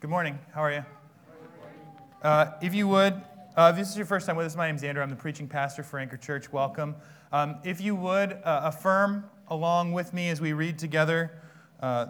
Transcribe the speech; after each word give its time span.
Good 0.00 0.08
morning. 0.08 0.38
How 0.54 0.62
are 0.62 0.72
you? 0.72 0.84
Uh, 2.22 2.52
if 2.62 2.74
you 2.74 2.88
would, 2.88 3.20
uh, 3.54 3.68
if 3.70 3.76
this 3.76 3.90
is 3.90 3.98
your 3.98 4.06
first 4.06 4.26
time 4.26 4.34
with 4.34 4.46
us, 4.46 4.56
my 4.56 4.66
name 4.66 4.76
is 4.76 4.82
Andrew. 4.82 5.02
I'm 5.02 5.10
the 5.10 5.14
preaching 5.14 5.46
pastor 5.46 5.82
for 5.82 5.98
Anchor 5.98 6.16
Church. 6.16 6.50
Welcome. 6.50 6.96
Um, 7.32 7.56
if 7.64 7.82
you 7.82 7.94
would 7.94 8.32
uh, 8.32 8.62
affirm 8.64 9.26
along 9.48 9.92
with 9.92 10.14
me 10.14 10.30
as 10.30 10.40
we 10.40 10.54
read 10.54 10.78
together 10.78 11.42
uh, 11.80 12.06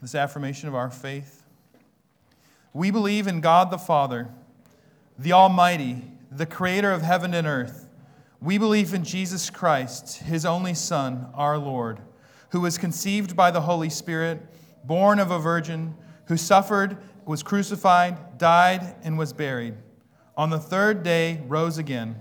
this 0.00 0.16
affirmation 0.16 0.66
of 0.66 0.74
our 0.74 0.90
faith. 0.90 1.44
We 2.72 2.90
believe 2.90 3.28
in 3.28 3.40
God 3.40 3.70
the 3.70 3.78
Father, 3.78 4.28
the 5.16 5.34
Almighty, 5.34 6.02
the 6.32 6.46
creator 6.46 6.90
of 6.90 7.02
heaven 7.02 7.32
and 7.32 7.46
earth. 7.46 7.88
We 8.40 8.58
believe 8.58 8.92
in 8.92 9.04
Jesus 9.04 9.50
Christ, 9.50 10.16
his 10.22 10.44
only 10.44 10.74
Son, 10.74 11.28
our 11.34 11.58
Lord, 11.58 12.00
who 12.50 12.60
was 12.60 12.76
conceived 12.76 13.36
by 13.36 13.52
the 13.52 13.60
Holy 13.60 13.88
Spirit, 13.88 14.42
born 14.84 15.20
of 15.20 15.30
a 15.30 15.38
virgin, 15.38 15.94
who 16.26 16.36
suffered, 16.36 16.98
was 17.24 17.42
crucified, 17.42 18.38
died, 18.38 18.96
and 19.02 19.18
was 19.18 19.32
buried. 19.32 19.74
On 20.36 20.50
the 20.50 20.58
third 20.58 21.02
day, 21.02 21.42
rose 21.46 21.78
again. 21.78 22.20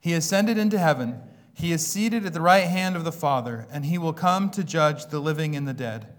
He 0.00 0.12
ascended 0.12 0.58
into 0.58 0.78
heaven. 0.78 1.20
He 1.54 1.72
is 1.72 1.86
seated 1.86 2.26
at 2.26 2.32
the 2.32 2.40
right 2.40 2.66
hand 2.66 2.96
of 2.96 3.04
the 3.04 3.12
Father, 3.12 3.66
and 3.70 3.86
he 3.86 3.98
will 3.98 4.12
come 4.12 4.50
to 4.50 4.62
judge 4.62 5.06
the 5.06 5.20
living 5.20 5.56
and 5.56 5.66
the 5.66 5.74
dead. 5.74 6.12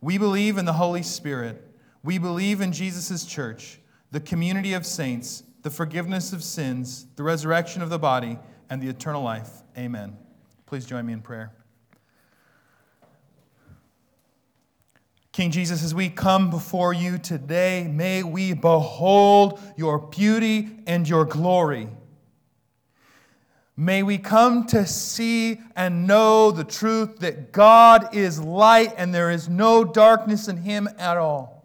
We 0.00 0.18
believe 0.18 0.58
in 0.58 0.64
the 0.64 0.74
Holy 0.74 1.02
Spirit. 1.02 1.64
We 2.02 2.18
believe 2.18 2.60
in 2.60 2.72
Jesus' 2.72 3.24
church, 3.24 3.78
the 4.10 4.20
community 4.20 4.72
of 4.72 4.84
saints, 4.84 5.44
the 5.62 5.70
forgiveness 5.70 6.32
of 6.32 6.42
sins, 6.42 7.06
the 7.16 7.22
resurrection 7.22 7.82
of 7.82 7.90
the 7.90 7.98
body, 7.98 8.38
and 8.68 8.82
the 8.82 8.88
eternal 8.88 9.22
life. 9.22 9.50
Amen. 9.76 10.16
Please 10.66 10.86
join 10.86 11.06
me 11.06 11.12
in 11.12 11.20
prayer. 11.20 11.52
King 15.32 15.52
Jesus, 15.52 15.84
as 15.84 15.94
we 15.94 16.08
come 16.08 16.50
before 16.50 16.92
you 16.92 17.16
today, 17.16 17.86
may 17.88 18.24
we 18.24 18.52
behold 18.52 19.60
your 19.76 19.98
beauty 19.98 20.68
and 20.88 21.08
your 21.08 21.24
glory. 21.24 21.88
May 23.76 24.02
we 24.02 24.18
come 24.18 24.66
to 24.66 24.84
see 24.86 25.60
and 25.76 26.06
know 26.06 26.50
the 26.50 26.64
truth 26.64 27.20
that 27.20 27.52
God 27.52 28.14
is 28.14 28.40
light 28.40 28.92
and 28.96 29.14
there 29.14 29.30
is 29.30 29.48
no 29.48 29.84
darkness 29.84 30.48
in 30.48 30.58
him 30.58 30.88
at 30.98 31.16
all. 31.16 31.64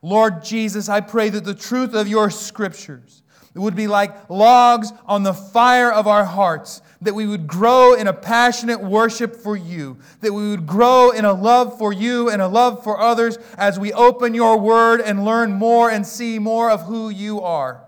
Lord 0.00 0.44
Jesus, 0.44 0.88
I 0.88 1.00
pray 1.00 1.28
that 1.30 1.44
the 1.44 1.54
truth 1.54 1.92
of 1.92 2.06
your 2.06 2.30
scriptures 2.30 3.22
would 3.54 3.74
be 3.74 3.88
like 3.88 4.30
logs 4.30 4.92
on 5.06 5.24
the 5.24 5.34
fire 5.34 5.92
of 5.92 6.06
our 6.06 6.24
hearts, 6.24 6.80
that 7.00 7.14
we 7.14 7.26
would 7.26 7.46
grow 7.46 7.94
in 7.94 8.06
a 8.06 8.12
passionate 8.12 8.80
worship 8.80 9.36
for 9.36 9.56
you, 9.56 9.98
that 10.20 10.32
we 10.32 10.50
would 10.50 10.66
grow 10.66 11.10
in 11.10 11.24
a 11.24 11.32
love 11.32 11.78
for 11.78 11.92
you 11.92 12.28
and 12.28 12.42
a 12.42 12.48
love 12.48 12.82
for 12.82 12.98
others 12.98 13.38
as 13.56 13.78
we 13.78 13.92
open 13.92 14.34
your 14.34 14.58
word 14.58 15.00
and 15.00 15.24
learn 15.24 15.52
more 15.52 15.90
and 15.90 16.06
see 16.06 16.38
more 16.38 16.70
of 16.70 16.82
who 16.82 17.08
you 17.08 17.40
are. 17.40 17.87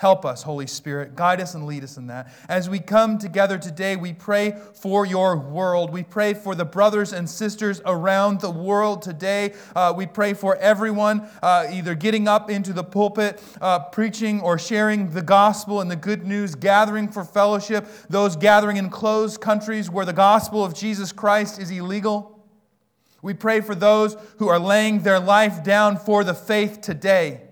Help 0.00 0.24
us, 0.24 0.42
Holy 0.42 0.66
Spirit. 0.66 1.14
Guide 1.14 1.42
us 1.42 1.52
and 1.54 1.66
lead 1.66 1.84
us 1.84 1.98
in 1.98 2.06
that. 2.06 2.32
As 2.48 2.70
we 2.70 2.78
come 2.78 3.18
together 3.18 3.58
today, 3.58 3.96
we 3.96 4.14
pray 4.14 4.56
for 4.72 5.04
your 5.04 5.36
world. 5.36 5.90
We 5.90 6.04
pray 6.04 6.32
for 6.32 6.54
the 6.54 6.64
brothers 6.64 7.12
and 7.12 7.28
sisters 7.28 7.82
around 7.84 8.40
the 8.40 8.50
world 8.50 9.02
today. 9.02 9.52
Uh, 9.76 9.92
we 9.94 10.06
pray 10.06 10.32
for 10.32 10.56
everyone 10.56 11.28
uh, 11.42 11.66
either 11.70 11.94
getting 11.94 12.28
up 12.28 12.48
into 12.48 12.72
the 12.72 12.82
pulpit, 12.82 13.42
uh, 13.60 13.80
preaching 13.90 14.40
or 14.40 14.58
sharing 14.58 15.10
the 15.10 15.20
gospel 15.20 15.82
and 15.82 15.90
the 15.90 15.96
good 15.96 16.26
news, 16.26 16.54
gathering 16.54 17.06
for 17.06 17.22
fellowship, 17.22 17.86
those 18.08 18.36
gathering 18.36 18.78
in 18.78 18.88
closed 18.88 19.42
countries 19.42 19.90
where 19.90 20.06
the 20.06 20.14
gospel 20.14 20.64
of 20.64 20.74
Jesus 20.74 21.12
Christ 21.12 21.60
is 21.60 21.70
illegal. 21.70 22.42
We 23.20 23.34
pray 23.34 23.60
for 23.60 23.74
those 23.74 24.16
who 24.38 24.48
are 24.48 24.58
laying 24.58 25.00
their 25.00 25.20
life 25.20 25.62
down 25.62 25.98
for 25.98 26.24
the 26.24 26.32
faith 26.32 26.80
today 26.80 27.42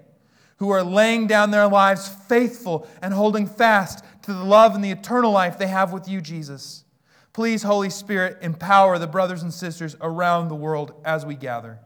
who 0.58 0.70
are 0.70 0.82
laying 0.82 1.26
down 1.26 1.50
their 1.50 1.68
lives 1.68 2.08
faithful 2.08 2.86
and 3.00 3.14
holding 3.14 3.46
fast 3.46 4.04
to 4.22 4.32
the 4.32 4.44
love 4.44 4.74
and 4.74 4.84
the 4.84 4.90
eternal 4.90 5.30
life 5.30 5.58
they 5.58 5.66
have 5.66 5.92
with 5.92 6.08
you, 6.08 6.20
Jesus. 6.20 6.84
Please, 7.32 7.62
Holy 7.62 7.90
Spirit, 7.90 8.38
empower 8.42 8.98
the 8.98 9.06
brothers 9.06 9.42
and 9.42 9.54
sisters 9.54 9.96
around 10.00 10.48
the 10.48 10.54
world 10.54 10.92
as 11.04 11.24
we 11.24 11.34
gather. 11.34 11.78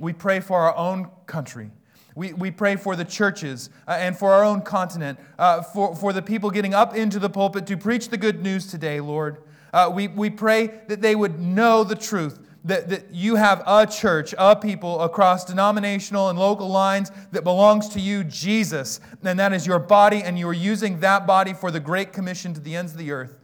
We 0.00 0.12
pray 0.12 0.40
for 0.40 0.60
our 0.60 0.76
own 0.76 1.10
country. 1.26 1.70
We, 2.14 2.32
we 2.32 2.50
pray 2.50 2.76
for 2.76 2.96
the 2.96 3.04
churches 3.04 3.68
uh, 3.86 3.92
and 3.92 4.16
for 4.16 4.32
our 4.32 4.42
own 4.42 4.62
continent, 4.62 5.18
uh, 5.38 5.60
for, 5.60 5.94
for 5.94 6.14
the 6.14 6.22
people 6.22 6.50
getting 6.50 6.72
up 6.72 6.96
into 6.96 7.18
the 7.18 7.28
pulpit 7.28 7.66
to 7.66 7.76
preach 7.76 8.08
the 8.08 8.16
good 8.16 8.42
news 8.42 8.66
today, 8.66 9.00
Lord. 9.00 9.36
Uh, 9.72 9.90
we, 9.92 10.08
we 10.08 10.30
pray 10.30 10.68
that 10.88 11.02
they 11.02 11.14
would 11.14 11.38
know 11.38 11.84
the 11.84 11.94
truth, 11.94 12.38
that, 12.66 12.88
that 12.88 13.14
you 13.14 13.36
have 13.36 13.62
a 13.66 13.86
church, 13.86 14.34
a 14.36 14.56
people 14.56 15.00
across 15.00 15.44
denominational 15.44 16.28
and 16.28 16.38
local 16.38 16.68
lines 16.68 17.10
that 17.30 17.44
belongs 17.44 17.88
to 17.90 18.00
you, 18.00 18.24
Jesus, 18.24 19.00
and 19.22 19.38
that 19.38 19.52
is 19.52 19.66
your 19.66 19.78
body, 19.78 20.22
and 20.22 20.38
you 20.38 20.48
are 20.48 20.52
using 20.52 21.00
that 21.00 21.26
body 21.26 21.54
for 21.54 21.70
the 21.70 21.80
great 21.80 22.12
commission 22.12 22.52
to 22.54 22.60
the 22.60 22.74
ends 22.74 22.92
of 22.92 22.98
the 22.98 23.12
earth. 23.12 23.38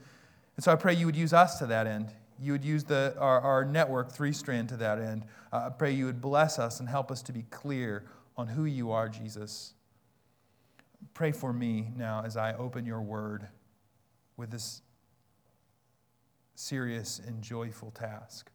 And 0.57 0.65
so 0.65 0.73
I 0.73 0.77
pray 0.77 0.95
you 0.95 1.07
would 1.07 1.17
use 1.17 1.33
us 1.33 1.59
to 1.61 1.67
that 1.67 1.87
end. 1.87 2.13
You 2.41 2.53
would 2.53 2.65
use 2.65 2.83
the, 2.83 3.15
our, 3.19 3.41
our 3.41 3.65
network, 3.65 4.11
Three 4.11 4.33
Strand, 4.33 4.69
to 4.71 4.77
that 4.79 4.99
end. 4.99 5.25
Uh, 5.53 5.65
I 5.67 5.69
pray 5.71 5.93
you 5.93 6.07
would 6.07 6.21
bless 6.21 6.59
us 6.59 6.81
and 6.81 6.89
help 6.89 7.13
us 7.13 7.23
to 7.23 7.33
be 7.33 7.43
clear 7.51 8.05
on 8.37 8.49
who 8.49 8.65
you 8.65 8.91
are, 8.91 9.09
Jesus. 9.09 9.75
Pray 11.15 11.31
for 11.31 11.53
me 11.53 11.93
now 11.97 12.23
as 12.25 12.37
I 12.37 12.55
open 12.55 12.85
your 12.85 13.01
word 13.01 13.47
with 14.37 14.51
this 14.51 14.83
serious 16.55 17.21
and 17.25 17.41
joyful 17.43 17.93
task. 17.93 18.52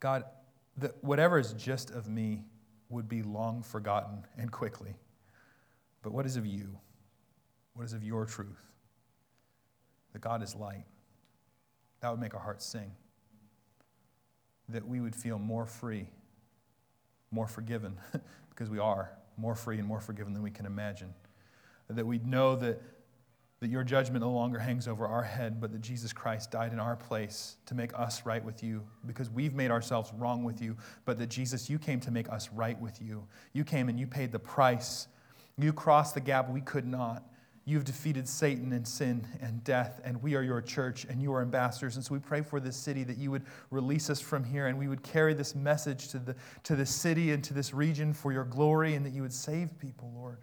God, 0.00 0.24
that 0.76 1.02
whatever 1.02 1.38
is 1.38 1.52
just 1.54 1.90
of 1.90 2.08
me 2.08 2.44
would 2.88 3.08
be 3.08 3.22
long 3.22 3.62
forgotten 3.62 4.24
and 4.36 4.50
quickly. 4.50 4.94
But 6.02 6.12
what 6.12 6.26
is 6.26 6.36
of 6.36 6.46
you? 6.46 6.78
What 7.74 7.84
is 7.84 7.92
of 7.92 8.02
your 8.02 8.24
truth? 8.24 8.60
That 10.12 10.20
God 10.20 10.42
is 10.42 10.54
light. 10.54 10.84
That 12.00 12.10
would 12.10 12.20
make 12.20 12.34
our 12.34 12.40
hearts 12.40 12.64
sing. 12.64 12.92
That 14.68 14.86
we 14.86 15.00
would 15.00 15.14
feel 15.14 15.38
more 15.38 15.66
free, 15.66 16.08
more 17.30 17.46
forgiven, 17.46 17.98
because 18.50 18.70
we 18.70 18.78
are 18.78 19.10
more 19.36 19.54
free 19.54 19.78
and 19.78 19.86
more 19.86 20.00
forgiven 20.00 20.32
than 20.32 20.42
we 20.42 20.50
can 20.50 20.66
imagine. 20.66 21.14
That 21.88 22.06
we'd 22.06 22.26
know 22.26 22.56
that 22.56 22.82
that 23.60 23.70
your 23.70 23.82
judgment 23.82 24.24
no 24.24 24.30
longer 24.30 24.58
hangs 24.58 24.86
over 24.86 25.06
our 25.06 25.22
head, 25.22 25.60
but 25.60 25.72
that 25.72 25.80
Jesus 25.80 26.12
Christ 26.12 26.50
died 26.50 26.72
in 26.72 26.78
our 26.78 26.94
place 26.94 27.56
to 27.66 27.74
make 27.74 27.92
us 27.98 28.24
right 28.24 28.44
with 28.44 28.62
you 28.62 28.84
because 29.04 29.30
we've 29.30 29.54
made 29.54 29.70
ourselves 29.70 30.12
wrong 30.16 30.44
with 30.44 30.62
you, 30.62 30.76
but 31.04 31.18
that 31.18 31.28
Jesus, 31.28 31.68
you 31.68 31.78
came 31.78 31.98
to 32.00 32.10
make 32.10 32.28
us 32.28 32.48
right 32.52 32.80
with 32.80 33.02
you. 33.02 33.26
You 33.52 33.64
came 33.64 33.88
and 33.88 33.98
you 33.98 34.06
paid 34.06 34.30
the 34.30 34.38
price. 34.38 35.08
You 35.58 35.72
crossed 35.72 36.14
the 36.14 36.20
gap 36.20 36.48
we 36.48 36.60
could 36.60 36.86
not. 36.86 37.24
You've 37.64 37.84
defeated 37.84 38.26
Satan 38.26 38.72
and 38.72 38.88
sin 38.88 39.26
and 39.42 39.62
death, 39.62 40.00
and 40.02 40.22
we 40.22 40.36
are 40.36 40.42
your 40.42 40.62
church 40.62 41.04
and 41.04 41.20
you 41.20 41.34
are 41.34 41.42
ambassadors. 41.42 41.96
And 41.96 42.04
so 42.04 42.14
we 42.14 42.20
pray 42.20 42.40
for 42.40 42.60
this 42.60 42.76
city 42.76 43.04
that 43.04 43.18
you 43.18 43.30
would 43.30 43.44
release 43.70 44.08
us 44.08 44.20
from 44.20 44.42
here 44.42 44.68
and 44.68 44.78
we 44.78 44.88
would 44.88 45.02
carry 45.02 45.34
this 45.34 45.54
message 45.54 46.08
to 46.08 46.18
the, 46.18 46.34
to 46.62 46.76
the 46.76 46.86
city 46.86 47.32
and 47.32 47.44
to 47.44 47.52
this 47.52 47.74
region 47.74 48.14
for 48.14 48.32
your 48.32 48.44
glory 48.44 48.94
and 48.94 49.04
that 49.04 49.12
you 49.12 49.20
would 49.20 49.34
save 49.34 49.78
people, 49.78 50.10
Lord. 50.14 50.38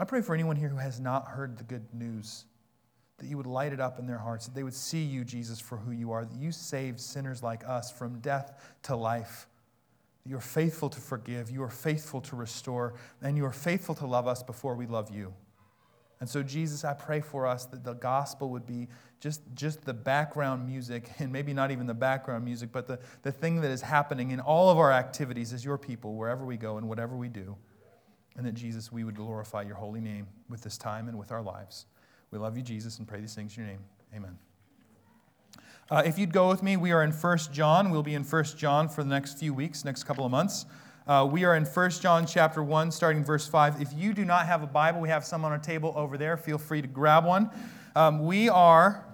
I 0.00 0.04
pray 0.04 0.22
for 0.22 0.32
anyone 0.34 0.56
here 0.56 0.70
who 0.70 0.78
has 0.78 0.98
not 0.98 1.28
heard 1.28 1.58
the 1.58 1.64
good 1.64 1.84
news, 1.92 2.46
that 3.18 3.26
you 3.26 3.36
would 3.36 3.46
light 3.46 3.74
it 3.74 3.80
up 3.80 3.98
in 3.98 4.06
their 4.06 4.16
hearts, 4.16 4.46
that 4.46 4.54
they 4.54 4.62
would 4.62 4.72
see 4.72 5.02
you, 5.02 5.24
Jesus, 5.24 5.60
for 5.60 5.76
who 5.76 5.90
you 5.90 6.10
are, 6.10 6.24
that 6.24 6.38
you 6.38 6.52
saved 6.52 6.98
sinners 6.98 7.42
like 7.42 7.68
us 7.68 7.92
from 7.92 8.18
death 8.20 8.78
to 8.84 8.96
life. 8.96 9.46
You 10.24 10.38
are 10.38 10.40
faithful 10.40 10.88
to 10.88 10.98
forgive, 10.98 11.50
you 11.50 11.62
are 11.62 11.68
faithful 11.68 12.22
to 12.22 12.34
restore, 12.34 12.94
and 13.20 13.36
you 13.36 13.44
are 13.44 13.52
faithful 13.52 13.94
to 13.96 14.06
love 14.06 14.26
us 14.26 14.42
before 14.42 14.74
we 14.74 14.86
love 14.86 15.14
you. 15.14 15.34
And 16.18 16.26
so, 16.26 16.42
Jesus, 16.42 16.82
I 16.82 16.94
pray 16.94 17.20
for 17.20 17.46
us 17.46 17.66
that 17.66 17.84
the 17.84 17.92
gospel 17.92 18.48
would 18.48 18.66
be 18.66 18.88
just, 19.20 19.42
just 19.54 19.84
the 19.84 19.92
background 19.92 20.66
music, 20.66 21.10
and 21.18 21.30
maybe 21.30 21.52
not 21.52 21.70
even 21.72 21.86
the 21.86 21.92
background 21.92 22.42
music, 22.46 22.70
but 22.72 22.86
the, 22.86 22.98
the 23.20 23.32
thing 23.32 23.60
that 23.60 23.70
is 23.70 23.82
happening 23.82 24.30
in 24.30 24.40
all 24.40 24.70
of 24.70 24.78
our 24.78 24.92
activities 24.92 25.52
as 25.52 25.62
your 25.62 25.76
people, 25.76 26.14
wherever 26.14 26.46
we 26.46 26.56
go 26.56 26.78
and 26.78 26.88
whatever 26.88 27.18
we 27.18 27.28
do 27.28 27.54
and 28.40 28.48
that, 28.48 28.54
Jesus, 28.54 28.90
we 28.90 29.04
would 29.04 29.16
glorify 29.16 29.60
your 29.60 29.74
holy 29.74 30.00
name 30.00 30.26
with 30.48 30.62
this 30.62 30.78
time 30.78 31.08
and 31.08 31.18
with 31.18 31.30
our 31.30 31.42
lives. 31.42 31.84
We 32.30 32.38
love 32.38 32.56
you, 32.56 32.62
Jesus, 32.62 32.98
and 32.98 33.06
pray 33.06 33.20
these 33.20 33.34
things 33.34 33.54
in 33.54 33.64
your 33.64 33.70
name. 33.70 33.84
Amen. 34.16 34.38
Uh, 35.90 36.02
if 36.06 36.18
you'd 36.18 36.32
go 36.32 36.48
with 36.48 36.62
me, 36.62 36.78
we 36.78 36.90
are 36.90 37.04
in 37.04 37.10
1 37.10 37.38
John. 37.52 37.90
We'll 37.90 38.02
be 38.02 38.14
in 38.14 38.24
1 38.24 38.44
John 38.56 38.88
for 38.88 39.04
the 39.04 39.10
next 39.10 39.38
few 39.38 39.52
weeks, 39.52 39.84
next 39.84 40.04
couple 40.04 40.24
of 40.24 40.30
months. 40.30 40.64
Uh, 41.06 41.28
we 41.30 41.44
are 41.44 41.54
in 41.54 41.66
1 41.66 41.90
John 41.90 42.24
chapter 42.24 42.62
1, 42.62 42.90
starting 42.92 43.22
verse 43.22 43.46
5. 43.46 43.82
If 43.82 43.92
you 43.92 44.14
do 44.14 44.24
not 44.24 44.46
have 44.46 44.62
a 44.62 44.66
Bible, 44.66 45.02
we 45.02 45.10
have 45.10 45.22
some 45.22 45.44
on 45.44 45.52
our 45.52 45.58
table 45.58 45.92
over 45.94 46.16
there. 46.16 46.38
Feel 46.38 46.56
free 46.56 46.80
to 46.80 46.88
grab 46.88 47.26
one. 47.26 47.50
Um, 47.94 48.24
we 48.24 48.48
are 48.48 49.04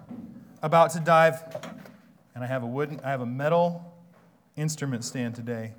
about 0.61 0.91
to 0.91 1.01
dive, 1.01 1.43
and 2.33 2.45
I 2.45 2.47
have 2.47 2.63
a 2.63 2.67
wooden, 2.67 3.01
I 3.03 3.09
have 3.09 3.19
a 3.19 3.25
metal 3.25 3.93
instrument 4.55 5.03
stand 5.03 5.35
today 5.35 5.73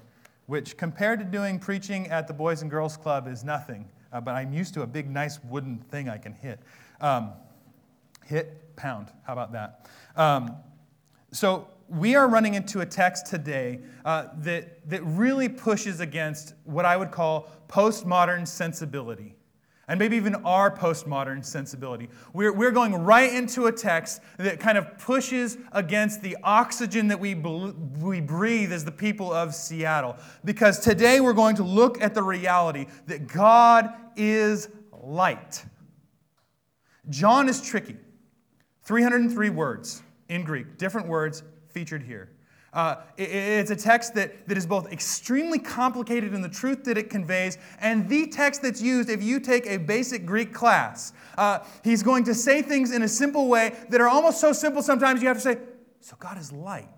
which 0.48 0.78
compared 0.78 1.18
to 1.18 1.26
doing 1.26 1.58
preaching 1.58 2.08
at 2.08 2.26
the 2.26 2.32
Boys 2.32 2.62
and 2.62 2.70
Girls 2.70 2.96
Club 2.96 3.28
is 3.28 3.44
nothing. 3.44 3.86
Uh, 4.10 4.18
but 4.18 4.34
I'm 4.34 4.54
used 4.54 4.72
to 4.74 4.82
a 4.82 4.86
big, 4.86 5.10
nice 5.10 5.38
wooden 5.44 5.78
thing 5.90 6.08
I 6.08 6.16
can 6.16 6.32
hit. 6.32 6.60
Um, 7.02 7.32
hit, 8.24 8.74
pound. 8.74 9.12
How 9.26 9.34
about 9.34 9.52
that? 9.52 9.86
Um, 10.16 10.56
so 11.32 11.68
we 11.90 12.14
are 12.14 12.26
running 12.26 12.54
into 12.54 12.80
a 12.80 12.86
text 12.86 13.26
today 13.26 13.80
uh, 14.06 14.28
that, 14.38 14.88
that 14.88 15.02
really 15.04 15.50
pushes 15.50 16.00
against 16.00 16.54
what 16.64 16.86
I 16.86 16.96
would 16.96 17.10
call 17.10 17.50
postmodern 17.68 18.48
sensibility 18.48 19.34
and 19.88 19.98
maybe 19.98 20.16
even 20.16 20.34
our 20.44 20.70
postmodern 20.70 21.44
sensibility. 21.44 22.08
We're, 22.32 22.52
we're 22.52 22.70
going 22.70 22.94
right 22.94 23.32
into 23.32 23.66
a 23.66 23.72
text 23.72 24.20
that 24.36 24.60
kind 24.60 24.76
of 24.76 24.98
pushes 24.98 25.56
against 25.72 26.22
the 26.22 26.36
oxygen 26.42 27.08
that 27.08 27.18
we, 27.18 27.34
we 27.34 28.20
breathe 28.20 28.72
as 28.72 28.84
the 28.84 28.92
people 28.92 29.32
of 29.32 29.54
Seattle. 29.54 30.16
Because 30.44 30.78
today 30.78 31.20
we're 31.20 31.32
going 31.32 31.56
to 31.56 31.62
look 31.62 32.00
at 32.02 32.14
the 32.14 32.22
reality 32.22 32.86
that 33.06 33.26
God 33.26 33.92
is 34.14 34.68
light. 34.92 35.64
John 37.08 37.48
is 37.48 37.62
tricky. 37.62 37.96
303 38.82 39.50
words 39.50 40.02
in 40.28 40.44
Greek, 40.44 40.76
different 40.76 41.08
words 41.08 41.42
featured 41.68 42.02
here. 42.02 42.30
Uh, 42.72 42.96
it, 43.16 43.30
it's 43.30 43.70
a 43.70 43.76
text 43.76 44.14
that, 44.14 44.46
that 44.46 44.58
is 44.58 44.66
both 44.66 44.92
extremely 44.92 45.58
complicated 45.58 46.34
in 46.34 46.42
the 46.42 46.48
truth 46.48 46.84
that 46.84 46.98
it 46.98 47.08
conveys 47.08 47.56
and 47.80 48.08
the 48.08 48.26
text 48.26 48.62
that's 48.62 48.82
used 48.82 49.08
if 49.08 49.22
you 49.22 49.40
take 49.40 49.66
a 49.66 49.78
basic 49.78 50.26
Greek 50.26 50.52
class. 50.52 51.12
Uh, 51.38 51.60
he's 51.82 52.02
going 52.02 52.24
to 52.24 52.34
say 52.34 52.60
things 52.60 52.92
in 52.92 53.02
a 53.02 53.08
simple 53.08 53.48
way 53.48 53.74
that 53.88 54.00
are 54.00 54.08
almost 54.08 54.40
so 54.40 54.52
simple 54.52 54.82
sometimes 54.82 55.22
you 55.22 55.28
have 55.28 55.38
to 55.38 55.42
say, 55.42 55.58
So 56.00 56.16
God 56.18 56.38
is 56.38 56.52
light. 56.52 56.88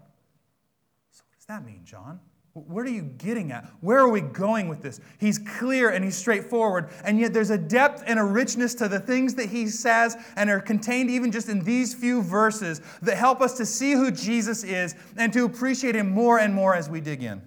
So 1.11 1.23
what 1.29 1.37
does 1.37 1.47
that 1.47 1.65
mean, 1.65 1.85
John? 1.85 2.21
What 2.53 2.85
are 2.85 2.91
you 2.91 3.03
getting 3.03 3.53
at? 3.53 3.71
Where 3.81 3.99
are 3.99 4.09
we 4.09 4.21
going 4.21 4.69
with 4.69 4.83
this? 4.83 5.01
He's 5.19 5.39
clear 5.39 5.91
and 5.91 6.05
he's 6.05 6.17
straightforward, 6.17 6.91
and 7.05 7.21
yet 7.21 7.33
there's 7.33 7.51
a 7.51 7.59
depth 7.59 8.03
and 8.07 8.19
a 8.19 8.25
richness 8.25 8.75
to 8.77 8.89
the 8.89 8.99
things 8.99 9.35
that 9.37 9.49
he 9.49 9.69
says 9.69 10.17
and 10.35 10.51
are 10.51 10.61
contained 10.61 11.11
even 11.11 11.31
just 11.31 11.49
in 11.49 11.63
these 11.63 11.95
few 11.95 12.23
verses 12.23 12.81
that 13.03 13.17
help 13.17 13.41
us 13.41 13.57
to 13.59 13.67
see 13.67 13.93
who 13.93 14.11
Jesus 14.11 14.65
is 14.65 14.97
and 15.17 15.33
to 15.33 15.45
appreciate 15.45 15.95
him 15.95 16.11
more 16.11 16.41
and 16.41 16.53
more 16.53 16.75
as 16.75 16.91
we 16.91 17.01
dig 17.01 17.23
in. 17.23 17.41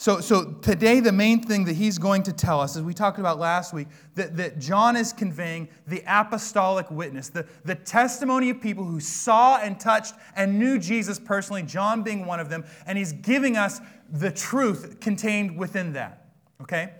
So, 0.00 0.20
so 0.20 0.52
today, 0.62 1.00
the 1.00 1.10
main 1.10 1.42
thing 1.42 1.64
that 1.64 1.74
he's 1.74 1.98
going 1.98 2.22
to 2.22 2.32
tell 2.32 2.60
us, 2.60 2.76
as 2.76 2.82
we 2.82 2.94
talked 2.94 3.18
about 3.18 3.40
last 3.40 3.74
week, 3.74 3.88
that, 4.14 4.36
that 4.36 4.60
John 4.60 4.94
is 4.94 5.12
conveying 5.12 5.68
the 5.88 6.04
apostolic 6.06 6.88
witness, 6.88 7.30
the, 7.30 7.44
the 7.64 7.74
testimony 7.74 8.48
of 8.50 8.60
people 8.60 8.84
who 8.84 9.00
saw 9.00 9.58
and 9.58 9.78
touched 9.78 10.14
and 10.36 10.56
knew 10.56 10.78
Jesus 10.78 11.18
personally, 11.18 11.64
John 11.64 12.04
being 12.04 12.26
one 12.26 12.38
of 12.38 12.48
them, 12.48 12.64
and 12.86 12.96
he's 12.96 13.10
giving 13.10 13.56
us 13.56 13.80
the 14.08 14.30
truth 14.30 15.00
contained 15.00 15.58
within 15.58 15.92
that. 15.94 16.26
Okay? 16.62 16.92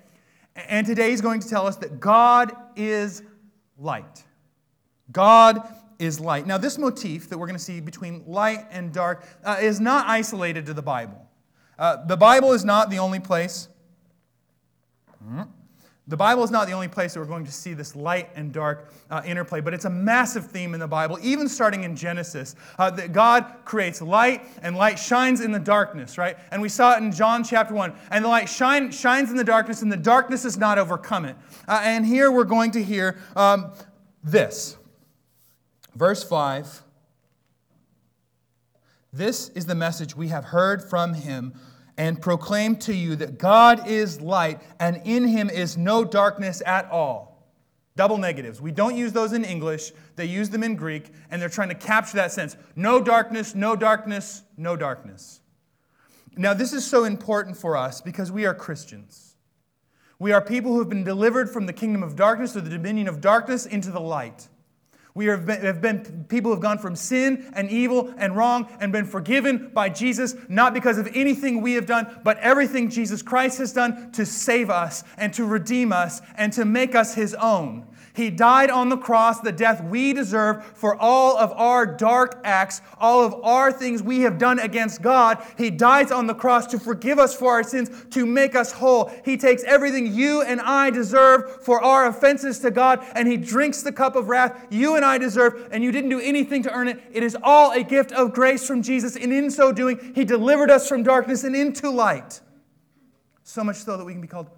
And 0.56 0.84
today 0.84 1.10
he's 1.10 1.20
going 1.20 1.38
to 1.38 1.48
tell 1.48 1.68
us 1.68 1.76
that 1.76 2.00
God 2.00 2.52
is 2.74 3.22
light. 3.78 4.24
God 5.12 5.72
is 6.00 6.18
light. 6.18 6.48
Now, 6.48 6.58
this 6.58 6.76
motif 6.78 7.28
that 7.28 7.38
we're 7.38 7.46
going 7.46 7.58
to 7.58 7.62
see 7.64 7.78
between 7.78 8.24
light 8.26 8.66
and 8.72 8.92
dark 8.92 9.24
uh, 9.44 9.58
is 9.60 9.78
not 9.78 10.08
isolated 10.08 10.66
to 10.66 10.74
the 10.74 10.82
Bible. 10.82 11.27
Uh, 11.78 12.04
the 12.06 12.16
Bible 12.16 12.52
is 12.52 12.64
not 12.64 12.90
the 12.90 12.98
only 12.98 13.20
place. 13.20 13.68
Hmm? 15.22 15.42
The 16.08 16.16
Bible 16.16 16.42
is 16.42 16.50
not 16.50 16.66
the 16.66 16.72
only 16.72 16.88
place 16.88 17.12
that 17.12 17.20
we're 17.20 17.26
going 17.26 17.44
to 17.44 17.52
see 17.52 17.74
this 17.74 17.94
light 17.94 18.30
and 18.34 18.50
dark 18.50 18.90
uh, 19.10 19.20
interplay, 19.26 19.60
but 19.60 19.74
it's 19.74 19.84
a 19.84 19.90
massive 19.90 20.46
theme 20.50 20.72
in 20.72 20.80
the 20.80 20.88
Bible, 20.88 21.18
even 21.20 21.50
starting 21.50 21.84
in 21.84 21.94
Genesis, 21.94 22.56
uh, 22.78 22.88
that 22.92 23.12
God 23.12 23.44
creates 23.66 24.00
light 24.00 24.46
and 24.62 24.74
light 24.74 24.98
shines 24.98 25.42
in 25.42 25.52
the 25.52 25.58
darkness, 25.58 26.16
right? 26.16 26.38
And 26.50 26.62
we 26.62 26.70
saw 26.70 26.94
it 26.94 27.02
in 27.02 27.12
John 27.12 27.44
chapter 27.44 27.74
1. 27.74 27.92
And 28.10 28.24
the 28.24 28.28
light 28.28 28.48
shine, 28.48 28.90
shines 28.90 29.30
in 29.30 29.36
the 29.36 29.44
darkness, 29.44 29.82
and 29.82 29.92
the 29.92 29.98
darkness 29.98 30.44
does 30.44 30.56
not 30.56 30.78
overcome 30.78 31.26
it. 31.26 31.36
Uh, 31.68 31.82
and 31.84 32.06
here 32.06 32.32
we're 32.32 32.44
going 32.44 32.70
to 32.70 32.82
hear 32.82 33.18
um, 33.36 33.72
this. 34.24 34.78
Verse 35.94 36.24
5 36.24 36.84
This 39.12 39.48
is 39.50 39.66
the 39.66 39.74
message 39.74 40.16
we 40.16 40.28
have 40.28 40.44
heard 40.44 40.82
from 40.82 41.14
him 41.14 41.54
and 41.96 42.20
proclaim 42.20 42.76
to 42.76 42.94
you 42.94 43.16
that 43.16 43.38
God 43.38 43.88
is 43.88 44.20
light 44.20 44.60
and 44.78 45.00
in 45.04 45.26
him 45.26 45.50
is 45.50 45.76
no 45.76 46.04
darkness 46.04 46.62
at 46.64 46.90
all. 46.90 47.28
Double 47.96 48.18
negatives. 48.18 48.60
We 48.60 48.70
don't 48.70 48.96
use 48.96 49.12
those 49.12 49.32
in 49.32 49.44
English, 49.44 49.92
they 50.14 50.26
use 50.26 50.50
them 50.50 50.62
in 50.62 50.76
Greek, 50.76 51.10
and 51.30 51.42
they're 51.42 51.48
trying 51.48 51.70
to 51.70 51.74
capture 51.74 52.16
that 52.18 52.30
sense. 52.30 52.56
No 52.76 53.02
darkness, 53.02 53.54
no 53.56 53.74
darkness, 53.74 54.42
no 54.56 54.76
darkness. 54.76 55.40
Now, 56.36 56.54
this 56.54 56.72
is 56.72 56.86
so 56.86 57.02
important 57.02 57.56
for 57.56 57.76
us 57.76 58.00
because 58.00 58.30
we 58.30 58.46
are 58.46 58.54
Christians. 58.54 59.34
We 60.20 60.30
are 60.30 60.40
people 60.40 60.72
who 60.72 60.78
have 60.78 60.88
been 60.88 61.02
delivered 61.02 61.50
from 61.50 61.66
the 61.66 61.72
kingdom 61.72 62.04
of 62.04 62.14
darkness 62.14 62.56
or 62.56 62.60
the 62.60 62.70
dominion 62.70 63.08
of 63.08 63.20
darkness 63.20 63.66
into 63.66 63.90
the 63.90 64.00
light. 64.00 64.46
We 65.18 65.26
have 65.26 65.46
been, 65.46 65.62
have 65.62 65.80
been 65.80 66.26
people 66.28 66.50
who 66.50 66.54
have 66.54 66.62
gone 66.62 66.78
from 66.78 66.94
sin 66.94 67.50
and 67.54 67.68
evil 67.72 68.14
and 68.18 68.36
wrong 68.36 68.68
and 68.78 68.92
been 68.92 69.04
forgiven 69.04 69.72
by 69.74 69.88
Jesus, 69.88 70.36
not 70.48 70.72
because 70.72 70.96
of 70.96 71.08
anything 71.12 71.60
we 71.60 71.72
have 71.72 71.86
done, 71.86 72.20
but 72.22 72.38
everything 72.38 72.88
Jesus 72.88 73.20
Christ 73.20 73.58
has 73.58 73.72
done 73.72 74.12
to 74.12 74.24
save 74.24 74.70
us 74.70 75.02
and 75.16 75.34
to 75.34 75.44
redeem 75.44 75.92
us 75.92 76.22
and 76.36 76.52
to 76.52 76.64
make 76.64 76.94
us 76.94 77.16
his 77.16 77.34
own. 77.34 77.84
He 78.14 78.30
died 78.30 78.70
on 78.70 78.88
the 78.88 78.96
cross, 78.96 79.40
the 79.40 79.52
death 79.52 79.82
we 79.82 80.12
deserve 80.12 80.64
for 80.64 80.96
all 80.96 81.36
of 81.36 81.52
our 81.52 81.86
dark 81.86 82.40
acts, 82.44 82.80
all 82.98 83.24
of 83.24 83.34
our 83.44 83.72
things 83.72 84.02
we 84.02 84.20
have 84.20 84.38
done 84.38 84.58
against 84.58 85.02
God. 85.02 85.44
He 85.56 85.70
dies 85.70 86.10
on 86.10 86.26
the 86.26 86.34
cross 86.34 86.66
to 86.68 86.78
forgive 86.78 87.18
us 87.18 87.34
for 87.34 87.52
our 87.52 87.62
sins, 87.62 87.90
to 88.10 88.26
make 88.26 88.54
us 88.54 88.72
whole. 88.72 89.12
He 89.24 89.36
takes 89.36 89.62
everything 89.64 90.12
you 90.12 90.42
and 90.42 90.60
I 90.60 90.90
deserve 90.90 91.62
for 91.62 91.82
our 91.82 92.06
offenses 92.06 92.58
to 92.60 92.70
God, 92.70 93.04
and 93.14 93.28
He 93.28 93.36
drinks 93.36 93.82
the 93.82 93.92
cup 93.92 94.16
of 94.16 94.28
wrath 94.28 94.66
you 94.70 94.96
and 94.96 95.04
I 95.04 95.18
deserve, 95.18 95.68
and 95.70 95.84
you 95.84 95.92
didn't 95.92 96.10
do 96.10 96.20
anything 96.20 96.62
to 96.64 96.72
earn 96.72 96.88
it. 96.88 97.00
It 97.12 97.22
is 97.22 97.36
all 97.42 97.72
a 97.72 97.82
gift 97.82 98.12
of 98.12 98.32
grace 98.32 98.66
from 98.66 98.82
Jesus, 98.82 99.16
and 99.16 99.32
in 99.32 99.50
so 99.50 99.72
doing, 99.72 100.12
He 100.14 100.24
delivered 100.24 100.70
us 100.70 100.88
from 100.88 101.02
darkness 101.02 101.44
and 101.44 101.54
into 101.54 101.90
light. 101.90 102.40
So 103.42 103.64
much 103.64 103.76
so 103.76 103.96
that 103.96 104.04
we 104.04 104.12
can 104.12 104.20
be 104.20 104.28
called 104.28 104.50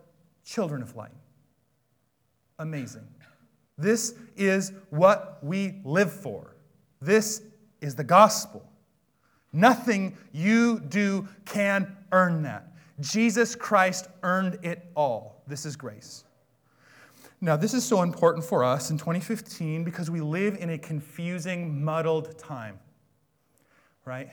children 0.44 0.82
of 0.82 0.96
light. 0.96 1.12
Amazing. 2.58 3.06
This 3.80 4.14
is 4.36 4.72
what 4.90 5.38
we 5.42 5.80
live 5.84 6.12
for. 6.12 6.54
This 7.00 7.42
is 7.80 7.94
the 7.94 8.04
gospel. 8.04 8.62
Nothing 9.52 10.16
you 10.32 10.80
do 10.80 11.26
can 11.44 11.96
earn 12.12 12.42
that. 12.42 12.68
Jesus 13.00 13.54
Christ 13.54 14.08
earned 14.22 14.58
it 14.62 14.86
all. 14.94 15.42
This 15.46 15.64
is 15.64 15.76
grace. 15.76 16.24
Now, 17.40 17.56
this 17.56 17.72
is 17.72 17.84
so 17.84 18.02
important 18.02 18.44
for 18.44 18.62
us 18.62 18.90
in 18.90 18.98
2015 18.98 19.82
because 19.82 20.10
we 20.10 20.20
live 20.20 20.58
in 20.58 20.70
a 20.70 20.78
confusing, 20.78 21.82
muddled 21.82 22.38
time, 22.38 22.78
right? 24.04 24.30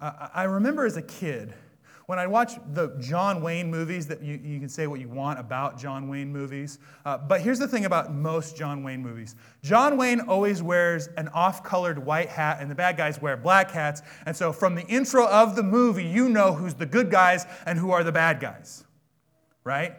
I 0.00 0.42
remember 0.42 0.84
as 0.84 0.96
a 0.96 1.02
kid, 1.02 1.54
when 2.06 2.18
I 2.18 2.26
watch 2.26 2.54
the 2.72 2.88
John 3.00 3.42
Wayne 3.42 3.70
movies, 3.70 4.06
that 4.08 4.22
you, 4.22 4.38
you 4.42 4.60
can 4.60 4.68
say 4.68 4.86
what 4.86 5.00
you 5.00 5.08
want 5.08 5.38
about 5.38 5.78
John 5.78 6.08
Wayne 6.08 6.30
movies, 6.30 6.78
uh, 7.04 7.16
but 7.16 7.40
here's 7.40 7.58
the 7.58 7.68
thing 7.68 7.86
about 7.86 8.12
most 8.12 8.56
John 8.56 8.82
Wayne 8.82 9.02
movies 9.02 9.36
John 9.62 9.96
Wayne 9.96 10.20
always 10.20 10.62
wears 10.62 11.08
an 11.16 11.28
off 11.28 11.64
colored 11.64 11.98
white 11.98 12.28
hat, 12.28 12.58
and 12.60 12.70
the 12.70 12.74
bad 12.74 12.96
guys 12.96 13.20
wear 13.20 13.36
black 13.36 13.70
hats. 13.70 14.02
And 14.26 14.36
so 14.36 14.52
from 14.52 14.74
the 14.74 14.86
intro 14.86 15.26
of 15.26 15.56
the 15.56 15.62
movie, 15.62 16.04
you 16.04 16.28
know 16.28 16.52
who's 16.52 16.74
the 16.74 16.86
good 16.86 17.10
guys 17.10 17.46
and 17.66 17.78
who 17.78 17.90
are 17.90 18.04
the 18.04 18.12
bad 18.12 18.40
guys, 18.40 18.84
right? 19.64 19.94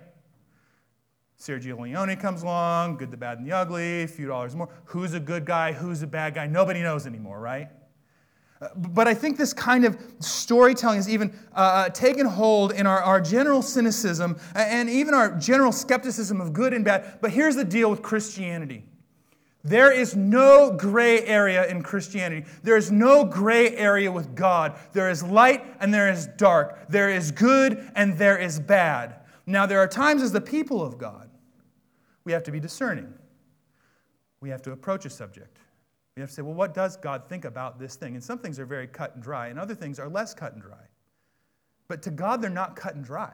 Sergio 1.40 1.80
Leone 1.80 2.16
comes 2.16 2.44
along, 2.44 2.98
good, 2.98 3.12
the 3.12 3.18
bad, 3.18 3.38
and 3.38 3.48
the 3.48 3.52
ugly, 3.52 4.04
a 4.04 4.08
few 4.08 4.28
dollars 4.28 4.56
more. 4.56 4.70
Who's 4.86 5.14
a 5.14 5.20
good 5.20 5.46
guy? 5.46 5.74
Who's 5.74 6.02
a 6.02 6.08
bad 6.08 6.34
guy? 6.34 6.48
Nobody 6.48 6.82
knows 6.82 7.06
anymore, 7.06 7.40
right? 7.40 7.70
But 8.76 9.08
I 9.08 9.14
think 9.14 9.38
this 9.38 9.54
kind 9.54 9.84
of 9.84 9.98
storytelling 10.20 10.98
has 10.98 11.10
even 11.10 11.38
uh, 11.54 11.60
uh, 11.60 11.90
taken 11.90 12.26
hold 12.26 12.72
in 12.72 12.88
our, 12.88 13.02
our 13.02 13.20
general 13.20 13.62
cynicism 13.62 14.38
and 14.56 14.90
even 14.90 15.14
our 15.14 15.38
general 15.38 15.74
skepticism 15.74 16.40
of 16.40 16.54
good 16.54 16.74
and 16.74 16.86
bad. 16.86 17.20
But 17.22 17.32
here's 17.32 17.56
the 17.56 17.66
deal 17.66 17.90
with 17.90 18.02
Christianity 18.02 18.86
there 19.66 19.92
is 19.92 20.16
no 20.16 20.72
gray 20.78 21.26
area 21.26 21.66
in 21.66 21.82
Christianity. 21.82 22.48
There 22.62 22.78
is 22.78 22.92
no 22.92 23.26
gray 23.26 23.76
area 23.76 24.12
with 24.12 24.36
God. 24.36 24.78
There 24.94 25.10
is 25.10 25.24
light 25.24 25.66
and 25.80 25.92
there 25.92 26.08
is 26.08 26.28
dark. 26.38 26.88
There 26.88 27.10
is 27.10 27.32
good 27.32 27.92
and 27.96 28.16
there 28.16 28.38
is 28.38 28.60
bad. 28.60 29.16
Now, 29.48 29.66
there 29.66 29.80
are 29.80 29.88
times 29.88 30.22
as 30.22 30.32
the 30.32 30.40
people 30.40 30.84
of 30.84 31.00
God, 31.00 31.32
we 32.26 32.32
have 32.32 32.44
to 32.44 32.52
be 32.52 32.60
discerning. 32.60 33.12
We 34.40 34.50
have 34.50 34.62
to 34.64 34.72
approach 34.72 35.06
a 35.06 35.10
subject. 35.10 35.58
We 36.16 36.22
have 36.22 36.30
to 36.30 36.36
say, 36.36 36.42
well, 36.42 36.54
what 36.54 36.74
does 36.74 36.96
God 36.96 37.24
think 37.28 37.44
about 37.44 37.78
this 37.78 37.96
thing? 37.96 38.14
And 38.16 38.24
some 38.24 38.40
things 38.40 38.58
are 38.58 38.66
very 38.66 38.88
cut 38.88 39.16
and 39.16 39.24
dry, 39.24 39.48
and 39.48 39.60
other 39.60 39.76
things 39.76 40.00
are 40.00 40.08
less 40.08 40.34
cut 40.34 40.54
and 40.54 40.62
dry. 40.62 40.88
But 41.88 42.02
to 42.04 42.12
God, 42.12 42.42
they're 42.42 42.50
not 42.50 42.76
cut 42.76 42.96
and 42.96 43.04
dry. 43.04 43.34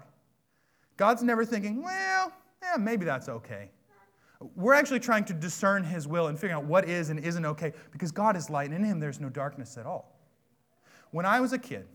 God's 0.97 1.21
never 1.23 1.45
thinking, 1.45 1.83
well, 1.83 2.33
yeah, 2.61 2.77
maybe 2.77 3.05
that's 3.05 3.29
okay. 3.29 3.69
We're 4.55 4.73
actually 4.73 4.99
trying 4.99 5.25
to 5.25 5.33
discern 5.33 5.83
His 5.83 6.07
will 6.07 6.27
and 6.27 6.37
figuring 6.37 6.55
out 6.55 6.65
what 6.65 6.89
is 6.89 7.09
and 7.09 7.19
isn't 7.19 7.45
okay 7.45 7.73
because 7.91 8.11
God 8.11 8.35
is 8.35 8.49
light, 8.49 8.71
and 8.71 8.75
in 8.75 8.83
Him 8.83 8.99
there's 8.99 9.19
no 9.19 9.29
darkness 9.29 9.77
at 9.77 9.85
all. 9.85 10.19
When 11.11 11.25
I 11.25 11.39
was 11.39 11.53
a 11.53 11.59
kid, 11.59 11.87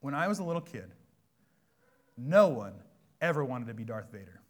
when 0.00 0.14
I 0.14 0.28
was 0.28 0.38
a 0.38 0.44
little 0.44 0.62
kid, 0.62 0.92
no 2.16 2.48
one 2.48 2.74
ever 3.20 3.44
wanted 3.44 3.66
to 3.66 3.74
be 3.74 3.82
Darth 3.82 4.12
Vader. 4.12 4.40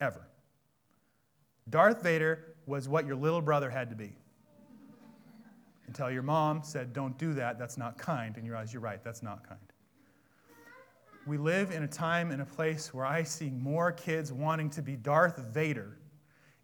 Ever. 0.00 0.26
Darth 1.68 2.02
Vader 2.02 2.49
was 2.66 2.88
what 2.88 3.06
your 3.06 3.16
little 3.16 3.40
brother 3.40 3.70
had 3.70 3.90
to 3.90 3.96
be. 3.96 4.12
until 5.86 6.10
your 6.10 6.22
mom 6.22 6.62
said, 6.62 6.92
Don't 6.92 7.18
do 7.18 7.32
that, 7.34 7.58
that's 7.58 7.76
not 7.76 7.98
kind. 7.98 8.36
And 8.36 8.44
you 8.44 8.52
realize 8.52 8.72
you're 8.72 8.82
right, 8.82 9.02
that's 9.02 9.22
not 9.22 9.48
kind. 9.48 9.60
We 11.26 11.36
live 11.36 11.70
in 11.70 11.82
a 11.82 11.88
time 11.88 12.30
and 12.30 12.40
a 12.40 12.46
place 12.46 12.94
where 12.94 13.04
I 13.04 13.24
see 13.24 13.50
more 13.50 13.92
kids 13.92 14.32
wanting 14.32 14.70
to 14.70 14.82
be 14.82 14.96
Darth 14.96 15.38
Vader, 15.38 15.98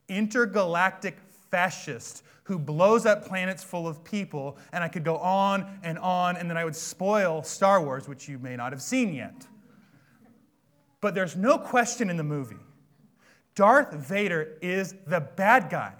intergalactic 0.09 1.19
fascist 1.51 2.23
who 2.45 2.59
blows 2.59 3.07
up 3.07 3.27
planets 3.27 3.65
full 3.65 3.89
of 3.89 4.05
people, 4.05 4.57
and 4.73 4.85
I 4.85 4.89
could 4.89 5.03
go 5.03 5.17
on 5.17 5.81
and 5.83 5.99
on, 5.99 6.37
and 6.37 6.49
then 6.49 6.57
I 6.57 6.65
would 6.65 6.77
spoil 6.77 7.43
Star 7.43 7.83
Wars, 7.83 8.09
which 8.09 8.29
you 8.29 8.39
may 8.39 8.55
not 8.55 8.73
have 8.73 8.81
seen 8.81 9.13
yet. 9.13 9.47
But 11.01 11.15
there's 11.15 11.35
no 11.35 11.59
question 11.59 12.09
in 12.09 12.17
the 12.17 12.25
movie 12.25 12.57
Darth 13.57 13.93
Vader 13.93 14.59
is 14.63 14.95
the 15.07 15.21
bad 15.21 15.69
guy. 15.71 15.95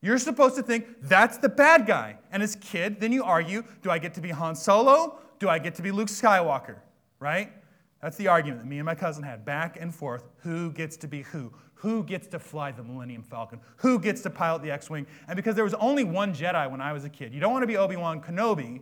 You're 0.00 0.18
supposed 0.18 0.54
to 0.56 0.62
think 0.62 0.86
that's 1.02 1.36
the 1.36 1.48
bad 1.48 1.86
guy. 1.86 2.18
And 2.32 2.42
as 2.42 2.56
kid, 2.56 3.00
then 3.00 3.12
you 3.12 3.24
argue 3.24 3.64
do 3.82 3.90
I 3.90 3.98
get 3.98 4.14
to 4.14 4.20
be 4.20 4.30
Han 4.30 4.54
Solo? 4.54 5.18
Do 5.40 5.48
I 5.48 5.58
get 5.58 5.74
to 5.74 5.82
be 5.82 5.90
Luke 5.90 6.08
Skywalker? 6.08 6.76
Right? 7.18 7.52
That's 8.00 8.16
the 8.16 8.28
argument 8.28 8.62
that 8.62 8.68
me 8.68 8.78
and 8.78 8.86
my 8.86 8.94
cousin 8.94 9.24
had 9.24 9.44
back 9.44 9.76
and 9.78 9.92
forth. 9.92 10.28
Who 10.38 10.70
gets 10.70 10.96
to 10.98 11.08
be 11.08 11.22
who? 11.22 11.52
Who 11.74 12.04
gets 12.04 12.28
to 12.28 12.38
fly 12.38 12.70
the 12.70 12.82
Millennium 12.82 13.24
Falcon? 13.24 13.60
Who 13.78 13.98
gets 13.98 14.22
to 14.22 14.30
pilot 14.30 14.62
the 14.62 14.70
X 14.70 14.88
Wing? 14.88 15.06
And 15.26 15.36
because 15.36 15.56
there 15.56 15.64
was 15.64 15.74
only 15.74 16.04
one 16.04 16.32
Jedi 16.32 16.70
when 16.70 16.80
I 16.80 16.92
was 16.92 17.04
a 17.04 17.08
kid, 17.08 17.34
you 17.34 17.40
don't 17.40 17.52
want 17.52 17.64
to 17.64 17.68
be 17.68 17.76
Obi 17.76 17.96
Wan 17.96 18.20
Kenobi, 18.20 18.80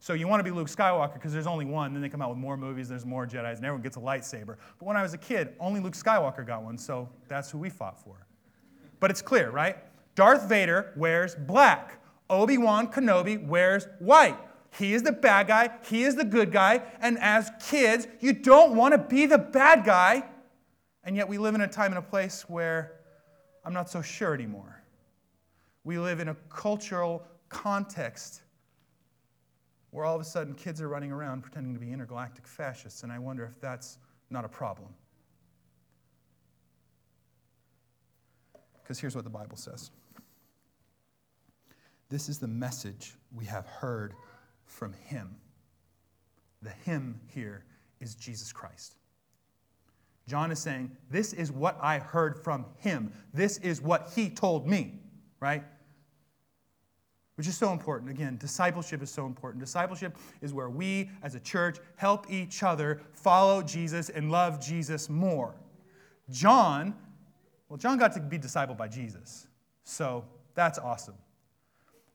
so 0.00 0.12
you 0.12 0.28
want 0.28 0.40
to 0.40 0.44
be 0.44 0.50
Luke 0.50 0.68
Skywalker 0.68 1.14
because 1.14 1.32
there's 1.32 1.46
only 1.46 1.64
one. 1.64 1.92
Then 1.92 2.02
they 2.02 2.08
come 2.08 2.22
out 2.22 2.30
with 2.30 2.38
more 2.38 2.56
movies, 2.56 2.88
there's 2.88 3.04
more 3.04 3.26
Jedi's, 3.26 3.58
and 3.58 3.66
everyone 3.66 3.82
gets 3.82 3.96
a 3.96 4.00
lightsaber. 4.00 4.56
But 4.78 4.86
when 4.86 4.96
I 4.96 5.02
was 5.02 5.12
a 5.12 5.18
kid, 5.18 5.54
only 5.58 5.80
Luke 5.80 5.94
Skywalker 5.94 6.46
got 6.46 6.62
one, 6.62 6.78
so 6.78 7.08
that's 7.26 7.50
who 7.50 7.58
we 7.58 7.68
fought 7.68 8.00
for. 8.00 8.26
But 9.00 9.10
it's 9.10 9.22
clear, 9.22 9.50
right? 9.50 9.76
Darth 10.14 10.48
Vader 10.48 10.92
wears 10.96 11.34
black. 11.34 12.00
Obi 12.30 12.58
Wan 12.58 12.92
Kenobi 12.92 13.44
wears 13.44 13.88
white. 13.98 14.36
He 14.76 14.92
is 14.92 15.02
the 15.02 15.12
bad 15.12 15.48
guy, 15.48 15.70
he 15.84 16.02
is 16.02 16.14
the 16.14 16.24
good 16.24 16.52
guy, 16.52 16.82
and 17.00 17.18
as 17.18 17.50
kids, 17.66 18.06
you 18.20 18.32
don't 18.32 18.76
want 18.76 18.92
to 18.92 18.98
be 18.98 19.26
the 19.26 19.38
bad 19.38 19.84
guy. 19.84 20.24
And 21.04 21.16
yet, 21.16 21.26
we 21.26 21.38
live 21.38 21.54
in 21.54 21.62
a 21.62 21.68
time 21.68 21.90
and 21.92 21.98
a 21.98 22.02
place 22.02 22.42
where 22.48 23.00
I'm 23.64 23.72
not 23.72 23.88
so 23.88 24.02
sure 24.02 24.34
anymore. 24.34 24.82
We 25.84 25.98
live 25.98 26.20
in 26.20 26.28
a 26.28 26.34
cultural 26.50 27.24
context 27.48 28.42
where 29.90 30.04
all 30.04 30.14
of 30.14 30.20
a 30.20 30.24
sudden 30.24 30.54
kids 30.54 30.80
are 30.80 30.88
running 30.88 31.12
around 31.12 31.42
pretending 31.42 31.74
to 31.74 31.80
be 31.80 31.92
intergalactic 31.92 32.46
fascists, 32.46 33.02
and 33.02 33.12
I 33.12 33.18
wonder 33.18 33.44
if 33.44 33.60
that's 33.60 33.98
not 34.30 34.44
a 34.44 34.48
problem. 34.48 34.88
Because 38.82 38.98
here's 38.98 39.14
what 39.14 39.24
the 39.24 39.30
Bible 39.30 39.56
says 39.56 39.90
This 42.08 42.28
is 42.28 42.38
the 42.38 42.48
message 42.48 43.14
we 43.34 43.44
have 43.44 43.66
heard 43.66 44.14
from 44.64 44.92
Him. 44.92 45.36
The 46.62 46.70
Him 46.70 47.20
here 47.28 47.64
is 48.00 48.14
Jesus 48.14 48.52
Christ. 48.52 48.96
John 50.26 50.50
is 50.50 50.58
saying, 50.58 50.90
This 51.10 51.32
is 51.32 51.50
what 51.50 51.78
I 51.80 51.98
heard 51.98 52.36
from 52.36 52.66
Him. 52.78 53.12
This 53.32 53.58
is 53.58 53.80
what 53.80 54.12
He 54.14 54.28
told 54.28 54.66
me, 54.66 55.00
right? 55.40 55.64
Which 57.38 57.46
is 57.46 57.56
so 57.56 57.70
important. 57.70 58.10
Again, 58.10 58.36
discipleship 58.36 59.00
is 59.00 59.10
so 59.10 59.24
important. 59.24 59.62
Discipleship 59.62 60.18
is 60.42 60.52
where 60.52 60.68
we 60.68 61.08
as 61.22 61.36
a 61.36 61.40
church 61.40 61.78
help 61.94 62.28
each 62.28 62.64
other 62.64 63.00
follow 63.12 63.62
Jesus 63.62 64.08
and 64.08 64.32
love 64.32 64.60
Jesus 64.60 65.08
more. 65.08 65.54
John, 66.30 66.96
well, 67.68 67.76
John 67.76 67.96
got 67.96 68.12
to 68.14 68.20
be 68.20 68.40
discipled 68.40 68.76
by 68.76 68.88
Jesus. 68.88 69.46
So 69.84 70.24
that's 70.56 70.80
awesome. 70.80 71.14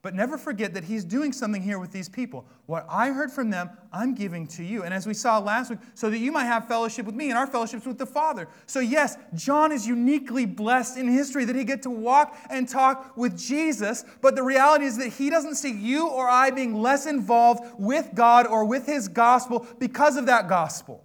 But 0.04 0.14
never 0.14 0.36
forget 0.36 0.74
that 0.74 0.84
he's 0.84 1.02
doing 1.02 1.32
something 1.32 1.62
here 1.62 1.78
with 1.78 1.90
these 1.90 2.10
people. 2.10 2.44
What 2.66 2.84
I 2.90 3.08
heard 3.08 3.30
from 3.30 3.48
them, 3.48 3.70
I'm 3.90 4.14
giving 4.14 4.46
to 4.48 4.62
you. 4.62 4.82
And 4.82 4.92
as 4.92 5.06
we 5.06 5.14
saw 5.14 5.38
last 5.38 5.70
week, 5.70 5.78
so 5.94 6.10
that 6.10 6.18
you 6.18 6.30
might 6.30 6.44
have 6.44 6.68
fellowship 6.68 7.06
with 7.06 7.14
me, 7.14 7.30
and 7.30 7.38
our 7.38 7.46
fellowship's 7.46 7.86
with 7.86 7.96
the 7.96 8.04
Father. 8.04 8.46
So, 8.66 8.80
yes, 8.80 9.16
John 9.32 9.72
is 9.72 9.86
uniquely 9.86 10.44
blessed 10.44 10.98
in 10.98 11.08
history 11.08 11.46
that 11.46 11.56
he 11.56 11.64
get 11.64 11.80
to 11.84 11.90
walk 11.90 12.36
and 12.50 12.68
talk 12.68 13.16
with 13.16 13.38
Jesus. 13.38 14.04
But 14.20 14.36
the 14.36 14.42
reality 14.42 14.84
is 14.84 14.98
that 14.98 15.08
he 15.08 15.30
doesn't 15.30 15.54
see 15.54 15.72
you 15.72 16.06
or 16.06 16.28
I 16.28 16.50
being 16.50 16.74
less 16.74 17.06
involved 17.06 17.62
with 17.78 18.10
God 18.14 18.46
or 18.46 18.66
with 18.66 18.84
his 18.84 19.08
gospel 19.08 19.66
because 19.78 20.18
of 20.18 20.26
that 20.26 20.50
gospel. 20.50 21.02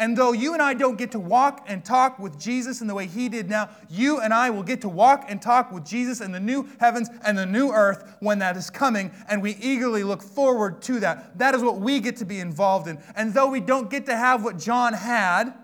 And 0.00 0.16
though 0.16 0.32
you 0.32 0.54
and 0.54 0.62
I 0.62 0.72
don't 0.72 0.96
get 0.96 1.12
to 1.12 1.20
walk 1.20 1.66
and 1.68 1.84
talk 1.84 2.18
with 2.18 2.40
Jesus 2.40 2.80
in 2.80 2.86
the 2.86 2.94
way 2.94 3.06
he 3.06 3.28
did 3.28 3.50
now, 3.50 3.68
you 3.90 4.18
and 4.20 4.32
I 4.32 4.48
will 4.48 4.62
get 4.62 4.80
to 4.80 4.88
walk 4.88 5.26
and 5.28 5.42
talk 5.42 5.70
with 5.70 5.84
Jesus 5.84 6.22
in 6.22 6.32
the 6.32 6.40
new 6.40 6.66
heavens 6.80 7.10
and 7.22 7.36
the 7.36 7.44
new 7.44 7.70
earth 7.70 8.16
when 8.20 8.38
that 8.38 8.56
is 8.56 8.70
coming. 8.70 9.12
And 9.28 9.42
we 9.42 9.56
eagerly 9.60 10.02
look 10.02 10.22
forward 10.22 10.80
to 10.82 11.00
that. 11.00 11.36
That 11.38 11.54
is 11.54 11.62
what 11.62 11.80
we 11.80 12.00
get 12.00 12.16
to 12.16 12.24
be 12.24 12.40
involved 12.40 12.88
in. 12.88 12.98
And 13.14 13.34
though 13.34 13.50
we 13.50 13.60
don't 13.60 13.90
get 13.90 14.06
to 14.06 14.16
have 14.16 14.42
what 14.42 14.58
John 14.58 14.94
had, 14.94 15.48
and 15.48 15.54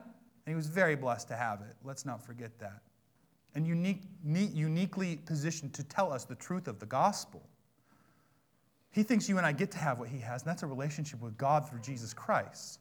he 0.47 0.55
was 0.55 0.67
very 0.67 0.97
blessed 0.97 1.29
to 1.29 1.35
have 1.35 1.63
it, 1.63 1.75
let's 1.83 2.05
not 2.05 2.23
forget 2.23 2.59
that. 2.59 2.83
And 3.55 3.67
unique, 3.67 4.03
uniquely 4.23 5.17
positioned 5.17 5.73
to 5.73 5.83
tell 5.83 6.13
us 6.13 6.27
the 6.27 6.35
truth 6.35 6.69
of 6.69 6.79
the 6.79 6.85
gospel. 6.85 7.43
He 8.91 9.03
thinks 9.03 9.31
you 9.31 9.39
and 9.39 9.47
I 9.47 9.53
get 9.53 9.71
to 9.71 9.79
have 9.79 9.99
what 9.99 10.11
he 10.11 10.19
has, 10.19 10.43
and 10.43 10.51
that's 10.51 10.63
a 10.63 10.67
relationship 10.67 11.23
with 11.23 11.39
God 11.39 11.67
through 11.67 11.81
Jesus 11.81 12.13
Christ. 12.13 12.81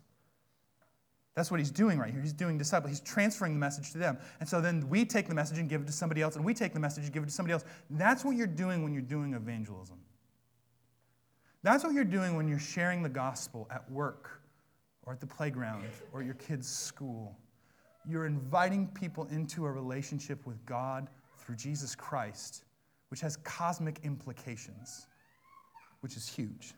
That's 1.36 1.52
what 1.52 1.60
he's 1.60 1.72
doing 1.72 2.00
right 2.00 2.12
here. 2.12 2.22
He's 2.22 2.34
doing 2.34 2.58
disciple. 2.58 2.88
He's 2.88 3.02
transferring 3.02 3.54
the 3.54 3.60
message 3.60 3.92
to 3.92 3.98
them. 3.98 4.18
And 4.40 4.48
so 4.48 4.62
then 4.62 4.88
we 4.88 5.04
take 5.04 5.28
the 5.28 5.36
message 5.36 5.58
and 5.60 5.70
give 5.70 5.82
it 5.82 5.88
to 5.88 5.94
somebody 5.94 6.22
else, 6.22 6.38
and 6.38 6.46
we 6.46 6.54
take 6.54 6.74
the 6.74 6.80
message 6.80 7.04
and 7.04 7.14
give 7.14 7.24
it 7.24 7.26
to 7.26 7.32
somebody 7.32 7.52
else. 7.52 7.66
That's 7.90 8.24
what 8.24 8.38
you're 8.38 8.48
doing 8.48 8.84
when 8.84 8.94
you're 8.94 9.02
doing 9.02 9.34
evangelism. 9.34 9.98
That's 11.62 11.84
what 11.84 11.94
you're 11.94 12.04
doing 12.06 12.38
when 12.38 12.48
you're 12.48 12.60
sharing 12.60 13.04
the 13.04 13.10
gospel 13.10 13.68
at 13.70 13.90
work 13.92 14.42
or 15.04 15.12
at 15.12 15.20
the 15.20 15.28
playground 15.28 15.84
or 16.14 16.22
at 16.22 16.26
your 16.26 16.36
kid's 16.36 16.70
school. 16.70 17.38
You're 18.08 18.28
inviting 18.28 18.88
people 18.88 19.26
into 19.26 19.66
a 19.66 19.72
relationship 19.72 20.46
with 20.46 20.64
God 20.66 21.10
through 21.40 21.56
Jesus 21.56 21.96
Christ, 21.96 22.64
which 23.10 23.20
has 23.20 23.36
cosmic 23.38 24.00
implications, 24.04 25.08
which 26.00 26.16
is 26.16 26.30
huge. 26.30 26.76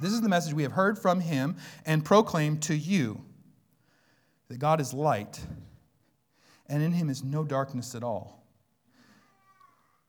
This 0.00 0.12
is 0.12 0.22
the 0.22 0.28
message 0.28 0.54
we 0.54 0.62
have 0.62 0.72
heard 0.72 0.98
from 0.98 1.20
him 1.20 1.56
and 1.84 2.04
proclaimed 2.04 2.62
to 2.62 2.74
you 2.74 3.22
that 4.48 4.58
God 4.58 4.80
is 4.80 4.92
light, 4.92 5.40
and 6.66 6.82
in 6.82 6.92
him 6.92 7.08
is 7.10 7.22
no 7.22 7.44
darkness 7.44 7.94
at 7.94 8.02
all. 8.02 8.44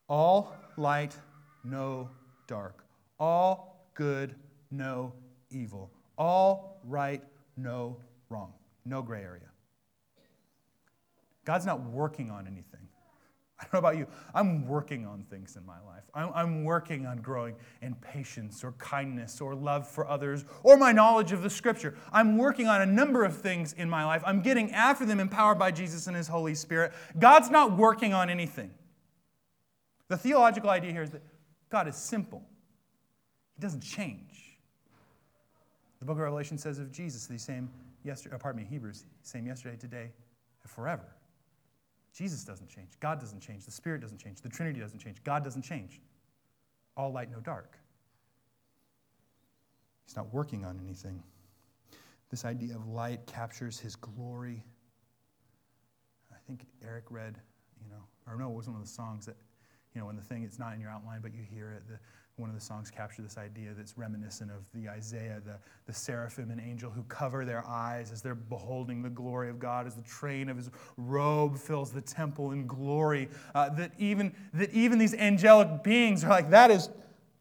All 0.07 0.55
light, 0.77 1.15
no 1.63 2.09
dark. 2.47 2.83
All 3.19 3.87
good, 3.93 4.35
no 4.71 5.13
evil. 5.49 5.91
All 6.17 6.81
right, 6.83 7.23
no 7.57 7.97
wrong. 8.29 8.53
No 8.85 9.01
gray 9.01 9.23
area. 9.23 9.49
God's 11.45 11.65
not 11.65 11.81
working 11.81 12.31
on 12.31 12.47
anything. 12.47 12.82
I 13.63 13.65
don't 13.71 13.73
know 13.73 13.79
about 13.87 13.97
you. 13.97 14.07
I'm 14.35 14.67
working 14.67 15.05
on 15.05 15.23
things 15.23 15.55
in 15.55 15.65
my 15.65 15.79
life. 15.87 16.03
I'm, 16.13 16.31
I'm, 16.35 16.63
working 16.65 17.05
on 17.05 17.17
growing 17.17 17.55
in 17.81 17.95
patience 17.95 18.63
or 18.63 18.73
kindness 18.73 19.39
or 19.39 19.55
love 19.55 19.87
for 19.87 20.07
others 20.07 20.43
or 20.63 20.75
my 20.75 20.91
knowledge 20.91 21.31
of 21.31 21.43
the 21.43 21.49
scripture. 21.49 21.95
I'm 22.11 22.37
working 22.37 22.67
on 22.67 22.81
a 22.81 22.85
number 22.85 23.23
of 23.23 23.37
things 23.37 23.73
in 23.73 23.89
my 23.89 24.05
life. 24.05 24.21
I'm 24.25 24.41
getting 24.41 24.71
after 24.71 25.05
them 25.05 25.19
empowered 25.19 25.57
by 25.57 25.71
Jesus 25.71 26.07
and 26.07 26.15
His 26.15 26.27
Holy 26.27 26.55
Spirit. 26.55 26.91
God's 27.17 27.49
not 27.49 27.77
working 27.77 28.13
on 28.13 28.29
anything. 28.29 28.71
The 30.09 30.17
theological 30.17 30.69
idea 30.69 30.91
here 30.91 31.03
is 31.03 31.11
that 31.11 31.21
God 31.69 31.87
is 31.87 31.95
simple, 31.95 32.43
He 33.55 33.61
doesn't 33.61 33.81
change. 33.81 34.57
The 35.99 36.05
book 36.05 36.17
of 36.17 36.23
Revelation 36.23 36.57
says 36.57 36.79
of 36.79 36.91
Jesus, 36.91 37.27
the 37.27 37.39
same 37.39 37.69
yesterday, 38.03 38.35
uh, 38.35 38.39
pardon 38.39 38.61
me, 38.61 38.67
Hebrews, 38.69 39.05
same 39.21 39.47
yesterday, 39.47 39.77
today, 39.77 40.11
and 40.63 40.69
forever. 40.69 41.15
Jesus 42.13 42.43
doesn't 42.43 42.69
change. 42.69 42.91
God 42.99 43.19
doesn't 43.19 43.39
change. 43.39 43.65
The 43.65 43.71
Spirit 43.71 44.01
doesn't 44.01 44.19
change. 44.19 44.41
The 44.41 44.49
Trinity 44.49 44.79
doesn't 44.79 44.99
change. 44.99 45.23
God 45.23 45.43
doesn't 45.43 45.63
change. 45.63 45.99
All 46.95 47.11
light, 47.11 47.31
no 47.31 47.39
dark. 47.39 47.77
He's 50.05 50.15
not 50.15 50.31
working 50.33 50.63
on 50.63 50.79
anything. 50.83 51.23
This 52.29 52.45
idea 52.45 52.75
of 52.75 52.87
light 52.87 53.25
captures 53.25 53.79
his 53.79 53.95
glory. 53.95 54.63
I 56.31 56.35
think 56.45 56.65
Eric 56.83 57.05
read, 57.09 57.39
you 57.81 57.89
know, 57.89 58.03
or 58.27 58.37
no, 58.37 58.49
it 58.51 58.55
was 58.55 58.67
one 58.67 58.75
of 58.75 58.83
the 58.83 58.87
songs 58.87 59.25
that, 59.25 59.35
you 59.93 60.01
know, 60.01 60.07
when 60.07 60.15
the 60.15 60.21
thing, 60.21 60.43
it's 60.43 60.59
not 60.59 60.73
in 60.73 60.79
your 60.79 60.89
outline, 60.89 61.19
but 61.21 61.33
you 61.33 61.43
hear 61.43 61.71
it. 61.71 61.83
The, 61.87 61.99
one 62.37 62.49
of 62.49 62.55
the 62.55 62.61
songs 62.61 62.89
capture 62.89 63.21
this 63.21 63.37
idea 63.37 63.73
that's 63.77 63.95
reminiscent 63.95 64.49
of 64.49 64.65
the 64.73 64.89
Isaiah, 64.89 65.39
the, 65.45 65.59
the 65.85 65.93
seraphim 65.93 66.49
and 66.49 66.59
angel 66.59 66.89
who 66.89 67.03
cover 67.03 67.45
their 67.45 67.63
eyes 67.67 68.11
as 68.11 68.23
they're 68.23 68.33
beholding 68.33 69.03
the 69.03 69.09
glory 69.09 69.51
of 69.51 69.59
God, 69.59 69.85
as 69.85 69.95
the 69.95 70.01
train 70.01 70.49
of 70.49 70.57
his 70.57 70.71
robe 70.97 71.57
fills 71.59 71.91
the 71.91 72.01
temple 72.01 72.51
in 72.51 72.65
glory. 72.65 73.29
Uh, 73.53 73.69
that, 73.69 73.91
even, 73.99 74.33
that 74.55 74.71
even 74.73 74.97
these 74.97 75.13
angelic 75.13 75.83
beings 75.83 76.23
are 76.23 76.29
like, 76.29 76.49
that 76.49 76.71
is, 76.71 76.89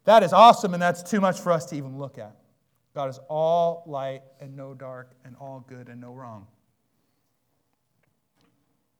that 0.04 0.22
is 0.22 0.34
awesome, 0.34 0.74
and 0.74 0.82
that's 0.82 1.02
too 1.02 1.22
much 1.22 1.40
for 1.40 1.52
us 1.52 1.64
to 1.66 1.76
even 1.76 1.98
look 1.98 2.18
at. 2.18 2.36
God 2.94 3.08
is 3.08 3.18
all 3.30 3.84
light 3.86 4.20
and 4.40 4.54
no 4.54 4.74
dark, 4.74 5.12
and 5.24 5.34
all 5.40 5.64
good 5.66 5.88
and 5.88 6.02
no 6.02 6.12
wrong. 6.12 6.46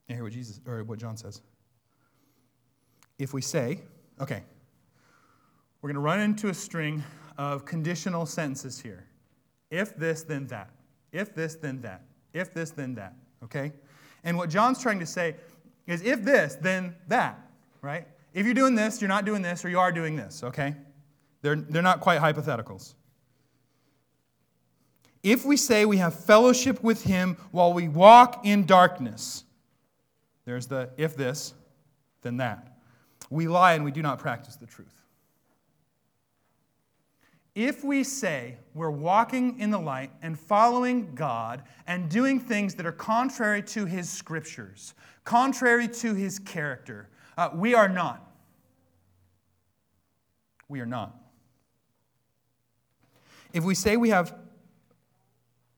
You 0.09 0.15
hear 0.15 0.25
what 0.25 0.33
Jesus 0.33 0.59
or 0.67 0.85
what 0.85 0.99
John 0.99 1.19
says. 1.19 1.43
If 3.23 3.33
we 3.33 3.41
say, 3.41 3.79
okay, 4.21 4.43
we're 5.81 5.87
going 5.87 5.95
to 5.95 6.01
run 6.01 6.19
into 6.19 6.49
a 6.49 6.55
string 6.55 7.05
of 7.39 7.65
conditional 7.65 8.27
sentences 8.27 8.81
here. 8.81 9.07
If 9.71 9.95
this, 9.95 10.25
then 10.25 10.49
that. 10.49 10.71
If 11.13 11.33
this, 11.33 11.55
then 11.55 11.81
that. 11.83 12.03
If 12.33 12.53
this, 12.53 12.73
then 12.73 12.97
that. 12.97 13.15
Okay? 13.45 13.71
And 14.25 14.37
what 14.37 14.51
John's 14.51 14.83
trying 14.83 14.99
to 14.99 15.07
say 15.07 15.37
is 15.87 16.03
if 16.03 16.25
this, 16.25 16.57
then 16.57 16.97
that, 17.07 17.39
right? 17.81 18.09
If 18.35 18.45
you're 18.45 18.57
doing 18.57 18.75
this, 18.75 19.01
you're 19.01 19.07
not 19.07 19.25
doing 19.25 19.41
this, 19.41 19.65
or 19.65 19.69
you 19.69 19.79
are 19.79 19.93
doing 19.93 20.17
this, 20.17 20.43
okay? 20.43 20.75
They're, 21.43 21.55
they're 21.55 21.81
not 21.81 22.01
quite 22.01 22.21
hypotheticals. 22.21 22.95
If 25.23 25.45
we 25.45 25.57
say 25.57 25.85
we 25.85 25.99
have 25.99 26.25
fellowship 26.25 26.83
with 26.83 27.05
him 27.05 27.37
while 27.53 27.73
we 27.73 27.87
walk 27.87 28.41
in 28.45 28.67
darkness, 28.67 29.45
there's 30.45 30.67
the 30.67 30.91
if 30.97 31.17
this, 31.17 31.55
then 32.23 32.39
that. 32.39 32.72
We 33.33 33.49
lie 33.49 33.73
and 33.73 33.83
we 33.83 33.91
do 33.91 34.03
not 34.03 34.19
practice 34.19 34.57
the 34.57 34.67
truth. 34.67 34.93
If 37.55 37.83
we 37.83 38.05
say 38.05 38.59
we're 38.75 38.91
walking 38.91 39.59
in 39.59 39.71
the 39.71 39.79
light 39.79 40.11
and 40.21 40.39
following 40.39 41.15
God 41.15 41.63
and 41.87 42.11
doing 42.11 42.39
things 42.39 42.75
that 42.75 42.85
are 42.85 42.93
contrary 42.93 43.63
to 43.63 43.87
his 43.87 44.11
scriptures, 44.11 44.93
contrary 45.25 45.89
to 45.89 46.13
his 46.15 46.39
character, 46.39 47.09
uh, 47.39 47.49
we 47.55 47.73
are 47.75 47.89
not. 47.89 48.31
We 50.69 50.81
are 50.81 50.87
not. 50.87 51.17
If 53.55 53.65
we 53.65 53.75
say 53.75 53.97
we 53.97 54.11
have 54.11 54.35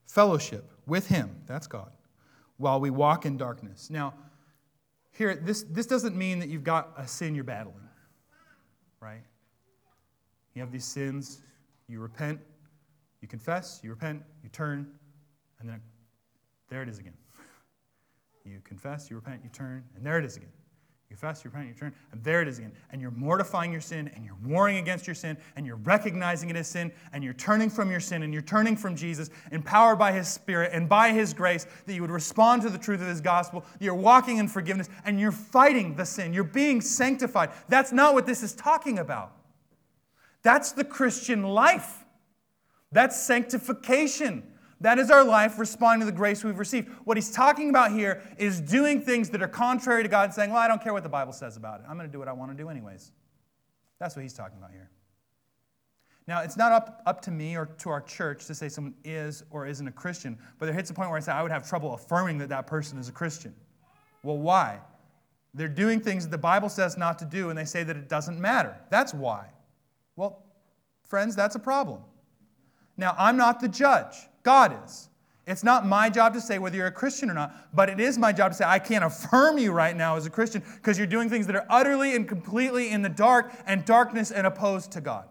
fellowship 0.09 0.73
with 0.87 1.07
him, 1.07 1.37
that's 1.47 1.69
God, 1.69 1.93
while 2.57 2.81
we 2.81 2.91
walk 2.91 3.27
in 3.27 3.37
darkness. 3.37 3.91
Now, 3.91 4.15
here, 5.15 5.37
this, 5.37 5.63
this 5.63 5.87
doesn't 5.87 6.17
mean 6.17 6.41
that 6.41 6.49
you've 6.49 6.65
got 6.65 6.93
a 6.97 7.07
sin 7.07 7.35
you're 7.35 7.45
battling, 7.45 7.89
right? 9.01 9.23
You 10.55 10.61
have 10.61 10.73
these 10.73 10.85
sins, 10.85 11.41
you 11.89 12.01
repent, 12.01 12.41
you 13.21 13.29
confess, 13.29 13.81
you 13.83 13.91
repent, 13.91 14.23
you 14.43 14.49
turn, 14.51 14.91
and 15.61 15.69
then 15.69 15.81
there 16.69 16.83
it 16.83 16.89
is 16.89 16.99
again. 16.99 17.15
You 18.47 18.61
confess, 18.63 19.09
you 19.09 19.17
repent, 19.17 19.41
you 19.43 19.49
turn, 19.49 19.83
and 19.97 20.05
there 20.05 20.19
it 20.19 20.25
is 20.27 20.37
again. 20.37 20.53
You 21.11 21.17
confess, 21.17 21.45
you 21.45 21.51
repent, 21.51 21.69
you 21.69 21.75
turn, 21.75 21.95
and 22.13 22.25
there 22.25 22.41
it 22.41 22.49
is 22.49 22.59
again. 22.59 22.73
And 22.91 23.01
you're 23.01 23.11
mortifying 23.11 23.71
your 23.71 23.81
sin, 23.81 24.11
and 24.15 24.25
you're 24.25 24.39
warring 24.45 24.79
against 24.79 25.07
your 25.07 25.15
sin, 25.15 25.37
and 25.55 25.67
you're 25.67 25.77
recognizing 25.77 26.51
it 26.51 26.57
as 26.57 26.67
sin, 26.67 26.91
and 27.13 27.23
you're 27.23 27.35
turning 27.35 27.69
from 27.69 27.91
your 27.91 28.01
sin, 28.01 28.23
and 28.23 28.33
you're 28.33 28.43
turning 28.43 28.75
from 28.75 28.97
Jesus, 28.97 29.31
empowered 29.53 29.99
by 29.99 30.13
His 30.13 30.29
Spirit 30.29 30.71
and 30.73 30.89
by 30.89 31.13
His 31.13 31.35
grace, 31.35 31.67
that 31.87 31.95
you 31.95 32.01
would 32.01 32.11
respond 32.11 32.63
to 32.63 32.71
the 32.71 32.79
truth 32.79 33.01
of 33.01 33.07
His 33.07 33.21
gospel. 33.21 33.65
You're 33.81 33.95
walking 33.95 34.39
in 34.39 34.49
forgiveness, 34.49 34.89
and 35.05 35.21
you're 35.21 35.31
fighting 35.31 35.95
the 35.95 36.07
sin. 36.07 36.33
You're 36.33 36.45
being 36.45 36.81
sanctified. 36.81 37.51
That's 37.69 37.93
not 37.93 38.15
what 38.15 38.27
this 38.27 38.43
is 38.43 38.55
talking 38.55 38.99
about. 38.99 39.33
That's 40.43 40.73
the 40.73 40.85
Christian 40.85 41.43
life. 41.43 42.05
That's 42.93 43.21
sanctification. 43.21 44.43
That 44.85 44.99
is 44.99 45.11
our 45.11 45.25
life 45.25 45.59
responding 45.59 46.07
to 46.07 46.13
the 46.13 46.15
grace 46.15 46.45
we've 46.45 46.59
received. 46.59 46.91
What 47.05 47.17
he's 47.17 47.31
talking 47.31 47.71
about 47.71 47.91
here 47.91 48.23
is 48.37 48.61
doing 48.61 49.01
things 49.01 49.31
that 49.31 49.41
are 49.41 49.49
contrary 49.49 50.03
to 50.03 50.11
God 50.11 50.25
and 50.25 50.35
saying, 50.35 50.51
Well, 50.51 50.61
I 50.61 50.69
don't 50.69 50.83
care 50.83 50.93
what 50.93 51.03
the 51.03 51.09
Bible 51.09 51.33
says 51.33 51.57
about 51.57 51.81
it. 51.81 51.87
I'm 51.89 51.97
going 51.97 52.07
to 52.07 52.13
do 52.13 52.19
what 52.19 52.29
I 52.29 52.35
want 52.35 52.51
to 52.51 52.57
do, 52.57 52.69
anyways. 52.69 53.11
That's 53.99 54.15
what 54.15 54.21
he's 54.21 54.35
talking 54.35 54.59
about 54.59 54.73
here. 54.73 54.91
Now, 56.29 56.43
it's 56.43 56.59
not 56.59 56.71
up, 56.71 57.03
up 57.07 57.23
to 57.23 57.31
me 57.31 57.57
or 57.57 57.65
to 57.79 57.89
our 57.89 58.03
church 58.03 58.45
to 58.45 58.55
say 58.55 58.69
someone 58.69 58.93
is 59.05 59.43
or 59.49 59.67
isn't 59.67 59.89
a 59.89 59.91
Christian, 59.91 60.37
but 60.59 60.67
there 60.67 60.75
hits 60.75 60.91
a 60.91 60.95
point 60.95 61.09
where 61.09 61.17
I 61.17 61.21
say 61.21 61.33
I 61.33 61.41
would 61.41 61.51
have 61.51 61.67
trouble 61.67 61.95
affirming 61.95 62.37
that 62.39 62.51
that 62.51 62.67
person 62.67 62.99
is 62.99 63.09
a 63.09 63.13
Christian. 63.13 63.55
Well, 64.23 64.37
why? 64.37 64.81
They're 65.55 65.67
doing 65.67 65.99
things 65.99 66.25
that 66.25 66.31
the 66.31 66.37
Bible 66.37 66.69
says 66.69 66.99
not 66.99 67.19
to 67.21 67.25
do, 67.25 67.49
and 67.49 67.59
they 67.59 67.65
say 67.65 67.85
that 67.85 67.97
it 67.97 68.11
doesn't 68.11 68.39
matter. 68.39 68.77
That's 68.91 69.15
why. 69.15 69.47
Well, 70.15 70.43
friends, 71.05 71.35
that's 71.35 71.55
a 71.55 71.59
problem. 71.59 72.03
Now, 72.99 73.15
I'm 73.17 73.39
not 73.39 73.61
the 73.61 73.69
judge. 73.69 74.15
God 74.45 74.77
is. 74.85 75.09
It's 75.47 75.65
not 75.65 75.87
my 75.87 76.09
job 76.09 76.33
to 76.35 76.41
say 76.41 76.59
whether 76.59 76.77
you're 76.77 76.87
a 76.87 76.93
Christian 76.93 77.31
or 77.31 77.35
not, 77.35 77.55
but 77.75 77.91
it 77.91 78.01
is 78.01 78.17
my 78.17 78.33
job 78.33 78.53
to 78.53 78.57
say, 78.57 78.65
I 78.65 78.79
can't 78.79 79.05
affirm 79.05 79.59
you 79.59 79.73
right 79.73 79.95
now 79.95 80.17
as 80.17 80.25
a 80.25 80.31
Christian 80.31 80.63
because 80.77 80.97
you're 80.97 81.07
doing 81.07 81.29
things 81.29 81.47
that 81.49 81.57
are 81.57 81.67
utterly 81.69 82.17
and 82.17 82.27
completely 82.27 82.91
in 82.91 83.03
the 83.03 83.11
dark 83.11 83.53
and 83.67 83.85
darkness 83.85 84.31
and 84.31 84.47
opposed 84.47 84.93
to 84.93 85.01
God. 85.03 85.27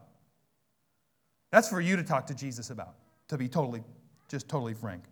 That's 1.50 1.68
for 1.68 1.82
you 1.82 1.96
to 1.96 2.04
talk 2.04 2.28
to 2.28 2.36
Jesus 2.36 2.70
about, 2.70 2.96
to 3.30 3.38
be 3.38 3.48
totally, 3.48 3.84
just 4.30 4.48
totally 4.48 4.76
frank. 4.76 5.04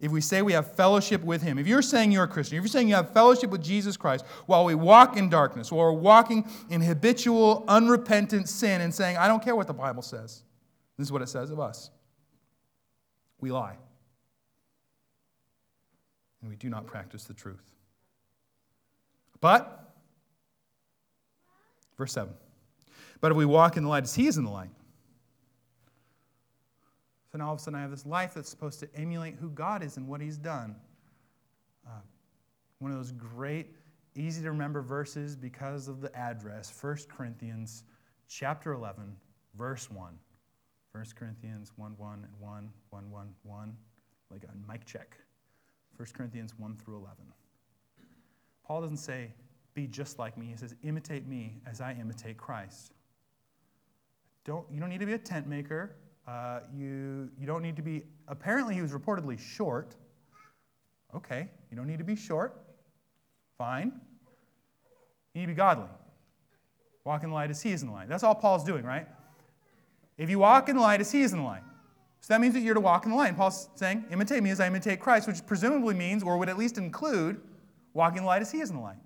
If 0.00 0.12
we 0.12 0.20
say 0.20 0.42
we 0.42 0.52
have 0.52 0.74
fellowship 0.74 1.22
with 1.24 1.42
Him, 1.42 1.58
if 1.58 1.66
you're 1.66 1.82
saying 1.82 2.12
you're 2.12 2.24
a 2.24 2.28
Christian, 2.28 2.58
if 2.58 2.62
you're 2.62 2.68
saying 2.68 2.88
you 2.88 2.94
have 2.94 3.12
fellowship 3.12 3.50
with 3.50 3.62
Jesus 3.62 3.96
Christ 3.96 4.24
while 4.46 4.64
we 4.64 4.74
walk 4.74 5.16
in 5.16 5.28
darkness, 5.28 5.72
while 5.72 5.92
we're 5.92 6.00
walking 6.00 6.48
in 6.68 6.80
habitual, 6.80 7.64
unrepentant 7.66 8.48
sin 8.48 8.80
and 8.80 8.92
saying, 8.94 9.16
I 9.16 9.26
don't 9.26 9.42
care 9.42 9.56
what 9.56 9.66
the 9.66 9.74
Bible 9.74 10.02
says, 10.02 10.42
this 10.98 11.08
is 11.08 11.12
what 11.12 11.22
it 11.22 11.28
says 11.28 11.50
of 11.50 11.58
us 11.58 11.90
we 13.40 13.50
lie. 13.50 13.76
And 16.40 16.50
we 16.50 16.56
do 16.56 16.68
not 16.68 16.86
practice 16.86 17.24
the 17.24 17.34
truth. 17.34 17.62
But, 19.40 19.92
verse 21.96 22.12
7 22.12 22.32
But 23.20 23.32
if 23.32 23.36
we 23.36 23.44
walk 23.44 23.76
in 23.76 23.82
the 23.82 23.88
light 23.88 24.04
as 24.04 24.14
He 24.14 24.26
is 24.26 24.38
in 24.38 24.44
the 24.44 24.50
light, 24.50 24.70
so 27.32 27.38
now 27.38 27.48
all 27.48 27.54
of 27.54 27.58
a 27.58 27.62
sudden 27.62 27.78
I 27.78 27.82
have 27.82 27.90
this 27.90 28.06
life 28.06 28.34
that's 28.34 28.48
supposed 28.48 28.80
to 28.80 28.88
emulate 28.94 29.34
who 29.34 29.50
God 29.50 29.82
is 29.82 29.96
and 29.96 30.06
what 30.06 30.20
He's 30.20 30.36
done. 30.36 30.76
Uh, 31.86 32.00
one 32.78 32.90
of 32.90 32.96
those 32.96 33.12
great, 33.12 33.74
easy 34.14 34.42
to 34.42 34.50
remember 34.50 34.82
verses 34.82 35.34
because 35.34 35.88
of 35.88 36.00
the 36.00 36.14
address 36.16 36.72
1 36.80 36.96
Corinthians 37.08 37.84
chapter 38.28 38.72
11, 38.72 39.16
verse 39.56 39.90
1. 39.90 40.16
1 40.94 41.04
Corinthians 41.16 41.72
1 41.74 41.94
1 41.98 42.12
and 42.14 42.40
1, 42.40 42.70
1 42.90 43.10
1 43.10 43.34
1, 43.42 43.76
like 44.30 44.44
a 44.44 44.72
mic 44.72 44.86
check. 44.86 45.16
1 45.96 46.06
Corinthians 46.14 46.54
1 46.56 46.76
through 46.76 46.96
11. 46.98 47.16
Paul 48.64 48.80
doesn't 48.82 48.98
say, 48.98 49.32
be 49.74 49.88
just 49.88 50.20
like 50.20 50.38
me. 50.38 50.46
He 50.46 50.56
says, 50.56 50.76
imitate 50.84 51.26
me 51.26 51.58
as 51.68 51.80
I 51.80 51.96
imitate 52.00 52.36
Christ. 52.36 52.94
Don't, 54.44 54.64
you 54.70 54.78
don't 54.78 54.88
need 54.88 55.00
to 55.00 55.06
be 55.06 55.14
a 55.14 55.18
tent 55.18 55.48
maker. 55.48 55.96
Uh, 56.28 56.60
you, 56.72 57.28
you 57.40 57.46
don't 57.46 57.62
need 57.62 57.74
to 57.74 57.82
be, 57.82 58.04
apparently, 58.28 58.74
he 58.74 58.80
was 58.80 58.92
reportedly 58.92 59.36
short. 59.36 59.96
Okay, 61.12 61.48
you 61.70 61.76
don't 61.76 61.88
need 61.88 61.98
to 61.98 62.04
be 62.04 62.14
short. 62.14 62.62
Fine. 63.58 64.00
You 65.34 65.40
need 65.40 65.46
to 65.46 65.52
be 65.52 65.56
godly. 65.56 65.88
Walk 67.04 67.24
in 67.24 67.30
the 67.30 67.34
light 67.34 67.50
as 67.50 67.60
he 67.60 67.72
is 67.72 67.82
in 67.82 67.88
the 67.88 67.94
light. 67.94 68.08
That's 68.08 68.22
all 68.22 68.34
Paul's 68.34 68.62
doing, 68.62 68.84
right? 68.84 69.08
If 70.16 70.30
you 70.30 70.38
walk 70.38 70.68
in 70.68 70.76
the 70.76 70.82
light 70.82 71.00
as 71.00 71.10
he 71.10 71.22
is 71.22 71.32
in 71.32 71.38
the 71.38 71.44
light. 71.44 71.62
So 72.20 72.32
that 72.32 72.40
means 72.40 72.54
that 72.54 72.60
you're 72.60 72.74
to 72.74 72.80
walk 72.80 73.04
in 73.04 73.10
the 73.10 73.16
light. 73.16 73.36
Paul's 73.36 73.68
saying, 73.74 74.04
imitate 74.10 74.42
me 74.42 74.50
as 74.50 74.58
I 74.58 74.66
imitate 74.66 74.98
Christ, 74.98 75.26
which 75.26 75.44
presumably 75.44 75.94
means, 75.94 76.22
or 76.22 76.38
would 76.38 76.48
at 76.48 76.56
least 76.56 76.78
include, 76.78 77.40
walking 77.92 78.18
in 78.18 78.22
the 78.24 78.28
light 78.28 78.40
as 78.40 78.50
he 78.50 78.60
is 78.60 78.70
in 78.70 78.76
the 78.76 78.82
light. 78.82 78.96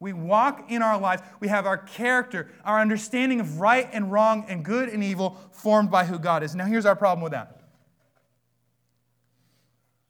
We 0.00 0.12
walk 0.12 0.68
in 0.68 0.82
our 0.82 0.98
lives. 0.98 1.22
We 1.38 1.46
have 1.46 1.66
our 1.66 1.78
character, 1.78 2.50
our 2.64 2.80
understanding 2.80 3.38
of 3.38 3.60
right 3.60 3.88
and 3.92 4.10
wrong 4.10 4.44
and 4.48 4.64
good 4.64 4.88
and 4.88 5.04
evil 5.04 5.36
formed 5.52 5.92
by 5.92 6.04
who 6.04 6.18
God 6.18 6.42
is. 6.42 6.56
Now, 6.56 6.64
here's 6.64 6.86
our 6.86 6.96
problem 6.96 7.22
with 7.22 7.32
that 7.32 7.60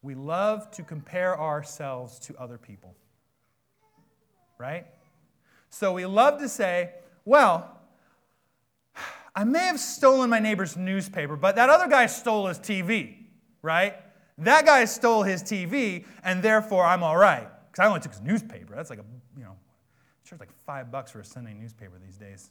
we 0.00 0.14
love 0.14 0.70
to 0.72 0.82
compare 0.82 1.38
ourselves 1.38 2.18
to 2.20 2.36
other 2.36 2.58
people. 2.58 2.96
Right? 4.58 4.86
So 5.68 5.92
we 5.92 6.06
love 6.06 6.40
to 6.40 6.48
say, 6.48 6.90
well, 7.24 7.81
I 9.34 9.44
may 9.44 9.60
have 9.66 9.80
stolen 9.80 10.28
my 10.28 10.38
neighbor's 10.38 10.76
newspaper, 10.76 11.36
but 11.36 11.56
that 11.56 11.70
other 11.70 11.88
guy 11.88 12.06
stole 12.06 12.46
his 12.46 12.58
TV, 12.58 13.16
right? 13.62 13.96
That 14.38 14.66
guy 14.66 14.84
stole 14.84 15.22
his 15.22 15.42
TV, 15.42 16.04
and 16.22 16.42
therefore 16.42 16.84
I'm 16.84 17.02
all 17.02 17.16
right. 17.16 17.48
Because 17.70 17.84
I 17.84 17.88
only 17.88 18.00
took 18.00 18.12
his 18.12 18.20
newspaper. 18.20 18.74
That's 18.74 18.90
like 18.90 18.98
a, 18.98 19.04
you 19.36 19.44
know, 19.44 19.56
sure 20.24 20.36
it's 20.36 20.40
like 20.40 20.52
five 20.66 20.90
bucks 20.90 21.10
for 21.10 21.20
a 21.20 21.24
Sunday 21.24 21.54
newspaper 21.54 21.98
these 22.04 22.16
days. 22.16 22.50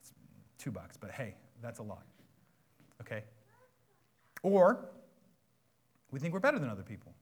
It's 0.00 0.12
two 0.58 0.70
bucks, 0.70 0.96
but 0.96 1.10
hey, 1.10 1.34
that's 1.60 1.80
a 1.80 1.82
lot. 1.82 2.04
Okay? 3.00 3.24
Or 4.42 4.90
we 6.12 6.20
think 6.20 6.32
we're 6.32 6.40
better 6.40 6.58
than 6.58 6.68
other 6.68 6.82
people. 6.82 7.12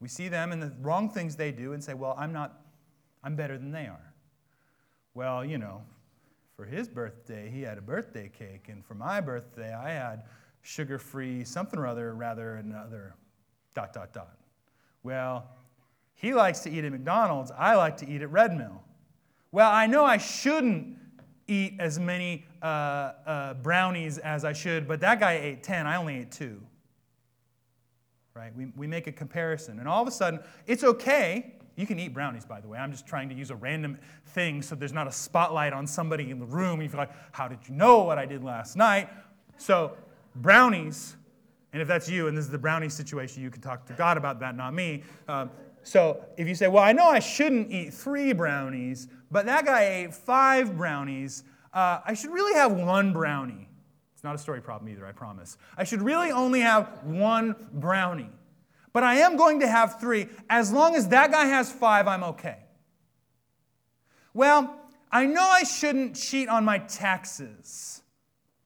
We 0.00 0.08
see 0.08 0.28
them 0.28 0.52
and 0.52 0.62
the 0.62 0.72
wrong 0.80 1.10
things 1.10 1.36
they 1.36 1.52
do 1.52 1.72
and 1.72 1.82
say, 1.82 1.94
well, 1.94 2.14
I'm 2.18 2.32
not, 2.32 2.60
I'm 3.22 3.36
better 3.36 3.56
than 3.56 3.70
they 3.70 3.86
are. 3.86 4.14
Well, 5.14 5.44
you 5.44 5.58
know, 5.58 5.82
for 6.60 6.66
his 6.66 6.90
birthday, 6.90 7.48
he 7.48 7.62
had 7.62 7.78
a 7.78 7.80
birthday 7.80 8.28
cake, 8.28 8.68
and 8.68 8.84
for 8.84 8.92
my 8.92 9.18
birthday, 9.18 9.72
I 9.72 9.92
had 9.92 10.24
sugar 10.60 10.98
free 10.98 11.42
something 11.42 11.80
or 11.80 11.86
other, 11.86 12.14
rather 12.14 12.56
another 12.56 13.14
dot, 13.74 13.94
dot, 13.94 14.12
dot. 14.12 14.36
Well, 15.02 15.48
he 16.12 16.34
likes 16.34 16.60
to 16.60 16.70
eat 16.70 16.84
at 16.84 16.92
McDonald's, 16.92 17.50
I 17.56 17.76
like 17.76 17.96
to 17.98 18.06
eat 18.06 18.20
at 18.20 18.30
Red 18.30 18.54
Mill. 18.54 18.82
Well, 19.52 19.70
I 19.70 19.86
know 19.86 20.04
I 20.04 20.18
shouldn't 20.18 20.98
eat 21.48 21.76
as 21.78 21.98
many 21.98 22.44
uh, 22.60 22.66
uh, 22.66 23.54
brownies 23.54 24.18
as 24.18 24.44
I 24.44 24.52
should, 24.52 24.86
but 24.86 25.00
that 25.00 25.18
guy 25.18 25.40
ate 25.42 25.62
10, 25.62 25.86
I 25.86 25.96
only 25.96 26.18
ate 26.18 26.30
two. 26.30 26.60
Right? 28.34 28.54
We, 28.54 28.66
we 28.76 28.86
make 28.86 29.06
a 29.06 29.12
comparison. 29.12 29.78
And 29.78 29.88
all 29.88 30.02
of 30.02 30.08
a 30.08 30.12
sudden, 30.12 30.40
it's 30.66 30.84
okay 30.84 31.54
You 31.80 31.86
can 31.86 31.98
eat 31.98 32.12
brownies, 32.12 32.44
by 32.44 32.60
the 32.60 32.68
way. 32.68 32.76
I'm 32.76 32.92
just 32.92 33.06
trying 33.06 33.30
to 33.30 33.34
use 33.34 33.50
a 33.50 33.56
random 33.56 33.98
thing 34.26 34.60
so 34.60 34.74
there's 34.74 34.92
not 34.92 35.06
a 35.06 35.12
spotlight 35.12 35.72
on 35.72 35.86
somebody 35.86 36.30
in 36.30 36.38
the 36.38 36.44
room. 36.44 36.82
You 36.82 36.90
feel 36.90 36.98
like, 36.98 37.12
how 37.32 37.48
did 37.48 37.58
you 37.66 37.74
know 37.74 38.02
what 38.02 38.18
I 38.18 38.26
did 38.26 38.44
last 38.44 38.76
night? 38.76 39.08
So, 39.56 39.96
brownies, 40.36 41.16
and 41.72 41.80
if 41.80 41.88
that's 41.88 42.06
you 42.06 42.28
and 42.28 42.36
this 42.36 42.44
is 42.44 42.50
the 42.50 42.58
brownie 42.58 42.90
situation, 42.90 43.42
you 43.42 43.48
can 43.48 43.62
talk 43.62 43.86
to 43.86 43.94
God 43.94 44.18
about 44.18 44.40
that, 44.40 44.58
not 44.58 44.74
me. 44.74 45.04
Um, 45.26 45.50
so, 45.82 46.22
if 46.36 46.46
you 46.46 46.54
say, 46.54 46.68
well, 46.68 46.84
I 46.84 46.92
know 46.92 47.06
I 47.06 47.18
shouldn't 47.18 47.70
eat 47.70 47.94
three 47.94 48.34
brownies, 48.34 49.08
but 49.30 49.46
that 49.46 49.64
guy 49.64 49.84
ate 49.84 50.12
five 50.12 50.76
brownies, 50.76 51.44
uh, 51.72 52.00
I 52.04 52.12
should 52.12 52.30
really 52.30 52.52
have 52.56 52.72
one 52.72 53.14
brownie. 53.14 53.70
It's 54.12 54.22
not 54.22 54.34
a 54.34 54.38
story 54.38 54.60
problem 54.60 54.92
either, 54.92 55.06
I 55.06 55.12
promise. 55.12 55.56
I 55.78 55.84
should 55.84 56.02
really 56.02 56.30
only 56.30 56.60
have 56.60 57.02
one 57.04 57.56
brownie. 57.72 58.28
But 58.92 59.04
I 59.04 59.16
am 59.16 59.36
going 59.36 59.60
to 59.60 59.68
have 59.68 60.00
three. 60.00 60.28
As 60.48 60.72
long 60.72 60.96
as 60.96 61.08
that 61.08 61.30
guy 61.30 61.46
has 61.46 61.70
five, 61.70 62.08
I'm 62.08 62.24
okay. 62.24 62.58
Well, 64.34 64.76
I 65.12 65.26
know 65.26 65.42
I 65.42 65.64
shouldn't 65.64 66.16
cheat 66.16 66.48
on 66.48 66.64
my 66.64 66.78
taxes. 66.78 68.02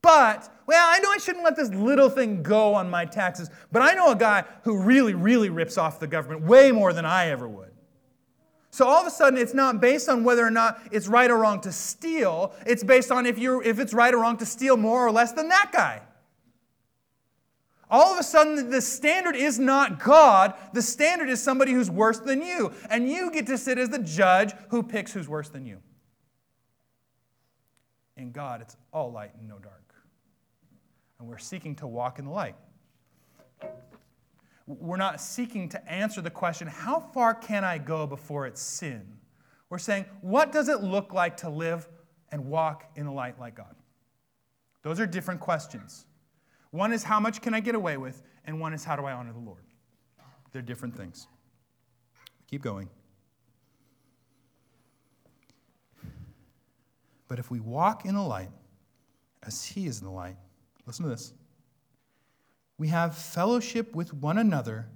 But, 0.02 0.50
well, 0.66 0.86
I 0.86 0.98
know 0.98 1.10
I 1.10 1.18
shouldn't 1.18 1.44
let 1.44 1.56
this 1.56 1.70
little 1.70 2.10
thing 2.10 2.42
go 2.42 2.74
on 2.74 2.90
my 2.90 3.06
taxes. 3.06 3.48
But 3.72 3.80
I 3.82 3.94
know 3.94 4.12
a 4.12 4.16
guy 4.16 4.44
who 4.64 4.78
really, 4.78 5.14
really 5.14 5.48
rips 5.48 5.78
off 5.78 5.98
the 5.98 6.06
government 6.06 6.42
way 6.42 6.72
more 6.72 6.92
than 6.92 7.06
I 7.06 7.28
ever 7.28 7.48
would. 7.48 7.70
So 8.70 8.86
all 8.86 9.00
of 9.00 9.06
a 9.06 9.10
sudden, 9.10 9.38
it's 9.38 9.54
not 9.54 9.80
based 9.80 10.08
on 10.08 10.24
whether 10.24 10.44
or 10.44 10.50
not 10.50 10.80
it's 10.90 11.06
right 11.06 11.30
or 11.30 11.38
wrong 11.38 11.60
to 11.60 11.72
steal. 11.72 12.54
It's 12.66 12.82
based 12.82 13.10
on 13.10 13.24
if, 13.24 13.38
you're, 13.38 13.62
if 13.62 13.78
it's 13.78 13.94
right 13.94 14.12
or 14.12 14.20
wrong 14.20 14.36
to 14.38 14.46
steal 14.46 14.76
more 14.76 15.06
or 15.06 15.12
less 15.12 15.32
than 15.32 15.48
that 15.48 15.70
guy. 15.72 16.02
All 17.94 18.12
of 18.12 18.18
a 18.18 18.24
sudden, 18.24 18.70
the 18.70 18.80
standard 18.80 19.36
is 19.36 19.60
not 19.60 20.02
God. 20.02 20.54
The 20.72 20.82
standard 20.82 21.28
is 21.28 21.40
somebody 21.40 21.70
who's 21.70 21.88
worse 21.88 22.18
than 22.18 22.42
you. 22.42 22.72
And 22.90 23.08
you 23.08 23.30
get 23.30 23.46
to 23.46 23.56
sit 23.56 23.78
as 23.78 23.88
the 23.88 24.00
judge 24.00 24.52
who 24.70 24.82
picks 24.82 25.12
who's 25.12 25.28
worse 25.28 25.48
than 25.48 25.64
you. 25.64 25.78
In 28.16 28.32
God, 28.32 28.62
it's 28.62 28.76
all 28.92 29.12
light 29.12 29.30
and 29.38 29.46
no 29.46 29.60
dark. 29.60 29.94
And 31.20 31.28
we're 31.28 31.38
seeking 31.38 31.76
to 31.76 31.86
walk 31.86 32.18
in 32.18 32.24
the 32.24 32.32
light. 32.32 32.56
We're 34.66 34.96
not 34.96 35.20
seeking 35.20 35.68
to 35.68 35.88
answer 35.88 36.20
the 36.20 36.30
question, 36.30 36.66
how 36.66 36.98
far 36.98 37.32
can 37.32 37.62
I 37.62 37.78
go 37.78 38.08
before 38.08 38.48
it's 38.48 38.60
sin? 38.60 39.06
We're 39.70 39.78
saying, 39.78 40.06
what 40.20 40.50
does 40.50 40.68
it 40.68 40.82
look 40.82 41.12
like 41.12 41.36
to 41.36 41.48
live 41.48 41.88
and 42.32 42.46
walk 42.46 42.90
in 42.96 43.06
the 43.06 43.12
light 43.12 43.38
like 43.38 43.54
God? 43.54 43.76
Those 44.82 44.98
are 44.98 45.06
different 45.06 45.38
questions. 45.38 46.06
One 46.74 46.92
is, 46.92 47.04
how 47.04 47.20
much 47.20 47.40
can 47.40 47.54
I 47.54 47.60
get 47.60 47.76
away 47.76 47.98
with? 47.98 48.20
And 48.44 48.58
one 48.58 48.74
is, 48.74 48.82
how 48.82 48.96
do 48.96 49.04
I 49.04 49.12
honor 49.12 49.32
the 49.32 49.38
Lord? 49.38 49.62
They're 50.50 50.60
different 50.60 50.96
things. 50.96 51.28
Keep 52.50 52.62
going. 52.62 52.88
But 57.28 57.38
if 57.38 57.48
we 57.48 57.60
walk 57.60 58.06
in 58.06 58.16
the 58.16 58.22
light 58.22 58.50
as 59.44 59.64
He 59.64 59.86
is 59.86 60.00
in 60.00 60.04
the 60.04 60.12
light, 60.12 60.34
listen 60.84 61.04
to 61.04 61.10
this 61.10 61.32
we 62.76 62.88
have 62.88 63.16
fellowship 63.16 63.94
with 63.94 64.12
one 64.12 64.38
another, 64.38 64.88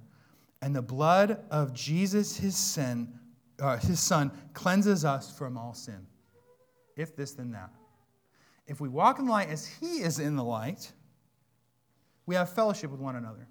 and 0.61 0.75
the 0.75 0.81
blood 0.81 1.39
of 1.49 1.73
Jesus, 1.73 2.35
his, 2.35 2.57
sin, 2.57 3.07
uh, 3.57 3.77
his 3.77 4.01
son, 4.01 4.31
cleanses 4.53 5.05
us 5.05 5.33
from 5.37 5.57
all 5.57 5.73
sin. 5.73 6.05
If 6.97 7.15
this, 7.15 7.31
then 7.31 7.51
that. 7.51 7.69
If 8.67 8.81
we 8.81 8.89
walk 8.89 9.17
in 9.19 9.27
the 9.27 9.31
light 9.31 9.47
as 9.47 9.65
he 9.65 10.01
is 10.01 10.19
in 10.19 10.35
the 10.35 10.43
light, 10.43 10.91
we 12.29 12.35
have 12.35 12.47
fellowship 12.47 12.91
with 12.91 12.99
one 12.99 13.15
another. 13.15 13.47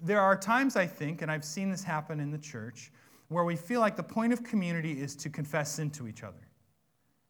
There 0.00 0.18
are 0.18 0.34
times, 0.34 0.76
I 0.76 0.86
think, 0.86 1.20
and 1.20 1.30
I've 1.30 1.44
seen 1.44 1.70
this 1.70 1.84
happen 1.84 2.20
in 2.20 2.30
the 2.30 2.38
church, 2.38 2.90
where 3.28 3.44
we 3.44 3.54
feel 3.54 3.80
like 3.80 3.96
the 3.96 4.02
point 4.02 4.32
of 4.32 4.42
community 4.42 4.92
is 4.92 5.14
to 5.16 5.28
confess 5.28 5.72
sin 5.72 5.90
to 5.90 6.08
each 6.08 6.22
other. 6.22 6.47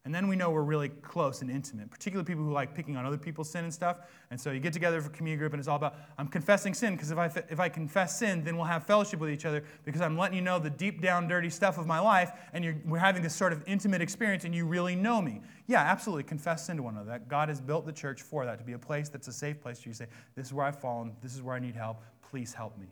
And 0.09 0.15
then 0.15 0.27
we 0.27 0.35
know 0.35 0.49
we're 0.49 0.63
really 0.63 0.89
close 0.89 1.43
and 1.43 1.51
intimate, 1.51 1.91
particularly 1.91 2.25
people 2.25 2.43
who 2.43 2.51
like 2.51 2.73
picking 2.73 2.97
on 2.97 3.05
other 3.05 3.15
people's 3.15 3.47
sin 3.47 3.63
and 3.63 3.71
stuff. 3.71 3.97
And 4.31 4.41
so 4.41 4.49
you 4.49 4.59
get 4.59 4.73
together 4.73 4.99
for 5.01 5.09
a 5.09 5.11
community 5.11 5.37
group, 5.37 5.53
and 5.53 5.59
it's 5.59 5.67
all 5.67 5.75
about, 5.75 5.97
I'm 6.17 6.27
confessing 6.27 6.73
sin, 6.73 6.95
because 6.95 7.11
if 7.11 7.19
I, 7.19 7.25
if 7.47 7.59
I 7.59 7.69
confess 7.69 8.17
sin, 8.17 8.43
then 8.43 8.57
we'll 8.57 8.65
have 8.65 8.87
fellowship 8.87 9.19
with 9.19 9.29
each 9.29 9.45
other, 9.45 9.63
because 9.85 10.01
I'm 10.01 10.17
letting 10.17 10.35
you 10.35 10.41
know 10.41 10.57
the 10.57 10.71
deep 10.71 10.99
down, 10.99 11.27
dirty 11.27 11.51
stuff 11.51 11.77
of 11.77 11.85
my 11.85 11.99
life, 11.99 12.31
and 12.53 12.81
we're 12.85 12.97
having 12.97 13.21
this 13.21 13.35
sort 13.35 13.53
of 13.53 13.61
intimate 13.67 14.01
experience, 14.01 14.45
and 14.45 14.55
you 14.55 14.65
really 14.65 14.95
know 14.95 15.21
me. 15.21 15.41
Yeah, 15.67 15.81
absolutely, 15.81 16.23
confess 16.23 16.65
sin 16.65 16.77
to 16.77 16.81
one 16.81 16.95
another. 16.95 17.11
That 17.11 17.27
God 17.27 17.47
has 17.49 17.61
built 17.61 17.85
the 17.85 17.93
church 17.93 18.23
for 18.23 18.47
that, 18.47 18.57
to 18.57 18.63
be 18.63 18.73
a 18.73 18.79
place 18.79 19.09
that's 19.09 19.27
a 19.27 19.31
safe 19.31 19.61
place 19.61 19.85
where 19.85 19.91
you 19.91 19.93
say, 19.93 20.07
This 20.35 20.47
is 20.47 20.53
where 20.53 20.65
I've 20.65 20.79
fallen, 20.79 21.15
this 21.21 21.35
is 21.35 21.43
where 21.43 21.55
I 21.55 21.59
need 21.59 21.75
help, 21.75 22.01
please 22.31 22.51
help 22.51 22.75
me. 22.79 22.87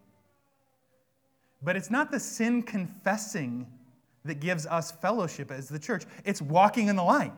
But 1.64 1.78
it's 1.78 1.90
not 1.90 2.12
the 2.12 2.20
sin 2.20 2.62
confessing 2.62 3.66
that 4.28 4.40
gives 4.40 4.66
us 4.66 4.92
fellowship 4.92 5.52
as 5.52 5.68
the 5.68 5.80
church. 5.80 6.06
It's 6.24 6.42
walking 6.42 6.88
in 6.88 6.96
the 6.96 7.04
light, 7.04 7.34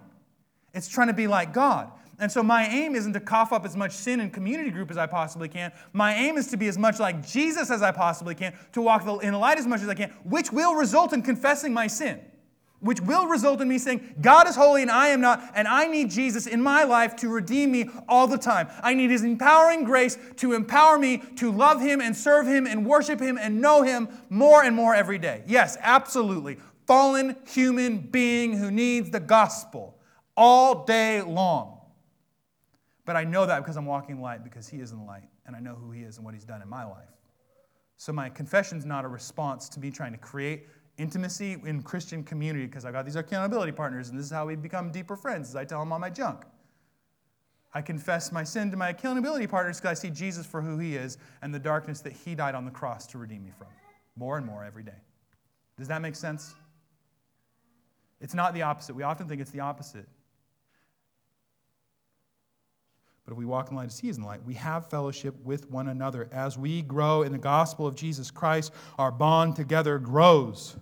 it's 0.74 0.88
trying 0.88 1.08
to 1.08 1.14
be 1.14 1.28
like 1.28 1.54
God. 1.54 1.92
And 2.22 2.30
so, 2.30 2.44
my 2.44 2.66
aim 2.66 2.96
isn't 2.96 3.14
to 3.14 3.22
cough 3.22 3.54
up 3.54 3.66
as 3.66 3.78
much 3.78 3.94
sin 3.94 4.20
in 4.20 4.30
community 4.30 4.72
group 4.72 4.92
as 4.92 4.98
I 4.98 5.08
possibly 5.08 5.48
can. 5.48 5.72
My 5.94 6.14
aim 6.16 6.38
is 6.38 6.48
to 6.48 6.58
be 6.58 6.68
as 6.68 6.78
much 6.78 7.00
like 7.00 7.26
Jesus 7.26 7.72
as 7.72 7.82
I 7.82 7.92
possibly 7.92 8.36
can, 8.36 8.54
to 8.74 8.82
walk 8.82 9.08
in 9.24 9.32
the 9.32 9.38
light 9.38 9.58
as 9.58 9.66
much 9.66 9.82
as 9.82 9.88
I 9.88 9.94
can, 9.94 10.10
which 10.26 10.52
will 10.52 10.76
result 10.76 11.14
in 11.14 11.22
confessing 11.22 11.74
my 11.74 11.88
sin 11.88 12.20
which 12.82 13.02
will 13.02 13.28
result 13.28 13.62
in 13.62 13.68
me 13.68 13.78
saying, 13.78 14.16
God 14.22 14.48
is 14.48 14.56
holy 14.56 14.82
and 14.82 14.92
I 14.92 15.10
am 15.10 15.22
not, 15.22 15.52
and 15.54 15.68
I 15.68 15.88
need 15.88 16.10
Jesus 16.10 16.48
in 16.48 16.62
my 16.62 16.84
life 16.84 17.16
to 17.18 17.30
redeem 17.30 17.72
me 17.72 17.90
all 18.08 18.28
the 18.28 18.38
time. 18.38 18.70
I 18.82 18.94
need 18.94 19.10
His 19.10 19.24
empowering 19.24 19.84
grace 19.84 20.18
to 20.38 20.54
empower 20.54 20.98
me 20.98 21.18
to 21.38 21.52
love 21.52 21.82
Him 21.82 22.02
and 22.02 22.16
serve 22.16 22.48
Him 22.48 22.66
and 22.66 22.86
worship 22.86 23.20
Him 23.20 23.38
and 23.38 23.62
know 23.62 23.84
Him 23.84 24.08
more 24.30 24.64
and 24.64 24.76
more 24.76 24.96
every 24.96 25.18
day. 25.18 25.44
Yes, 25.46 25.78
absolutely 25.82 26.58
fallen 26.90 27.36
human 27.46 28.00
being 28.00 28.58
who 28.58 28.72
needs 28.72 29.12
the 29.12 29.20
gospel 29.20 29.96
all 30.36 30.86
day 30.86 31.22
long. 31.22 31.80
But 33.06 33.16
I 33.16 33.24
know 33.24 33.46
that 33.46 33.60
because 33.60 33.78
I'm 33.78 33.86
walking 33.86 34.20
light, 34.20 34.44
because 34.44 34.68
He 34.68 34.78
is 34.78 34.92
in 34.92 34.98
the 34.98 35.04
light, 35.04 35.30
and 35.46 35.56
I 35.56 35.60
know 35.60 35.76
who 35.76 35.92
He 35.92 36.02
is 36.02 36.18
and 36.18 36.26
what 36.26 36.34
He's 36.34 36.46
done 36.46 36.64
in 36.64 36.68
my 36.68 36.84
life. 36.84 37.14
So 37.98 38.12
my 38.12 38.28
confession 38.28 38.80
is 38.80 38.86
not 38.86 39.06
a 39.06 39.08
response 39.08 39.70
to 39.70 39.80
me 39.80 39.92
trying 39.92 40.14
to 40.14 40.18
create 40.18 40.66
intimacy 40.98 41.58
in 41.64 41.84
Christian 41.84 42.24
community 42.24 42.66
because 42.66 42.86
I 42.86 42.92
got 42.92 43.06
these 43.06 43.18
accountability 43.18 43.72
partners, 43.72 44.10
and 44.10 44.18
this 44.18 44.26
is 44.26 44.32
how 44.32 44.48
we 44.48 44.56
become 44.56 44.92
deeper 44.92 45.16
friends, 45.16 45.50
as 45.50 45.56
I 45.56 45.66
tell 45.66 45.82
them 45.82 45.92
all 45.92 46.00
my 46.00 46.10
junk. 46.10 46.44
I 47.72 47.84
confess 47.84 48.32
my 48.32 48.44
sin 48.44 48.72
to 48.72 48.78
my 48.78 48.90
accountability 48.90 49.46
partners 49.46 49.78
because 49.78 49.92
I 49.92 50.02
see 50.02 50.10
Jesus 50.10 50.48
for 50.48 50.60
who 50.60 50.80
He 50.80 50.96
is 50.96 51.20
and 51.44 51.54
the 51.54 51.60
darkness 51.60 52.02
that 52.02 52.14
He 52.14 52.34
died 52.34 52.56
on 52.56 52.66
the 52.66 52.72
cross 52.72 53.06
to 53.08 53.20
redeem 53.20 53.44
me 53.44 53.52
from. 53.56 53.68
More 54.16 54.38
and 54.38 54.46
more 54.46 54.64
every 54.64 54.82
day. 54.82 55.00
Does 55.78 55.88
that 55.88 56.02
make 56.02 56.16
sense? 56.16 56.56
It's 58.22 58.34
not 58.34 58.54
the 58.54 58.64
opposite. 58.64 58.96
We 58.96 59.04
often 59.04 59.28
think 59.28 59.42
it's 59.42 59.52
the 59.52 59.62
opposite. 59.62 60.08
But 63.26 63.34
if 63.34 63.38
we 63.38 63.46
walk 63.46 63.70
in 63.70 63.78
light 63.78 63.88
as 63.88 64.00
He 64.00 64.10
is 64.10 64.18
in 64.18 64.24
light, 64.24 64.44
we 64.44 64.56
have 64.56 64.90
fellowship 64.90 65.36
with 65.44 65.70
one 65.70 65.90
another. 65.90 66.28
As 66.32 66.58
we 66.58 66.82
grow 66.82 67.22
in 67.22 67.32
the 67.32 67.38
gospel 67.38 67.86
of 67.86 67.96
Jesus 67.96 68.32
Christ, 68.32 68.74
our 68.98 69.12
bond 69.12 69.56
together 69.56 70.00
grows. 70.00 70.76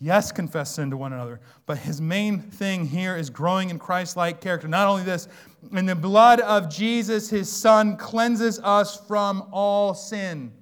Yes, 0.00 0.32
confess 0.32 0.74
sin 0.74 0.90
to 0.90 0.96
one 0.98 1.14
another, 1.14 1.40
but 1.64 1.78
his 1.78 2.00
main 2.00 2.40
thing 2.40 2.84
here 2.84 3.16
is 3.16 3.30
growing 3.30 3.70
in 3.70 3.78
Christ 3.78 4.16
like 4.16 4.40
character. 4.40 4.68
Not 4.68 4.88
only 4.88 5.04
this, 5.04 5.28
in 5.72 5.86
the 5.86 5.94
blood 5.94 6.40
of 6.40 6.68
Jesus, 6.68 7.30
his 7.30 7.50
Son, 7.50 7.96
cleanses 7.96 8.60
us 8.60 9.00
from 9.06 9.48
all 9.50 9.94
sin. 9.94 10.52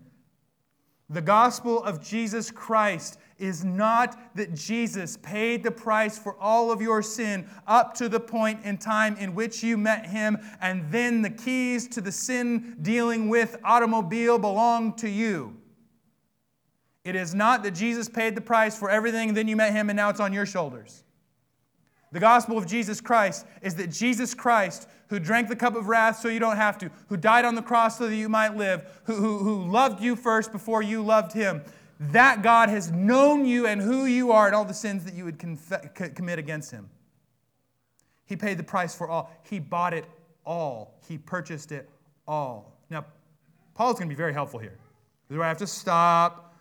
The 1.10 1.22
gospel 1.22 1.82
of 1.82 2.00
Jesus 2.00 2.50
Christ 2.50 3.18
is 3.42 3.64
not 3.64 4.36
that 4.36 4.54
Jesus 4.54 5.16
paid 5.16 5.64
the 5.64 5.70
price 5.70 6.16
for 6.16 6.36
all 6.38 6.70
of 6.70 6.80
your 6.80 7.02
sin 7.02 7.44
up 7.66 7.92
to 7.94 8.08
the 8.08 8.20
point 8.20 8.64
in 8.64 8.78
time 8.78 9.16
in 9.16 9.34
which 9.34 9.64
you 9.64 9.76
met 9.76 10.06
him, 10.06 10.38
and 10.60 10.90
then 10.92 11.22
the 11.22 11.30
keys 11.30 11.88
to 11.88 12.00
the 12.00 12.12
sin 12.12 12.78
dealing 12.82 13.28
with 13.28 13.56
automobile 13.64 14.38
belong 14.38 14.94
to 14.94 15.08
you. 15.08 15.56
It 17.04 17.16
is 17.16 17.34
not 17.34 17.64
that 17.64 17.72
Jesus 17.72 18.08
paid 18.08 18.36
the 18.36 18.40
price 18.40 18.78
for 18.78 18.88
everything, 18.88 19.34
then 19.34 19.48
you 19.48 19.56
met 19.56 19.72
him, 19.72 19.90
and 19.90 19.96
now 19.96 20.08
it's 20.08 20.20
on 20.20 20.32
your 20.32 20.46
shoulders. 20.46 21.02
The 22.12 22.20
gospel 22.20 22.56
of 22.56 22.66
Jesus 22.66 23.00
Christ 23.00 23.44
is 23.60 23.74
that 23.74 23.90
Jesus 23.90 24.34
Christ, 24.34 24.86
who 25.08 25.18
drank 25.18 25.48
the 25.48 25.56
cup 25.56 25.74
of 25.74 25.88
wrath 25.88 26.20
so 26.20 26.28
you 26.28 26.38
don't 26.38 26.56
have 26.56 26.78
to, 26.78 26.90
who 27.08 27.16
died 27.16 27.44
on 27.44 27.56
the 27.56 27.62
cross 27.62 27.98
so 27.98 28.06
that 28.06 28.14
you 28.14 28.28
might 28.28 28.56
live, 28.56 29.00
who, 29.04 29.14
who, 29.14 29.38
who 29.38 29.70
loved 29.70 30.00
you 30.00 30.14
first 30.14 30.52
before 30.52 30.82
you 30.82 31.02
loved 31.02 31.32
him, 31.32 31.62
that 32.10 32.42
God 32.42 32.68
has 32.68 32.90
known 32.90 33.44
you 33.44 33.66
and 33.66 33.80
who 33.80 34.06
you 34.06 34.32
are 34.32 34.46
and 34.46 34.54
all 34.54 34.64
the 34.64 34.74
sins 34.74 35.04
that 35.04 35.14
you 35.14 35.24
would 35.24 35.38
conf- 35.38 35.94
commit 36.14 36.38
against 36.38 36.70
him. 36.70 36.90
He 38.24 38.36
paid 38.36 38.58
the 38.58 38.64
price 38.64 38.94
for 38.94 39.08
all. 39.08 39.30
He 39.42 39.58
bought 39.58 39.94
it 39.94 40.04
all. 40.44 40.98
He 41.06 41.18
purchased 41.18 41.70
it 41.70 41.88
all. 42.26 42.78
Now, 42.90 43.04
Paul's 43.74 43.98
going 43.98 44.08
to 44.08 44.14
be 44.14 44.16
very 44.16 44.32
helpful 44.32 44.58
here. 44.58 44.78
Do 45.30 45.42
I 45.42 45.48
have 45.48 45.58
to 45.58 45.66
stop? 45.66 46.54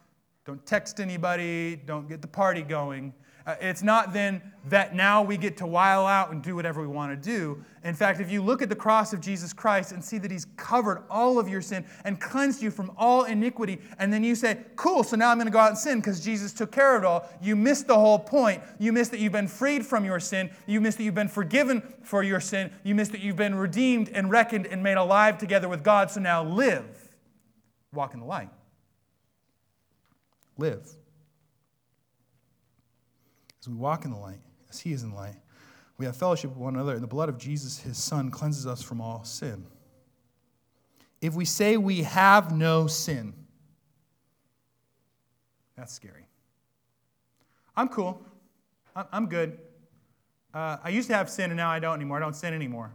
Don't 0.46 0.66
text 0.66 1.00
anybody. 1.00 1.76
Don't 1.76 2.08
get 2.08 2.22
the 2.22 2.28
party 2.28 2.62
going. 2.62 3.14
Uh, 3.46 3.56
it's 3.60 3.82
not 3.82 4.14
then 4.14 4.42
that 4.70 4.96
now 4.96 5.24
we 5.24 5.36
get 5.36 5.58
to 5.58 5.66
while 5.66 6.06
out 6.06 6.32
and 6.32 6.44
do 6.44 6.56
whatever 6.56 6.82
we 6.82 6.88
want 6.88 7.12
to 7.12 7.30
do. 7.30 7.64
In 7.84 7.96
fact, 7.96 8.20
if 8.20 8.32
you 8.32 8.44
look 8.44 8.62
at 8.62 8.70
the 8.70 8.76
cross 8.76 9.12
of 9.14 9.20
Jesus 9.20 9.52
Christ 9.54 9.92
and 9.92 10.04
see 10.04 10.20
that 10.20 10.30
He's 10.30 10.46
covered 10.56 11.04
all 11.10 11.40
of 11.40 11.50
your 11.50 11.62
sin 11.62 11.84
and 12.06 12.20
cleansed 12.20 12.62
you 12.62 12.70
from 12.70 12.92
all 12.96 13.24
iniquity, 13.24 13.82
and 13.98 14.14
then 14.14 14.24
you 14.24 14.36
say, 14.36 14.60
Cool, 14.76 15.04
so 15.04 15.16
now 15.16 15.32
I'm 15.32 15.38
going 15.38 15.48
to 15.48 15.52
go 15.52 15.60
out 15.60 15.70
and 15.70 15.78
sin 15.78 16.00
because 16.00 16.24
Jesus 16.24 16.54
took 16.54 16.72
care 16.72 16.96
of 16.96 17.04
it 17.04 17.06
all, 17.08 17.28
you 17.42 17.56
miss 17.56 17.82
the 17.82 17.96
whole 17.96 18.20
point. 18.20 18.62
You 18.78 18.94
miss 18.94 19.10
that 19.10 19.20
you've 19.20 19.32
been 19.32 19.48
freed 19.48 19.86
from 19.86 20.06
your 20.06 20.20
sin. 20.20 20.52
You 20.68 20.80
miss 20.80 20.96
that 20.96 21.04
you've 21.04 21.16
been 21.16 21.28
forgiven 21.28 21.82
for 22.04 22.22
your 22.22 22.40
sin. 22.40 22.72
You 22.84 22.94
miss 22.94 23.10
that 23.10 23.22
you've 23.22 23.36
been 23.36 23.56
redeemed 23.56 24.10
and 24.10 24.30
reckoned 24.30 24.68
and 24.68 24.84
made 24.84 24.98
alive 24.98 25.40
together 25.40 25.68
with 25.68 25.84
God. 25.84 26.12
So 26.12 26.20
now 26.20 26.44
live. 26.44 26.86
Walk 27.94 28.14
in 28.14 28.20
the 28.20 28.26
light. 28.26 28.50
Live. 30.58 30.88
As 33.62 33.70
we 33.70 33.76
walk 33.76 34.06
in 34.06 34.12
the 34.12 34.18
light, 34.18 34.40
as 34.70 34.80
He 34.80 34.92
is 34.92 35.04
in 35.04 35.12
the 35.12 35.16
light, 35.16 35.36
we 35.98 36.06
have 36.06 36.16
fellowship 36.16 36.50
with 36.50 36.60
one 36.60 36.76
another, 36.76 36.94
and 36.94 37.04
the 37.04 37.08
blood 37.08 37.30
of 37.30 37.38
Jesus, 37.38 37.80
His 37.80 37.98
Son, 37.98 38.32
cleanses 38.32 38.66
us 38.66 38.82
from 38.82 39.00
all 39.00 39.24
sin. 39.24 39.66
If 41.22 41.36
we 41.36 41.46
say 41.46 41.78
we 41.78 42.02
have 42.02 42.56
no 42.56 42.88
sin, 42.88 43.34
that's 45.78 45.94
scary. 45.94 46.26
I'm 47.76 47.88
cool. 47.88 48.20
I'm 48.96 49.28
good. 49.28 49.60
Uh, 50.54 50.78
I 50.84 50.90
used 50.90 51.08
to 51.10 51.16
have 51.16 51.30
sin, 51.30 51.52
and 51.52 51.58
now 51.58 51.70
I 51.70 51.80
don't 51.80 51.96
anymore. 51.96 52.18
I 52.18 52.20
don't 52.20 52.36
sin 52.36 52.54
anymore. 52.54 52.92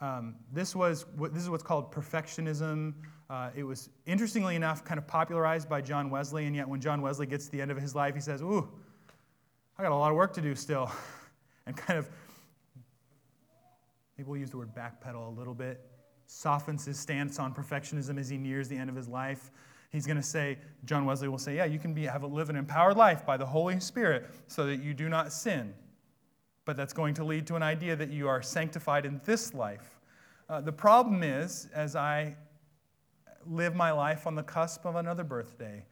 Um, 0.00 0.36
this 0.52 0.76
was 0.76 1.06
this 1.32 1.42
is 1.42 1.50
what's 1.50 1.62
called 1.62 1.90
perfectionism. 1.90 2.92
Uh, 3.30 3.50
it 3.56 3.64
was 3.64 3.88
interestingly 4.06 4.54
enough 4.54 4.84
kind 4.84 4.98
of 4.98 5.06
popularized 5.06 5.68
by 5.68 5.80
John 5.80 6.10
Wesley, 6.10 6.44
and 6.46 6.54
yet 6.54 6.68
when 6.68 6.80
John 6.80 7.00
Wesley 7.00 7.26
gets 7.26 7.46
to 7.46 7.52
the 7.52 7.62
end 7.62 7.70
of 7.70 7.78
his 7.78 7.94
life, 7.94 8.14
he 8.14 8.20
says, 8.20 8.42
"Ooh, 8.42 8.68
I 9.76 9.82
got 9.82 9.90
a 9.90 9.96
lot 9.96 10.10
of 10.10 10.16
work 10.16 10.32
to 10.34 10.40
do 10.40 10.54
still. 10.54 10.90
and 11.66 11.76
kind 11.76 11.98
of, 11.98 12.08
maybe 14.16 14.28
we'll 14.28 14.38
use 14.38 14.50
the 14.50 14.58
word 14.58 14.74
backpedal 14.74 15.26
a 15.26 15.38
little 15.38 15.54
bit, 15.54 15.80
softens 16.26 16.84
his 16.84 16.98
stance 16.98 17.40
on 17.40 17.52
perfectionism 17.52 18.18
as 18.18 18.28
he 18.28 18.38
nears 18.38 18.68
the 18.68 18.76
end 18.76 18.88
of 18.88 18.94
his 18.94 19.08
life. 19.08 19.50
He's 19.90 20.06
going 20.06 20.16
to 20.16 20.22
say, 20.22 20.58
John 20.84 21.06
Wesley 21.06 21.28
will 21.28 21.38
say, 21.38 21.56
yeah, 21.56 21.64
you 21.64 21.78
can 21.78 21.92
be, 21.92 22.04
have 22.04 22.22
a, 22.22 22.26
live 22.26 22.50
an 22.50 22.56
empowered 22.56 22.96
life 22.96 23.26
by 23.26 23.36
the 23.36 23.46
Holy 23.46 23.80
Spirit 23.80 24.30
so 24.46 24.66
that 24.66 24.82
you 24.82 24.94
do 24.94 25.08
not 25.08 25.32
sin. 25.32 25.74
But 26.64 26.76
that's 26.76 26.92
going 26.92 27.14
to 27.14 27.24
lead 27.24 27.46
to 27.48 27.56
an 27.56 27.62
idea 27.62 27.96
that 27.96 28.10
you 28.10 28.28
are 28.28 28.42
sanctified 28.42 29.04
in 29.04 29.20
this 29.24 29.54
life. 29.54 30.00
Uh, 30.48 30.60
the 30.60 30.72
problem 30.72 31.22
is, 31.22 31.68
as 31.74 31.96
I 31.96 32.36
live 33.46 33.74
my 33.74 33.90
life 33.90 34.26
on 34.26 34.34
the 34.34 34.42
cusp 34.42 34.84
of 34.84 34.96
another 34.96 35.24
birthday, 35.24 35.84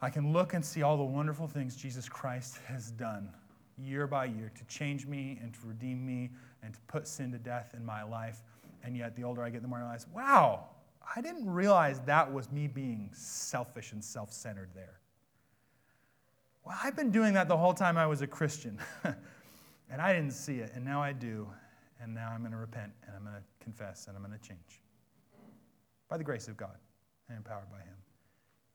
I 0.00 0.10
can 0.10 0.32
look 0.32 0.54
and 0.54 0.64
see 0.64 0.82
all 0.82 0.96
the 0.96 1.04
wonderful 1.04 1.48
things 1.48 1.74
Jesus 1.74 2.08
Christ 2.08 2.58
has 2.66 2.90
done 2.92 3.30
year 3.76 4.06
by 4.06 4.26
year 4.26 4.52
to 4.56 4.64
change 4.64 5.06
me 5.06 5.38
and 5.42 5.52
to 5.54 5.60
redeem 5.66 6.04
me 6.04 6.30
and 6.62 6.74
to 6.74 6.80
put 6.82 7.06
sin 7.06 7.32
to 7.32 7.38
death 7.38 7.74
in 7.76 7.84
my 7.84 8.02
life. 8.02 8.42
And 8.84 8.96
yet, 8.96 9.16
the 9.16 9.24
older 9.24 9.42
I 9.42 9.50
get, 9.50 9.62
the 9.62 9.68
more 9.68 9.78
I 9.78 9.82
realize, 9.82 10.06
wow, 10.14 10.66
I 11.14 11.20
didn't 11.20 11.48
realize 11.48 12.00
that 12.00 12.32
was 12.32 12.50
me 12.52 12.68
being 12.68 13.10
selfish 13.12 13.92
and 13.92 14.04
self 14.04 14.32
centered 14.32 14.70
there. 14.74 15.00
Well, 16.64 16.76
I've 16.82 16.96
been 16.96 17.10
doing 17.10 17.34
that 17.34 17.48
the 17.48 17.56
whole 17.56 17.74
time 17.74 17.96
I 17.96 18.06
was 18.06 18.20
a 18.22 18.26
Christian. 18.26 18.78
and 19.90 20.02
I 20.02 20.12
didn't 20.12 20.32
see 20.32 20.58
it, 20.58 20.72
and 20.74 20.84
now 20.84 21.02
I 21.02 21.12
do. 21.12 21.48
And 22.00 22.14
now 22.14 22.30
I'm 22.32 22.40
going 22.40 22.52
to 22.52 22.58
repent, 22.58 22.92
and 23.06 23.16
I'm 23.16 23.22
going 23.22 23.34
to 23.34 23.42
confess, 23.64 24.06
and 24.06 24.16
I'm 24.16 24.22
going 24.22 24.38
to 24.38 24.46
change. 24.46 24.80
By 26.08 26.16
the 26.16 26.24
grace 26.24 26.46
of 26.46 26.56
God 26.56 26.76
and 27.28 27.36
empowered 27.36 27.70
by 27.70 27.78
Him. 27.78 27.96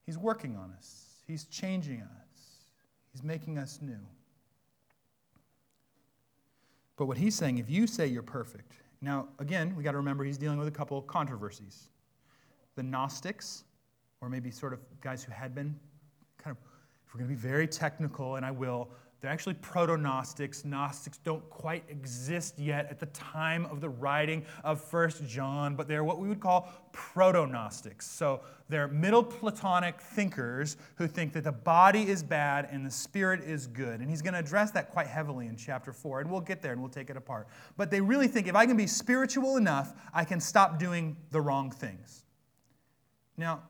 He's 0.06 0.18
working 0.18 0.58
on 0.58 0.74
us. 0.78 1.13
He's 1.28 1.46
changing 1.46 2.02
us, 2.02 2.40
He's 3.12 3.24
making 3.24 3.58
us 3.58 3.80
new. 3.82 4.00
But 6.96 7.06
what 7.06 7.18
he's 7.18 7.36
saying, 7.36 7.58
if 7.58 7.70
you 7.70 7.88
say 7.88 8.08
you're 8.08 8.22
perfect, 8.22 8.74
now 9.02 9.28
again, 9.40 9.76
we 9.76 9.84
got 9.84 9.92
to 9.92 9.98
remember 9.98 10.24
he's 10.24 10.38
dealing 10.38 10.58
with 10.58 10.68
a 10.68 10.72
couple 10.72 10.98
of 10.98 11.08
controversies. 11.08 11.90
The 12.76 12.84
Gnostics, 12.84 13.64
or 14.22 14.30
maybe 14.30 14.52
sort 14.52 14.74
of 14.74 14.80
guys 15.02 15.24
who 15.24 15.32
had 15.32 15.56
been 15.56 15.76
kind 16.38 16.56
of, 16.56 16.64
if 17.06 17.14
we're 17.14 17.20
going 17.20 17.30
to 17.30 17.36
be 17.36 17.42
very 17.42 17.68
technical, 17.68 18.36
and 18.36 18.46
I 18.46 18.52
will, 18.52 18.90
they're 19.24 19.32
actually 19.32 19.54
proto 19.54 19.96
Gnostics. 19.96 20.66
Gnostics 20.66 21.18
don't 21.20 21.50
quite 21.50 21.86
exist 21.88 22.60
yet 22.60 22.88
at 22.90 23.00
the 23.00 23.06
time 23.06 23.66
of 23.68 23.80
the 23.80 23.88
writing 23.88 24.44
of 24.66 24.82
First 24.82 25.26
John, 25.26 25.78
but 25.78 25.88
they're 25.88 26.04
what 26.04 26.20
we 26.20 26.28
would 26.28 26.42
call 26.42 26.70
proto 26.92 27.48
Gnostics. 27.48 28.06
So 28.06 28.42
they're 28.68 28.90
middle 28.90 29.24
Platonic 29.24 30.02
thinkers 30.02 30.76
who 30.96 31.08
think 31.08 31.32
that 31.32 31.46
the 31.46 31.54
body 31.54 32.10
is 32.10 32.22
bad 32.22 32.68
and 32.70 32.86
the 32.86 32.92
spirit 32.92 33.46
is 33.46 33.66
good. 33.66 34.02
And 34.02 34.10
he's 34.10 34.22
going 34.22 34.34
to 34.34 34.42
address 34.42 34.72
that 34.72 34.92
quite 34.92 35.08
heavily 35.08 35.48
in 35.48 35.56
chapter 35.56 35.94
4, 35.94 36.20
and 36.20 36.30
we'll 36.30 36.42
get 36.42 36.62
there 36.62 36.74
and 36.74 36.82
we'll 36.82 36.92
take 36.92 37.10
it 37.10 37.16
apart. 37.16 37.48
But 37.78 37.92
they 37.92 38.02
really 38.02 38.28
think 38.28 38.50
if 38.50 38.58
I 38.58 38.66
can 38.66 38.76
be 38.76 38.88
spiritual 38.88 39.56
enough, 39.56 39.94
I 40.14 40.26
can 40.26 40.42
stop 40.42 40.80
doing 40.80 41.16
the 41.32 41.40
wrong 41.40 41.72
things. 41.72 42.26
Now, 43.38 43.62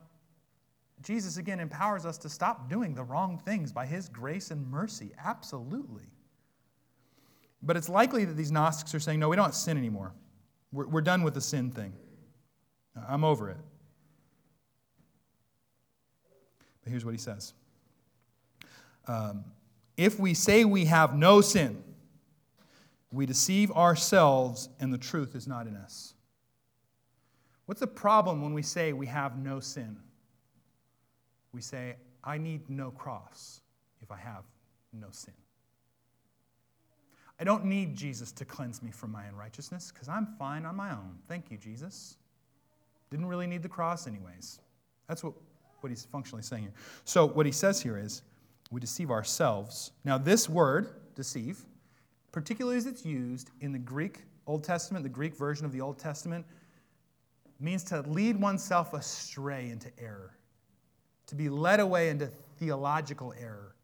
Jesus 1.04 1.36
again 1.36 1.60
empowers 1.60 2.06
us 2.06 2.16
to 2.18 2.28
stop 2.28 2.68
doing 2.68 2.94
the 2.94 3.04
wrong 3.04 3.38
things 3.38 3.72
by 3.72 3.84
his 3.84 4.08
grace 4.08 4.50
and 4.50 4.68
mercy. 4.70 5.12
Absolutely. 5.22 6.04
But 7.62 7.76
it's 7.76 7.88
likely 7.88 8.24
that 8.24 8.36
these 8.36 8.50
Gnostics 8.50 8.94
are 8.94 9.00
saying, 9.00 9.20
no, 9.20 9.28
we 9.28 9.36
don't 9.36 9.54
sin 9.54 9.76
anymore. 9.76 10.12
We're, 10.72 10.86
we're 10.86 11.00
done 11.02 11.22
with 11.22 11.34
the 11.34 11.40
sin 11.40 11.70
thing. 11.70 11.92
I'm 13.08 13.22
over 13.22 13.50
it. 13.50 13.58
But 16.82 16.90
here's 16.90 17.04
what 17.04 17.12
he 17.12 17.18
says 17.18 17.52
um, 19.06 19.44
If 19.96 20.18
we 20.18 20.32
say 20.32 20.64
we 20.64 20.86
have 20.86 21.14
no 21.14 21.40
sin, 21.42 21.82
we 23.12 23.26
deceive 23.26 23.70
ourselves 23.72 24.70
and 24.80 24.92
the 24.92 24.98
truth 24.98 25.34
is 25.34 25.46
not 25.46 25.66
in 25.66 25.76
us. 25.76 26.14
What's 27.66 27.80
the 27.80 27.86
problem 27.86 28.42
when 28.42 28.54
we 28.54 28.62
say 28.62 28.92
we 28.92 29.06
have 29.06 29.38
no 29.38 29.60
sin? 29.60 29.98
We 31.54 31.60
say, 31.60 31.94
I 32.24 32.36
need 32.36 32.68
no 32.68 32.90
cross 32.90 33.60
if 34.02 34.10
I 34.10 34.16
have 34.16 34.44
no 34.92 35.06
sin. 35.10 35.34
I 37.38 37.44
don't 37.44 37.64
need 37.64 37.96
Jesus 37.96 38.32
to 38.32 38.44
cleanse 38.44 38.82
me 38.82 38.90
from 38.90 39.12
my 39.12 39.24
unrighteousness 39.24 39.90
because 39.92 40.08
I'm 40.08 40.26
fine 40.38 40.64
on 40.64 40.76
my 40.76 40.90
own. 40.90 41.18
Thank 41.28 41.50
you, 41.50 41.56
Jesus. 41.56 42.16
Didn't 43.10 43.26
really 43.26 43.46
need 43.46 43.62
the 43.62 43.68
cross, 43.68 44.06
anyways. 44.06 44.60
That's 45.08 45.22
what, 45.22 45.34
what 45.80 45.90
he's 45.90 46.04
functionally 46.04 46.42
saying 46.42 46.62
here. 46.62 46.72
So, 47.04 47.26
what 47.26 47.46
he 47.46 47.52
says 47.52 47.80
here 47.80 47.98
is 47.98 48.22
we 48.70 48.80
deceive 48.80 49.10
ourselves. 49.10 49.92
Now, 50.04 50.16
this 50.16 50.48
word, 50.48 50.88
deceive, 51.14 51.64
particularly 52.32 52.76
as 52.76 52.86
it's 52.86 53.04
used 53.04 53.50
in 53.60 53.72
the 53.72 53.78
Greek 53.78 54.22
Old 54.46 54.64
Testament, 54.64 55.02
the 55.02 55.08
Greek 55.08 55.34
version 55.34 55.66
of 55.66 55.72
the 55.72 55.80
Old 55.80 55.98
Testament, 55.98 56.46
means 57.60 57.82
to 57.84 58.00
lead 58.02 58.40
oneself 58.40 58.94
astray 58.94 59.70
into 59.70 59.90
error 59.98 60.34
to 61.26 61.34
be 61.34 61.48
led 61.48 61.80
away 61.80 62.10
into 62.10 62.26
theological 62.58 63.34
error, 63.40 63.74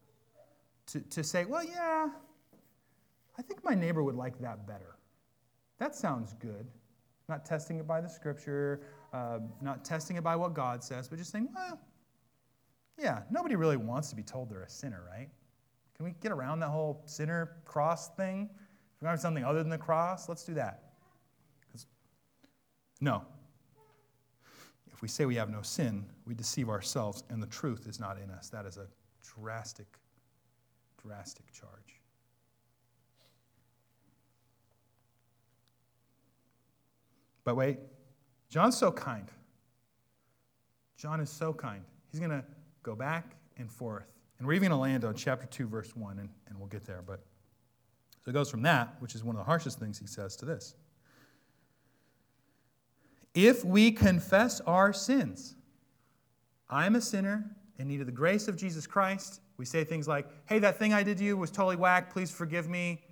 to, 0.86 1.00
to 1.00 1.24
say, 1.24 1.44
well, 1.44 1.64
yeah, 1.64 2.08
I 3.38 3.42
think 3.42 3.64
my 3.64 3.74
neighbor 3.74 4.02
would 4.02 4.16
like 4.16 4.38
that 4.40 4.66
better. 4.66 4.96
That 5.78 5.94
sounds 5.94 6.34
good. 6.34 6.66
Not 7.28 7.46
testing 7.46 7.78
it 7.78 7.86
by 7.86 8.00
the 8.00 8.08
scripture, 8.08 8.80
uh, 9.12 9.38
not 9.60 9.84
testing 9.84 10.16
it 10.16 10.24
by 10.24 10.36
what 10.36 10.52
God 10.52 10.82
says, 10.82 11.08
but 11.08 11.18
just 11.18 11.30
saying, 11.30 11.48
well, 11.54 11.80
yeah, 12.98 13.22
nobody 13.30 13.56
really 13.56 13.76
wants 13.76 14.10
to 14.10 14.16
be 14.16 14.22
told 14.22 14.50
they're 14.50 14.62
a 14.62 14.68
sinner, 14.68 15.02
right? 15.10 15.28
Can 15.96 16.04
we 16.04 16.14
get 16.20 16.32
around 16.32 16.60
that 16.60 16.68
whole 16.68 17.02
sinner 17.06 17.56
cross 17.64 18.08
thing? 18.08 18.50
If 18.52 19.02
we 19.02 19.08
have 19.08 19.20
something 19.20 19.44
other 19.44 19.60
than 19.60 19.70
the 19.70 19.78
cross, 19.78 20.28
let's 20.28 20.44
do 20.44 20.54
that. 20.54 20.82
No, 23.00 23.22
if 25.00 25.02
we 25.02 25.08
say 25.08 25.24
we 25.24 25.36
have 25.36 25.48
no 25.48 25.62
sin, 25.62 26.04
we 26.26 26.34
deceive 26.34 26.68
ourselves 26.68 27.24
and 27.30 27.42
the 27.42 27.46
truth 27.46 27.86
is 27.88 27.98
not 27.98 28.18
in 28.22 28.30
us. 28.30 28.50
That 28.50 28.66
is 28.66 28.76
a 28.76 28.86
drastic, 29.22 29.86
drastic 31.02 31.50
charge. 31.50 32.02
But 37.44 37.56
wait, 37.56 37.78
John's 38.50 38.76
so 38.76 38.92
kind. 38.92 39.26
John 40.98 41.18
is 41.20 41.30
so 41.30 41.54
kind. 41.54 41.82
He's 42.10 42.20
going 42.20 42.32
to 42.32 42.44
go 42.82 42.94
back 42.94 43.36
and 43.56 43.72
forth. 43.72 44.12
And 44.38 44.46
we're 44.46 44.52
even 44.52 44.68
going 44.68 44.78
to 44.78 44.82
land 44.82 45.06
on 45.06 45.14
chapter 45.14 45.46
2, 45.46 45.66
verse 45.66 45.96
1, 45.96 46.18
and, 46.18 46.28
and 46.46 46.58
we'll 46.58 46.68
get 46.68 46.84
there. 46.84 47.02
But 47.06 47.24
so 48.22 48.28
it 48.28 48.34
goes 48.34 48.50
from 48.50 48.60
that, 48.64 48.96
which 48.98 49.14
is 49.14 49.24
one 49.24 49.34
of 49.34 49.40
the 49.40 49.46
harshest 49.46 49.78
things 49.78 49.98
he 49.98 50.06
says, 50.06 50.36
to 50.36 50.44
this 50.44 50.74
if 53.34 53.64
we 53.64 53.92
confess 53.92 54.60
our 54.62 54.92
sins. 54.92 55.54
I 56.68 56.86
am 56.86 56.94
a 56.94 57.00
sinner 57.00 57.44
in 57.78 57.88
need 57.88 58.00
of 58.00 58.06
the 58.06 58.12
grace 58.12 58.48
of 58.48 58.56
Jesus 58.56 58.86
Christ. 58.86 59.40
We 59.56 59.64
say 59.64 59.84
things 59.84 60.06
like, 60.08 60.26
hey, 60.46 60.58
that 60.60 60.78
thing 60.78 60.92
I 60.92 61.02
did 61.02 61.18
to 61.18 61.24
you 61.24 61.36
was 61.36 61.50
totally 61.50 61.76
whack. 61.76 62.12
Please 62.12 62.30
forgive 62.30 62.68
me. 62.68 63.02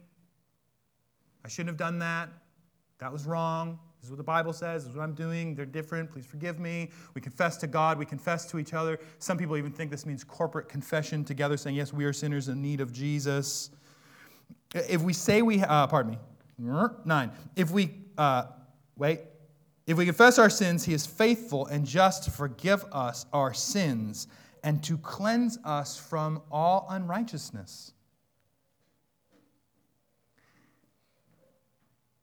I 1.44 1.48
shouldn't 1.48 1.68
have 1.68 1.76
done 1.76 1.98
that. 1.98 2.28
That 2.98 3.12
was 3.12 3.26
wrong. 3.26 3.78
This 4.00 4.06
is 4.06 4.10
what 4.10 4.18
the 4.18 4.24
Bible 4.24 4.52
says. 4.52 4.84
This 4.84 4.90
is 4.90 4.96
what 4.96 5.02
I'm 5.02 5.14
doing. 5.14 5.54
They're 5.54 5.66
different. 5.66 6.10
Please 6.10 6.26
forgive 6.26 6.60
me. 6.60 6.90
We 7.14 7.20
confess 7.20 7.56
to 7.58 7.66
God. 7.66 7.98
We 7.98 8.06
confess 8.06 8.46
to 8.46 8.58
each 8.58 8.72
other. 8.72 9.00
Some 9.18 9.36
people 9.38 9.56
even 9.56 9.72
think 9.72 9.90
this 9.90 10.06
means 10.06 10.22
corporate 10.22 10.68
confession 10.68 11.24
together, 11.24 11.56
saying, 11.56 11.76
Yes, 11.76 11.92
we 11.92 12.04
are 12.04 12.12
sinners 12.12 12.48
in 12.48 12.62
need 12.62 12.80
of 12.80 12.92
Jesus. 12.92 13.70
If 14.74 15.02
we 15.02 15.12
say 15.12 15.42
we, 15.42 15.62
uh, 15.62 15.86
pardon 15.86 16.12
me, 16.12 16.18
nine. 17.04 17.32
If 17.56 17.70
we, 17.70 17.94
uh, 18.16 18.44
wait, 18.96 19.20
if 19.88 19.96
we 19.96 20.04
confess 20.04 20.38
our 20.38 20.50
sins, 20.50 20.84
he 20.84 20.92
is 20.92 21.06
faithful 21.06 21.64
and 21.64 21.86
just 21.86 22.24
to 22.24 22.30
forgive 22.30 22.84
us 22.92 23.24
our 23.32 23.54
sins 23.54 24.28
and 24.62 24.84
to 24.84 24.98
cleanse 24.98 25.58
us 25.64 25.98
from 25.98 26.42
all 26.50 26.86
unrighteousness. 26.90 27.94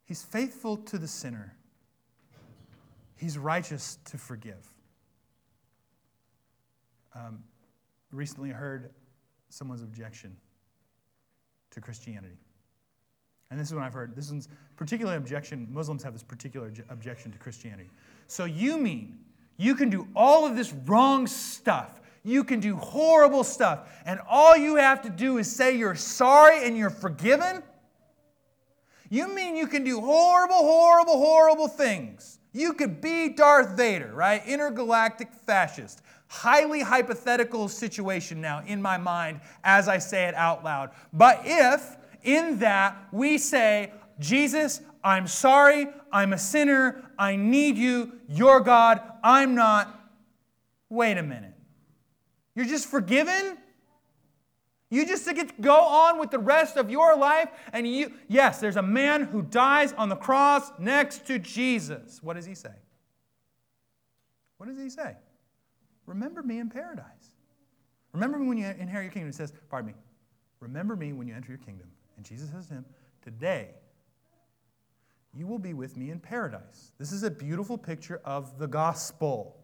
He's 0.04 0.21
faithful 0.21 0.78
to 0.78 0.99
the 0.99 1.08
sinner. 1.08 1.56
He's 3.15 3.36
righteous 3.36 3.97
to 4.12 4.19
forgive. 4.19 4.71
Um, 7.15 7.43
recently 8.12 8.51
heard 8.51 8.91
someone's 9.49 9.82
objection 9.82 10.38
to 11.71 11.82
Christianity. 11.82 12.38
And 13.51 13.60
this 13.60 13.67
is 13.67 13.73
what 13.73 13.84
I've 13.84 13.93
heard. 13.93 14.15
This 14.15 14.31
is 14.31 14.47
particular 14.75 15.17
objection. 15.17 15.67
Muslims 15.71 16.03
have 16.03 16.13
this 16.13 16.23
particular 16.23 16.71
objection 16.89 17.31
to 17.31 17.38
Christianity. 17.38 17.89
So 18.27 18.45
you 18.45 18.77
mean 18.77 19.19
you 19.58 19.75
can 19.75 19.89
do 19.89 20.08
all 20.15 20.45
of 20.45 20.55
this 20.55 20.73
wrong 20.86 21.27
stuff? 21.27 22.01
You 22.23 22.43
can 22.43 22.60
do 22.60 22.75
horrible 22.75 23.43
stuff, 23.43 23.88
and 24.03 24.19
all 24.27 24.58
you 24.58 24.77
have 24.77 25.03
to 25.03 25.12
do 25.12 25.38
is 25.38 25.53
say 25.53 25.77
you're 25.77 25.93
sorry 25.93 26.65
and 26.65 26.75
you're 26.75 26.89
forgiven? 26.89 27.62
You 29.10 29.34
mean 29.34 29.55
you 29.55 29.67
can 29.67 29.84
do 29.84 30.01
horrible, 30.01 30.55
horrible, 30.55 31.17
horrible 31.19 31.67
things? 31.67 32.39
You 32.51 32.73
could 32.73 32.99
be 32.99 33.29
Darth 33.29 33.77
Vader, 33.77 34.12
right? 34.13 34.41
Intergalactic 34.47 35.31
fascist. 35.45 36.01
Highly 36.27 36.81
hypothetical 36.81 37.67
situation 37.67 38.41
now 38.41 38.63
in 38.65 38.81
my 38.81 38.97
mind 38.97 39.41
as 39.63 39.88
I 39.88 39.99
say 39.99 40.25
it 40.25 40.34
out 40.34 40.63
loud. 40.63 40.89
But 41.13 41.41
if 41.45 41.95
in 42.26 42.60
that 42.60 43.08
we 43.12 43.38
say, 43.38 43.92
Jesus, 44.20 44.82
I'm 45.04 45.28
sorry, 45.28 45.88
I'm 46.12 46.34
a 46.34 46.38
sinner, 46.38 47.04
I 47.18 47.36
need 47.36 47.78
you, 47.78 48.14
you're 48.28 48.60
God, 48.60 49.02
I'm 49.24 49.56
not. 49.56 50.00
Wait 50.90 51.18
a 51.18 51.24
minute. 51.24 51.54
You're 52.56 52.66
just 52.66 52.88
forgiven? 52.88 53.58
You 54.90 55.06
just 55.06 55.26
get 55.26 55.50
to 55.50 55.62
go 55.62 55.80
on 55.80 56.20
with 56.20 56.32
the 56.32 56.40
rest 56.40 56.78
of 56.78 56.90
your 56.90 57.18
life, 57.18 57.50
and 57.74 57.88
you, 57.88 58.14
yes, 58.28 58.60
there's 58.60 58.78
a 58.78 58.82
man 58.82 59.24
who 59.24 59.42
dies 59.42 59.94
on 59.94 60.10
the 60.10 60.16
cross 60.16 60.72
next 60.80 61.26
to 61.28 61.40
Jesus. 61.40 62.22
What 62.24 62.36
does 62.36 62.46
he 62.46 62.56
say? 62.56 62.74
What 64.58 64.68
does 64.68 64.78
he 64.78 64.90
say? 64.90 65.18
Remember 66.06 66.44
me 66.44 66.60
in 66.60 66.70
paradise. 66.70 67.32
Remember 68.14 68.38
me 68.38 68.48
when 68.48 68.58
you 68.58 68.68
inherit 68.68 69.06
your 69.06 69.12
kingdom. 69.12 69.30
He 69.30 69.36
says, 69.36 69.52
pardon 69.70 69.88
me, 69.88 69.94
remember 70.62 70.96
me 70.96 71.12
when 71.12 71.28
you 71.28 71.34
enter 71.34 71.50
your 71.50 71.58
kingdom. 71.58 71.88
And 72.17 72.25
Jesus 72.25 72.49
says 72.49 72.67
to 72.67 72.75
him, 72.75 72.86
Today, 73.21 73.69
you 75.34 75.47
will 75.47 75.60
be 75.60 75.73
with 75.73 75.97
me 75.97 76.12
in 76.12 76.19
paradise. 76.19 76.93
This 76.97 77.12
is 77.12 77.23
a 77.23 77.32
beautiful 77.32 77.78
picture 77.78 78.21
of 78.23 78.58
the 78.58 78.67
gospel. 78.67 79.58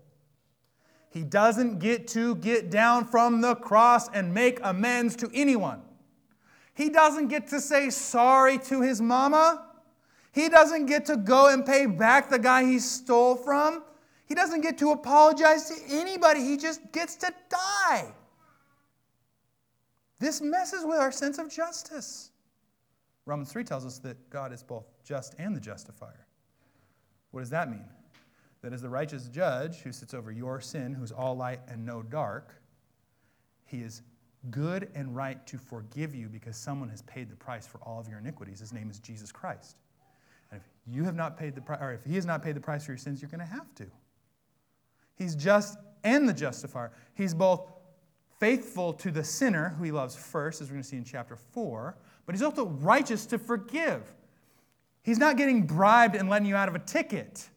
He 1.10 1.24
doesn't 1.24 1.80
get 1.80 2.08
to 2.10 2.36
get 2.36 2.70
down 2.70 3.06
from 3.06 3.42
the 3.42 3.56
cross 3.56 4.10
and 4.10 4.34
make 4.34 4.60
amends 4.64 5.16
to 5.18 5.30
anyone. 5.34 5.82
He 6.74 6.90
doesn't 6.90 7.28
get 7.28 7.48
to 7.50 7.62
say 7.62 7.90
sorry 7.90 8.58
to 8.60 8.82
his 8.82 9.02
mama. 9.02 9.68
He 10.32 10.50
doesn't 10.50 10.86
get 10.86 11.06
to 11.08 11.18
go 11.18 11.50
and 11.50 11.66
pay 11.66 11.86
back 11.86 12.30
the 12.30 12.40
guy 12.40 12.64
he 12.64 12.80
stole 12.80 13.36
from. 13.36 13.84
He 14.26 14.36
doesn't 14.36 14.62
get 14.62 14.78
to 14.78 14.92
apologize 14.92 15.70
to 15.70 15.76
anybody. 15.90 16.40
He 16.42 16.56
just 16.56 16.92
gets 16.94 17.16
to 17.18 17.34
die. 17.50 18.14
This 20.20 20.42
messes 20.42 20.86
with 20.86 21.00
our 21.00 21.12
sense 21.12 21.38
of 21.38 21.50
justice. 21.50 22.31
Romans 23.26 23.52
3 23.52 23.64
tells 23.64 23.86
us 23.86 24.00
that 24.00 24.30
God 24.30 24.52
is 24.52 24.64
both 24.64 24.86
just 25.04 25.36
and 25.38 25.56
the 25.56 25.60
justifier. 25.60 26.26
What 27.32 27.42
does 27.42 27.50
that 27.52 27.70
mean? 27.70 27.86
That 28.62 28.74
as 28.74 28.82
the 28.82 28.90
righteous 28.90 29.28
judge 29.28 29.78
who 29.78 29.92
sits 29.92 30.14
over 30.14 30.32
your 30.32 30.60
sin, 30.60 30.94
who's 30.94 31.12
all 31.12 31.36
light 31.36 31.62
and 31.68 31.86
no 31.86 32.02
dark, 32.02 32.56
he 33.66 33.78
is 33.78 34.02
good 34.50 34.90
and 34.96 35.16
right 35.16 35.46
to 35.48 35.58
forgive 35.58 36.16
you 36.16 36.28
because 36.28 36.58
someone 36.58 36.90
has 36.90 37.04
paid 37.04 37.30
the 37.30 37.36
price 37.36 37.68
for 37.68 37.78
all 37.80 38.00
of 38.00 38.08
your 38.08 38.20
iniquities. 38.20 38.60
His 38.60 38.74
name 38.74 38.90
is 38.90 39.00
Jesus 39.00 39.32
Christ. 39.32 39.78
And 40.52 40.60
if 40.60 40.68
you 40.88 41.04
have 41.04 41.16
not 41.16 41.38
paid 41.38 41.56
the 41.56 41.62
price, 41.62 41.80
or 41.82 41.94
if 41.94 42.04
he 42.04 42.16
has 42.16 42.26
not 42.26 42.44
paid 42.44 42.56
the 42.56 42.62
price 42.62 42.86
for 42.86 42.92
your 42.92 42.98
sins, 42.98 43.22
you're 43.22 43.30
going 43.30 43.48
to 43.48 43.54
have 43.54 43.74
to. 43.76 43.86
He's 45.16 45.36
just 45.36 45.78
and 46.04 46.28
the 46.28 46.34
justifier. 46.34 46.92
He's 47.14 47.34
both 47.34 47.72
faithful 48.40 48.94
to 48.94 49.12
the 49.12 49.24
sinner, 49.24 49.70
who 49.78 49.84
he 49.84 49.92
loves 49.92 50.16
first, 50.16 50.62
as 50.62 50.68
we're 50.68 50.74
going 50.74 50.84
to 50.84 50.90
see 50.90 50.98
in 50.98 51.04
chapter 51.04 51.36
4, 51.36 51.96
but 52.26 52.36
he's 52.36 52.42
also 52.42 52.68
righteous 52.68 53.26
to 53.28 53.38
forgive. 53.38 54.02
He's 55.04 55.18
not 55.18 55.38
getting 55.38 55.64
bribed 55.66 56.16
and 56.16 56.30
letting 56.30 56.48
you 56.48 56.56
out 56.56 56.68
of 56.68 56.76
a 56.76 56.80
ticket, 56.80 57.50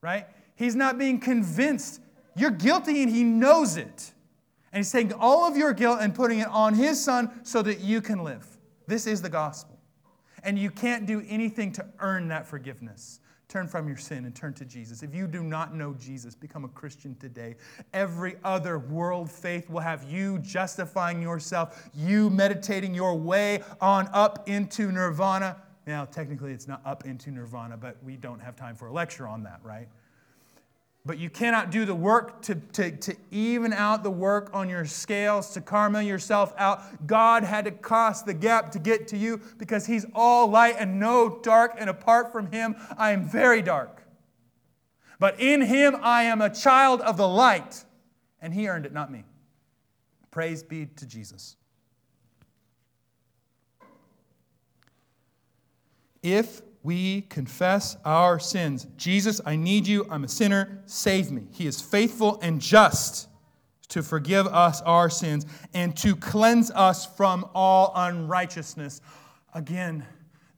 right? 0.00 0.26
He's 0.56 0.74
not 0.74 0.98
being 0.98 1.20
convinced. 1.20 2.00
You're 2.36 2.50
guilty 2.50 3.02
and 3.02 3.10
he 3.10 3.22
knows 3.22 3.76
it. 3.76 4.12
And 4.72 4.78
he's 4.78 4.90
taking 4.90 5.12
all 5.12 5.46
of 5.46 5.56
your 5.56 5.72
guilt 5.72 5.98
and 6.00 6.14
putting 6.14 6.40
it 6.40 6.48
on 6.48 6.74
his 6.74 7.02
son 7.02 7.30
so 7.42 7.62
that 7.62 7.80
you 7.80 8.00
can 8.00 8.24
live. 8.24 8.46
This 8.86 9.06
is 9.06 9.22
the 9.22 9.28
gospel. 9.28 9.78
And 10.42 10.58
you 10.58 10.70
can't 10.70 11.06
do 11.06 11.22
anything 11.28 11.72
to 11.72 11.86
earn 12.00 12.28
that 12.28 12.46
forgiveness. 12.46 13.20
Turn 13.52 13.68
from 13.68 13.86
your 13.86 13.98
sin 13.98 14.24
and 14.24 14.34
turn 14.34 14.54
to 14.54 14.64
Jesus. 14.64 15.02
If 15.02 15.14
you 15.14 15.26
do 15.26 15.42
not 15.42 15.74
know 15.74 15.92
Jesus, 15.92 16.34
become 16.34 16.64
a 16.64 16.68
Christian 16.68 17.14
today. 17.16 17.56
Every 17.92 18.36
other 18.44 18.78
world 18.78 19.30
faith 19.30 19.68
will 19.68 19.82
have 19.82 20.04
you 20.04 20.38
justifying 20.38 21.20
yourself, 21.20 21.90
you 21.92 22.30
meditating 22.30 22.94
your 22.94 23.14
way 23.14 23.62
on 23.78 24.08
up 24.14 24.48
into 24.48 24.90
nirvana. 24.90 25.58
Now, 25.86 26.06
technically, 26.06 26.52
it's 26.52 26.66
not 26.66 26.80
up 26.86 27.04
into 27.04 27.30
nirvana, 27.30 27.76
but 27.76 28.02
we 28.02 28.16
don't 28.16 28.40
have 28.40 28.56
time 28.56 28.74
for 28.74 28.86
a 28.86 28.92
lecture 28.92 29.28
on 29.28 29.42
that, 29.42 29.60
right? 29.62 29.86
But 31.04 31.18
you 31.18 31.30
cannot 31.30 31.70
do 31.70 31.84
the 31.84 31.94
work 31.94 32.42
to, 32.42 32.54
to, 32.54 32.92
to 32.92 33.16
even 33.32 33.72
out 33.72 34.04
the 34.04 34.10
work 34.10 34.50
on 34.52 34.68
your 34.68 34.84
scales, 34.84 35.50
to 35.54 35.60
karma 35.60 36.02
yourself 36.02 36.54
out. 36.56 37.06
God 37.08 37.42
had 37.42 37.64
to 37.64 37.72
cross 37.72 38.22
the 38.22 38.34
gap 38.34 38.70
to 38.72 38.78
get 38.78 39.08
to 39.08 39.16
you 39.16 39.40
because 39.58 39.84
He's 39.84 40.06
all 40.14 40.46
light 40.46 40.76
and 40.78 41.00
no 41.00 41.40
dark, 41.42 41.74
and 41.76 41.90
apart 41.90 42.30
from 42.30 42.52
Him, 42.52 42.76
I 42.96 43.10
am 43.10 43.28
very 43.28 43.62
dark. 43.62 44.04
But 45.18 45.40
in 45.40 45.60
Him, 45.62 45.96
I 46.02 46.24
am 46.24 46.40
a 46.40 46.50
child 46.50 47.00
of 47.00 47.16
the 47.16 47.28
light, 47.28 47.84
and 48.40 48.54
He 48.54 48.68
earned 48.68 48.86
it, 48.86 48.92
not 48.92 49.10
me. 49.10 49.24
Praise 50.30 50.62
be 50.62 50.86
to 50.86 51.04
Jesus. 51.04 51.56
If 56.22 56.62
we 56.82 57.22
confess 57.22 57.96
our 58.04 58.38
sins. 58.38 58.86
Jesus, 58.96 59.40
I 59.46 59.56
need 59.56 59.86
you. 59.86 60.06
I'm 60.10 60.24
a 60.24 60.28
sinner. 60.28 60.82
Save 60.86 61.30
me. 61.30 61.42
He 61.52 61.66
is 61.66 61.80
faithful 61.80 62.40
and 62.42 62.60
just 62.60 63.28
to 63.88 64.02
forgive 64.02 64.46
us 64.46 64.80
our 64.82 65.08
sins 65.10 65.46
and 65.74 65.96
to 65.98 66.16
cleanse 66.16 66.70
us 66.70 67.06
from 67.06 67.48
all 67.54 67.92
unrighteousness. 67.94 69.00
Again, 69.54 70.04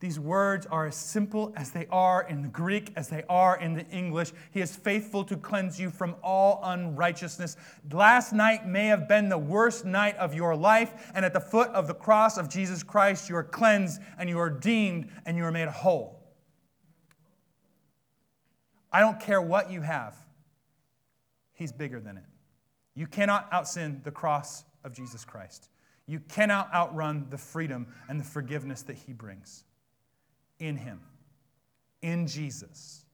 these 0.05 0.21
words 0.21 0.67
are 0.67 0.85
as 0.85 0.97
simple 0.97 1.51
as 1.57 1.71
they 1.71 1.87
are 1.87 2.25
in 2.29 2.43
the 2.43 2.49
Greek 2.49 2.93
as 2.95 3.09
they 3.09 3.23
are 3.27 3.59
in 3.59 3.73
the 3.73 3.87
English. 3.87 4.33
He 4.51 4.61
is 4.61 4.77
faithful 4.77 5.25
to 5.25 5.35
cleanse 5.35 5.81
you 5.81 5.89
from 5.89 6.15
all 6.23 6.61
unrighteousness. 6.63 7.57
Last 7.91 8.35
night 8.35 8.67
may 8.67 8.85
have 8.89 9.09
been 9.09 9.31
the 9.31 9.39
worst 9.39 9.87
night 9.87 10.15
of 10.19 10.35
your 10.35 10.57
life, 10.57 11.11
and 11.15 11.25
at 11.25 11.33
the 11.33 11.41
foot 11.41 11.71
of 11.71 11.87
the 11.87 11.95
cross 11.95 12.37
of 12.37 12.51
Jesus 12.51 12.83
Christ, 12.83 13.31
you 13.31 13.37
are 13.37 13.43
cleansed 13.43 13.99
and 14.19 14.29
you 14.29 14.39
are 14.39 14.51
deemed 14.51 15.09
and 15.25 15.39
you 15.39 15.45
are 15.45 15.51
made 15.51 15.69
whole. 15.69 16.23
I 18.93 19.01
don't 19.01 19.19
care 19.19 19.41
what 19.41 19.71
you 19.71 19.81
have, 19.81 20.15
He's 21.55 21.73
bigger 21.73 21.99
than 21.99 22.19
it. 22.19 22.25
You 22.95 23.07
cannot 23.07 23.51
outsin 23.53 24.05
the 24.05 24.11
cross 24.11 24.67
of 24.85 24.93
Jesus 24.93 25.25
Christ. 25.25 25.71
You 26.07 26.21
cannot 26.21 26.69
outrun 26.75 27.29
the 27.31 27.39
freedom 27.39 27.87
and 28.11 28.21
the 28.21 28.25
forgiveness 28.25 28.83
that 28.83 28.97
He 28.97 29.15
brings 29.15 29.65
in 30.59 30.77
Him, 30.77 31.01
in 32.03 32.27
Jesus. 32.27 33.05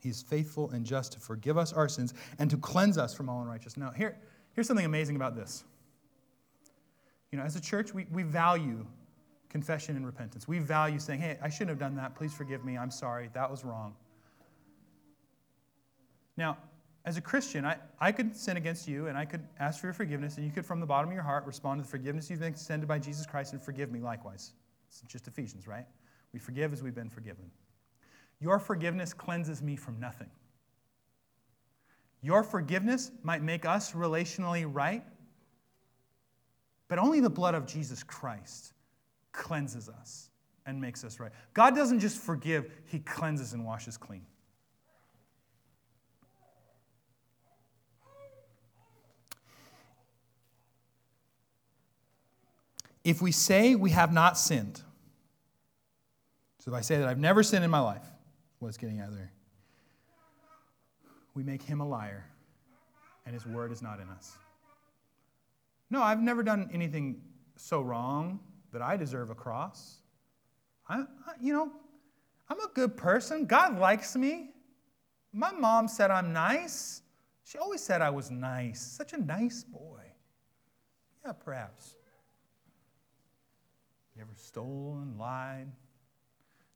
He 0.00 0.08
is 0.08 0.22
faithful 0.22 0.70
and 0.70 0.84
just 0.84 1.12
to 1.12 1.20
forgive 1.20 1.58
us 1.58 1.72
our 1.72 1.88
sins 1.88 2.14
and 2.38 2.48
to 2.50 2.56
cleanse 2.56 2.96
us 2.96 3.14
from 3.14 3.28
all 3.28 3.42
unrighteousness. 3.42 3.76
Now, 3.76 3.90
here, 3.90 4.16
here's 4.54 4.66
something 4.66 4.86
amazing 4.86 5.16
about 5.16 5.36
this. 5.36 5.64
You 7.30 7.38
know, 7.38 7.44
as 7.44 7.54
a 7.54 7.60
church, 7.60 7.92
we, 7.92 8.06
we 8.10 8.22
value 8.22 8.86
confession 9.50 9.96
and 9.96 10.06
repentance. 10.06 10.48
We 10.48 10.58
value 10.58 10.98
saying, 10.98 11.20
hey, 11.20 11.38
I 11.42 11.50
shouldn't 11.50 11.70
have 11.70 11.78
done 11.78 11.96
that. 11.96 12.14
Please 12.14 12.32
forgive 12.32 12.64
me. 12.64 12.78
I'm 12.78 12.90
sorry. 12.90 13.28
That 13.34 13.50
was 13.50 13.64
wrong. 13.64 13.94
Now, 16.36 16.56
as 17.04 17.16
a 17.16 17.20
Christian, 17.20 17.64
I, 17.64 17.76
I 17.98 18.12
could 18.12 18.36
sin 18.36 18.56
against 18.56 18.86
you 18.86 19.06
and 19.06 19.16
I 19.16 19.24
could 19.24 19.42
ask 19.58 19.80
for 19.80 19.86
your 19.86 19.94
forgiveness, 19.94 20.36
and 20.36 20.44
you 20.44 20.52
could, 20.52 20.66
from 20.66 20.80
the 20.80 20.86
bottom 20.86 21.10
of 21.10 21.14
your 21.14 21.22
heart, 21.22 21.46
respond 21.46 21.80
to 21.80 21.82
the 21.82 21.90
forgiveness 21.90 22.28
you've 22.28 22.40
been 22.40 22.48
extended 22.48 22.86
by 22.86 22.98
Jesus 22.98 23.26
Christ 23.26 23.52
and 23.52 23.62
forgive 23.62 23.90
me 23.90 24.00
likewise. 24.00 24.52
It's 24.88 25.00
just 25.02 25.26
Ephesians, 25.26 25.66
right? 25.66 25.86
We 26.32 26.38
forgive 26.38 26.72
as 26.72 26.82
we've 26.82 26.94
been 26.94 27.08
forgiven. 27.08 27.50
Your 28.38 28.58
forgiveness 28.58 29.14
cleanses 29.14 29.62
me 29.62 29.76
from 29.76 29.98
nothing. 29.98 30.30
Your 32.22 32.42
forgiveness 32.42 33.10
might 33.22 33.42
make 33.42 33.64
us 33.64 33.92
relationally 33.92 34.68
right, 34.70 35.04
but 36.88 36.98
only 36.98 37.20
the 37.20 37.30
blood 37.30 37.54
of 37.54 37.66
Jesus 37.66 38.02
Christ 38.02 38.74
cleanses 39.32 39.88
us 39.88 40.28
and 40.66 40.80
makes 40.80 41.02
us 41.02 41.18
right. 41.18 41.32
God 41.54 41.74
doesn't 41.74 42.00
just 42.00 42.18
forgive, 42.18 42.70
He 42.84 42.98
cleanses 42.98 43.54
and 43.54 43.64
washes 43.64 43.96
clean. 43.96 44.26
If 53.04 53.22
we 53.22 53.32
say 53.32 53.74
we 53.74 53.90
have 53.90 54.12
not 54.12 54.36
sinned, 54.36 54.82
so 56.58 56.70
if 56.70 56.76
I 56.76 56.82
say 56.82 56.98
that 56.98 57.08
I've 57.08 57.18
never 57.18 57.42
sinned 57.42 57.64
in 57.64 57.70
my 57.70 57.80
life, 57.80 58.04
what's 58.58 58.76
getting 58.76 59.00
out 59.00 59.12
there? 59.12 59.32
We 61.34 61.42
make 61.42 61.62
him 61.62 61.80
a 61.80 61.88
liar, 61.88 62.26
and 63.24 63.34
his 63.34 63.46
word 63.46 63.72
is 63.72 63.80
not 63.80 64.00
in 64.00 64.08
us. 64.08 64.36
No, 65.88 66.02
I've 66.02 66.20
never 66.20 66.42
done 66.42 66.68
anything 66.72 67.22
so 67.56 67.80
wrong 67.80 68.40
that 68.72 68.82
I 68.82 68.96
deserve 68.96 69.30
a 69.30 69.34
cross. 69.34 69.96
I, 70.88 71.00
I, 71.00 71.32
you 71.40 71.52
know, 71.52 71.70
I'm 72.48 72.60
a 72.60 72.68
good 72.74 72.96
person. 72.96 73.46
God 73.46 73.78
likes 73.78 74.16
me. 74.16 74.50
My 75.32 75.52
mom 75.52 75.88
said 75.88 76.10
I'm 76.10 76.32
nice. 76.32 77.02
She 77.44 77.58
always 77.58 77.82
said 77.82 78.02
I 78.02 78.10
was 78.10 78.30
nice. 78.30 78.80
Such 78.80 79.12
a 79.12 79.18
nice 79.18 79.64
boy. 79.64 80.00
Yeah, 81.24 81.32
perhaps. 81.32 81.94
You 84.20 84.26
ever 84.26 84.36
stolen, 84.36 85.16
lied, 85.18 85.66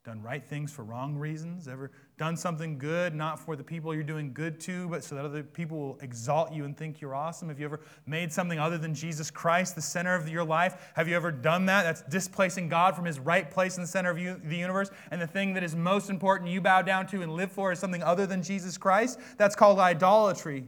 done 0.03 0.19
right 0.23 0.43
things 0.43 0.71
for 0.71 0.83
wrong 0.83 1.15
reasons? 1.15 1.67
Ever 1.67 1.91
done 2.17 2.35
something 2.35 2.79
good, 2.79 3.13
not 3.13 3.39
for 3.39 3.55
the 3.55 3.63
people 3.63 3.93
you're 3.93 4.01
doing 4.01 4.33
good 4.33 4.59
to, 4.61 4.89
but 4.89 5.03
so 5.03 5.13
that 5.13 5.25
other 5.25 5.43
people 5.43 5.77
will 5.77 5.99
exalt 6.01 6.51
you 6.51 6.65
and 6.65 6.75
think 6.75 6.99
you're 6.99 7.13
awesome? 7.13 7.49
Have 7.49 7.59
you 7.59 7.65
ever 7.65 7.81
made 8.07 8.33
something 8.33 8.57
other 8.57 8.79
than 8.79 8.95
Jesus 8.95 9.29
Christ 9.29 9.75
the 9.75 9.81
center 9.83 10.15
of 10.15 10.27
your 10.27 10.43
life? 10.43 10.91
Have 10.95 11.07
you 11.07 11.15
ever 11.15 11.31
done 11.31 11.67
that? 11.67 11.83
That's 11.83 12.01
displacing 12.09 12.67
God 12.67 12.95
from 12.95 13.05
his 13.05 13.19
right 13.19 13.51
place 13.51 13.77
in 13.77 13.83
the 13.83 13.87
center 13.87 14.09
of 14.09 14.17
you, 14.17 14.41
the 14.43 14.57
universe. 14.57 14.89
And 15.11 15.21
the 15.21 15.27
thing 15.27 15.53
that 15.53 15.63
is 15.63 15.75
most 15.75 16.09
important 16.09 16.49
you 16.49 16.61
bow 16.61 16.81
down 16.81 17.05
to 17.09 17.21
and 17.21 17.31
live 17.31 17.51
for 17.51 17.71
is 17.71 17.77
something 17.77 18.01
other 18.01 18.25
than 18.25 18.41
Jesus 18.41 18.75
Christ? 18.75 19.19
That's 19.37 19.55
called 19.55 19.77
idolatry. 19.77 20.67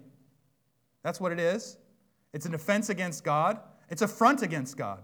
That's 1.02 1.20
what 1.20 1.32
it 1.32 1.40
is. 1.40 1.78
It's 2.34 2.46
an 2.46 2.54
offense 2.54 2.90
against 2.90 3.24
God, 3.24 3.62
it's 3.90 4.04
a 4.04 4.08
front 4.08 4.44
against 4.44 4.78
God. 4.78 5.02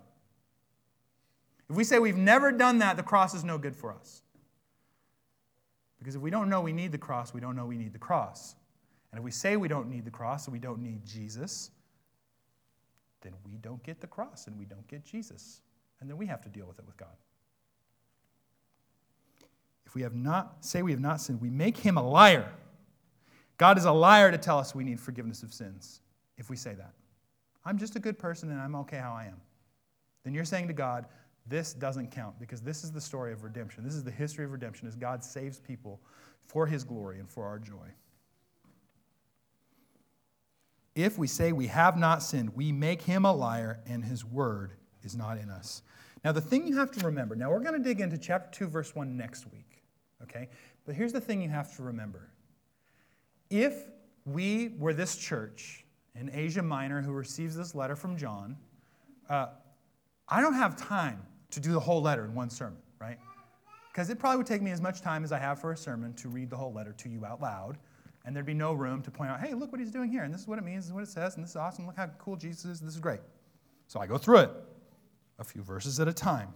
If 1.70 1.76
we 1.76 1.84
say 1.84 2.00
we've 2.00 2.18
never 2.18 2.52
done 2.52 2.80
that, 2.80 2.98
the 2.98 3.04
cross 3.04 3.34
is 3.34 3.44
no 3.44 3.58
good 3.58 3.76
for 3.76 3.94
us. 3.94 4.22
Because 6.00 6.16
if 6.16 6.22
we 6.22 6.30
don't 6.30 6.50
know 6.50 6.62
we 6.62 6.74
need 6.74 6.92
the 6.92 6.98
cross, 6.98 7.34
we 7.34 7.40
don't 7.40 7.56
know 7.56 7.66
we 7.66 7.78
need 7.78 7.94
the 7.94 8.00
cross. 8.00 8.56
And 9.12 9.20
if 9.20 9.24
we 9.24 9.32
say 9.32 9.56
we 9.56 9.68
don't 9.68 9.90
need 9.90 10.06
the 10.06 10.12
cross 10.12 10.48
and 10.48 10.54
we 10.54 10.60
don't 10.60 10.82
need 10.82 11.06
Jesus, 11.06 11.72
then 13.22 13.34
we 13.46 13.58
don't 13.58 13.82
get 13.84 14.02
the 14.02 14.08
cross 14.08 14.48
and 14.48 14.58
we 14.58 14.66
don't 14.66 14.86
get 14.88 15.06
Jesus. 15.06 15.62
And 16.02 16.10
then 16.10 16.18
we 16.18 16.26
have 16.26 16.42
to 16.42 16.50
deal 16.50 16.66
with 16.66 16.78
it 16.80 16.86
with 16.86 16.98
God. 16.98 17.16
If 19.86 19.96
we 19.96 20.02
have 20.02 20.16
not, 20.16 20.66
say 20.66 20.82
we 20.82 20.92
have 20.92 21.00
not 21.00 21.22
sinned, 21.22 21.40
we 21.40 21.50
make 21.50 21.78
him 21.78 21.98
a 21.98 22.06
liar. 22.06 22.50
God 23.58 23.78
is 23.78 23.86
a 23.86 23.92
liar 23.92 24.32
to 24.32 24.38
tell 24.38 24.60
us 24.60 24.76
we 24.76 24.84
need 24.84 25.00
forgiveness 25.00 25.44
of 25.44 25.54
sins 25.54 26.02
if 26.38 26.50
we 26.50 26.58
say 26.58 26.74
that. 26.74 26.92
I'm 27.64 27.78
just 27.78 27.96
a 27.96 28.00
good 28.00 28.20
person 28.20 28.52
and 28.52 28.60
I'm 28.60 28.76
okay 28.76 28.98
how 28.98 29.14
I 29.14 29.26
am. 29.26 29.40
Then 30.24 30.34
you're 30.34 30.44
saying 30.44 30.68
to 30.68 30.74
God, 30.74 31.06
this 31.46 31.74
doesn't 31.74 32.12
count 32.12 32.40
because 32.40 32.62
this 32.62 32.84
is 32.84 32.92
the 32.92 33.02
story 33.02 33.34
of 33.34 33.44
redemption. 33.44 33.84
This 33.84 33.96
is 33.96 34.04
the 34.04 34.12
history 34.12 34.46
of 34.46 34.52
redemption 34.52 34.88
as 34.88 34.96
God 34.96 35.24
saves 35.24 35.60
people 35.60 36.00
for 36.46 36.66
his 36.66 36.84
glory 36.84 37.20
and 37.20 37.30
for 37.30 37.46
our 37.46 37.60
joy. 37.60 37.88
If 40.96 41.18
we 41.18 41.28
say 41.28 41.52
we 41.52 41.68
have 41.68 41.98
not 41.98 42.22
sinned, 42.22 42.56
we 42.56 42.72
make 42.72 43.02
him 43.02 43.26
a 43.26 43.34
liar 43.34 43.80
and 43.88 44.06
his 44.06 44.24
word 44.24 44.74
is 45.04 45.16
not 45.16 45.38
in 45.38 45.50
us. 45.50 45.82
Now, 46.24 46.32
the 46.32 46.42
thing 46.42 46.68
you 46.68 46.78
have 46.78 46.92
to 46.92 47.06
remember, 47.06 47.36
now 47.36 47.50
we're 47.52 47.60
going 47.60 47.74
to 47.74 47.84
dig 47.84 48.00
into 48.00 48.18
chapter 48.18 48.50
2, 48.60 48.68
verse 48.68 48.96
1 48.96 49.18
next 49.18 49.52
week, 49.52 49.84
okay? 50.22 50.48
But 50.86 50.96
here's 50.96 51.12
the 51.12 51.20
thing 51.20 51.42
you 51.42 51.50
have 51.50 51.76
to 51.76 51.84
remember. 51.84 52.30
If 53.50 53.74
we 54.26 54.70
were 54.78 54.94
this 54.94 55.18
church 55.18 55.84
in 56.16 56.30
Asia 56.34 56.62
Minor 56.62 57.02
who 57.02 57.12
receives 57.12 57.58
this 57.58 57.76
letter 57.76 57.96
from 57.96 58.16
John, 58.16 58.56
uh, 59.30 59.48
I 60.30 60.40
don't 60.40 60.54
have 60.54 60.78
time 60.78 61.22
to 61.54 61.60
do 61.60 61.72
the 61.72 61.80
whole 61.80 62.02
letter 62.02 62.26
in 62.26 62.34
one 62.34 62.50
sermon, 62.50 62.80
right? 63.00 63.18
Because 63.92 64.10
it 64.10 64.20
probably 64.20 64.38
would 64.38 64.48
take 64.48 64.62
me 64.62 64.72
as 64.72 64.82
much 64.82 65.02
time 65.02 65.24
as 65.24 65.32
I 65.32 65.40
have 65.40 65.60
for 65.60 65.72
a 65.72 65.78
sermon 65.78 66.14
to 66.16 66.30
read 66.30 66.50
the 66.50 66.58
whole 66.58 66.74
letter 66.74 66.94
to 66.94 67.10
you 67.10 67.26
out 67.26 67.42
loud. 67.42 67.78
And 68.26 68.36
there'd 68.36 68.46
be 68.46 68.54
no 68.54 68.74
room 68.74 69.02
to 69.02 69.12
point 69.12 69.30
out, 69.30 69.42
hey, 69.42 69.54
look 69.54 69.72
what 69.72 69.80
he's 69.80 69.92
doing 69.92 70.10
here. 70.10 70.24
And 70.24 70.34
this 70.34 70.42
is 70.42 70.48
what 70.48 70.58
it 70.58 70.64
means, 70.64 70.86
this 70.86 70.88
is 70.88 70.94
what 70.94 71.04
it 71.04 71.10
says, 71.10 71.36
and 71.36 71.44
this 71.44 71.52
is 71.52 71.56
awesome. 71.58 71.86
Look 71.86 71.98
how 71.98 72.08
cool 72.20 72.36
Jesus 72.36 72.66
is. 72.66 72.80
This 72.80 72.94
is 72.94 73.00
great. 73.00 73.20
So 73.88 74.00
I 74.00 74.08
go 74.08 74.18
through 74.18 74.38
it 74.38 74.52
a 75.40 75.44
few 75.44 75.62
verses 75.62 76.00
at 76.00 76.08
a 76.08 76.14
time. 76.14 76.54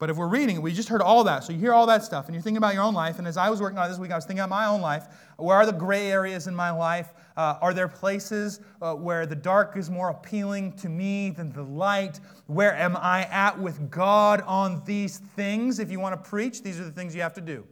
But 0.00 0.08
if 0.08 0.16
we're 0.16 0.28
reading 0.28 0.62
we 0.62 0.72
just 0.72 0.88
heard 0.88 1.02
all 1.02 1.22
that. 1.24 1.44
So 1.44 1.52
you 1.52 1.58
hear 1.58 1.74
all 1.74 1.86
that 1.86 2.02
stuff, 2.02 2.26
and 2.26 2.34
you're 2.34 2.42
thinking 2.42 2.56
about 2.56 2.72
your 2.72 2.82
own 2.82 2.94
life. 2.94 3.18
And 3.18 3.28
as 3.28 3.36
I 3.36 3.50
was 3.50 3.60
working 3.60 3.78
on 3.78 3.88
this 3.88 3.98
week, 3.98 4.10
I 4.10 4.16
was 4.16 4.24
thinking 4.24 4.40
about 4.40 4.48
my 4.48 4.64
own 4.66 4.80
life. 4.80 5.06
Where 5.36 5.56
are 5.56 5.66
the 5.66 5.72
gray 5.72 6.10
areas 6.10 6.46
in 6.46 6.54
my 6.54 6.70
life? 6.70 7.12
Uh, 7.36 7.58
are 7.60 7.74
there 7.74 7.86
places 7.86 8.60
uh, 8.80 8.94
where 8.94 9.26
the 9.26 9.36
dark 9.36 9.76
is 9.76 9.90
more 9.90 10.08
appealing 10.08 10.72
to 10.78 10.88
me 10.88 11.30
than 11.30 11.52
the 11.52 11.62
light? 11.62 12.18
Where 12.46 12.74
am 12.74 12.96
I 12.96 13.24
at 13.26 13.60
with 13.60 13.90
God 13.90 14.40
on 14.46 14.82
these 14.86 15.18
things? 15.18 15.78
If 15.78 15.90
you 15.90 16.00
want 16.00 16.22
to 16.22 16.30
preach, 16.30 16.62
these 16.62 16.80
are 16.80 16.84
the 16.84 16.90
things 16.90 17.14
you 17.14 17.20
have 17.20 17.34
to 17.34 17.42
do. 17.42 17.66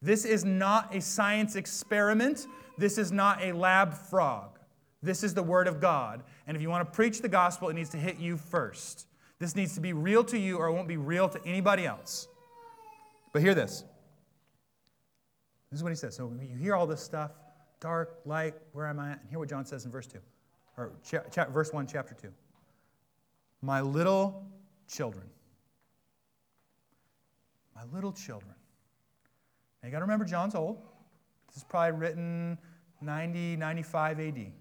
This 0.00 0.24
is 0.24 0.46
not 0.46 0.94
a 0.94 1.00
science 1.02 1.56
experiment. 1.56 2.46
This 2.78 2.96
is 2.96 3.12
not 3.12 3.42
a 3.44 3.52
lab 3.52 3.92
frog. 3.92 4.58
This 5.02 5.22
is 5.22 5.34
the 5.34 5.42
Word 5.42 5.68
of 5.68 5.78
God. 5.78 6.22
And 6.46 6.56
if 6.56 6.62
you 6.62 6.70
want 6.70 6.90
to 6.90 6.96
preach 6.96 7.20
the 7.20 7.28
gospel, 7.28 7.68
it 7.68 7.74
needs 7.74 7.90
to 7.90 7.98
hit 7.98 8.18
you 8.18 8.38
first. 8.38 9.06
This 9.40 9.56
needs 9.56 9.74
to 9.74 9.80
be 9.80 9.92
real 9.92 10.22
to 10.24 10.38
you 10.38 10.58
or 10.58 10.68
it 10.68 10.72
won't 10.72 10.86
be 10.86 10.98
real 10.98 11.28
to 11.28 11.40
anybody 11.44 11.86
else. 11.86 12.28
But 13.32 13.42
hear 13.42 13.54
this. 13.54 13.84
This 15.70 15.78
is 15.78 15.82
what 15.82 15.90
he 15.90 15.96
says. 15.96 16.14
So 16.14 16.32
you 16.40 16.56
hear 16.56 16.76
all 16.76 16.86
this 16.86 17.02
stuff 17.02 17.32
dark, 17.80 18.20
light, 18.26 18.54
where 18.72 18.86
am 18.86 19.00
I 19.00 19.12
at? 19.12 19.20
And 19.20 19.30
hear 19.30 19.38
what 19.38 19.48
John 19.48 19.64
says 19.64 19.86
in 19.86 19.90
verse 19.90 20.06
2, 20.06 20.18
or 20.76 20.92
cha- 21.02 21.22
cha- 21.30 21.46
verse 21.46 21.72
1, 21.72 21.86
chapter 21.86 22.14
2. 22.14 22.28
My 23.62 23.80
little 23.80 24.46
children. 24.86 25.24
My 27.74 27.82
little 27.90 28.12
children. 28.12 28.52
Now 29.82 29.86
you 29.86 29.92
got 29.92 30.00
to 30.00 30.04
remember, 30.04 30.26
John's 30.26 30.54
old. 30.54 30.82
This 31.48 31.56
is 31.56 31.64
probably 31.64 31.98
written 31.98 32.58
90, 33.00 33.56
95 33.56 34.20
AD. 34.20 34.52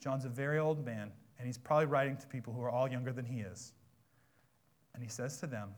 John's 0.00 0.24
a 0.24 0.28
very 0.28 0.60
old 0.60 0.84
man, 0.84 1.10
and 1.38 1.46
he's 1.46 1.58
probably 1.58 1.86
writing 1.86 2.16
to 2.18 2.26
people 2.28 2.52
who 2.52 2.62
are 2.62 2.70
all 2.70 2.88
younger 2.88 3.12
than 3.12 3.24
he 3.24 3.40
is. 3.40 3.72
And 4.94 5.02
he 5.02 5.08
says 5.08 5.38
to 5.38 5.46
them, 5.46 5.70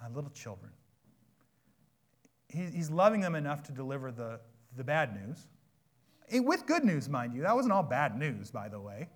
My 0.00 0.08
little 0.08 0.30
children. 0.30 0.72
He's 2.48 2.90
loving 2.90 3.20
them 3.20 3.34
enough 3.34 3.62
to 3.64 3.72
deliver 3.72 4.12
the, 4.12 4.38
the 4.76 4.84
bad 4.84 5.14
news. 5.14 5.46
Eh, 6.30 6.40
with 6.40 6.66
good 6.66 6.84
news, 6.84 7.08
mind 7.08 7.34
you. 7.34 7.42
That 7.42 7.56
wasn't 7.56 7.72
all 7.72 7.82
bad 7.82 8.18
news, 8.18 8.50
by 8.50 8.68
the 8.68 8.78
way. 8.78 9.08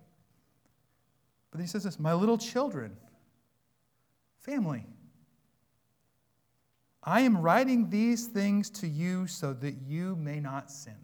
But 1.51 1.61
he 1.61 1.67
says 1.67 1.83
this 1.83 1.99
My 1.99 2.13
little 2.13 2.37
children, 2.37 2.97
family, 4.39 4.85
I 7.03 7.21
am 7.21 7.37
writing 7.37 7.89
these 7.89 8.27
things 8.27 8.69
to 8.71 8.87
you 8.87 9.27
so 9.27 9.53
that 9.53 9.75
you 9.85 10.15
may 10.15 10.39
not 10.39 10.69
sin. 10.71 10.97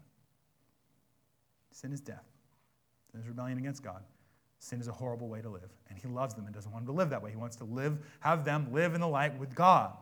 Sin 1.70 1.92
is 1.92 2.00
death, 2.00 2.26
sin 3.10 3.20
is 3.20 3.26
rebellion 3.26 3.58
against 3.58 3.82
God. 3.82 4.02
Sin 4.64 4.80
is 4.80 4.88
a 4.88 4.92
horrible 4.92 5.28
way 5.28 5.42
to 5.42 5.48
live, 5.50 5.68
and 5.90 5.98
he 5.98 6.08
loves 6.08 6.32
them 6.32 6.46
and 6.46 6.54
doesn't 6.54 6.72
want 6.72 6.86
them 6.86 6.94
to 6.94 6.98
live 6.98 7.10
that 7.10 7.22
way. 7.22 7.28
He 7.28 7.36
wants 7.36 7.54
to 7.56 7.64
live, 7.64 7.98
have 8.20 8.46
them 8.46 8.72
live 8.72 8.94
in 8.94 9.00
the 9.02 9.06
light 9.06 9.38
with 9.38 9.54
God. 9.54 9.92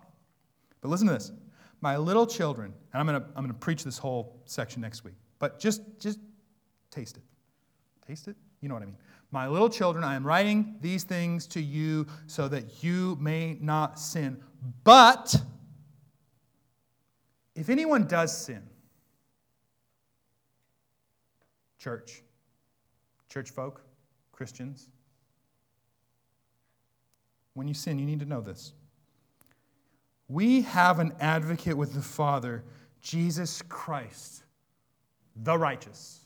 But 0.80 0.88
listen 0.88 1.08
to 1.08 1.14
this. 1.14 1.32
My 1.80 1.96
little 1.96 2.24
children, 2.24 2.72
and 2.92 3.00
I'm 3.00 3.06
going 3.08 3.20
to 3.20 3.26
I'm 3.34 3.48
to 3.48 3.54
preach 3.54 3.82
this 3.82 3.98
whole 3.98 4.40
section 4.44 4.80
next 4.80 5.02
week, 5.02 5.16
but 5.40 5.58
just, 5.58 5.82
just 5.98 6.20
taste 6.92 7.16
it. 7.16 7.24
Taste 8.06 8.28
it? 8.28 8.36
You 8.60 8.68
know 8.68 8.76
what 8.76 8.84
I 8.84 8.86
mean. 8.86 8.98
My 9.32 9.48
little 9.48 9.68
children, 9.68 10.04
I 10.04 10.14
am 10.14 10.24
writing 10.24 10.76
these 10.80 11.02
things 11.02 11.48
to 11.48 11.60
you 11.60 12.06
so 12.28 12.46
that 12.46 12.84
you 12.84 13.18
may 13.20 13.58
not 13.60 13.98
sin. 13.98 14.40
But 14.84 15.34
if 17.56 17.68
anyone 17.68 18.06
does 18.06 18.36
sin, 18.46 18.62
church, 21.80 22.22
church 23.28 23.50
folk, 23.50 23.82
Christians. 24.32 24.88
When 27.54 27.68
you 27.68 27.74
sin, 27.74 27.98
you 27.98 28.06
need 28.06 28.20
to 28.20 28.26
know 28.26 28.40
this. 28.40 28.72
We 30.28 30.62
have 30.62 30.98
an 30.98 31.12
advocate 31.20 31.76
with 31.76 31.92
the 31.92 32.00
Father, 32.00 32.64
Jesus 33.02 33.62
Christ, 33.68 34.44
the 35.36 35.58
righteous. 35.58 36.20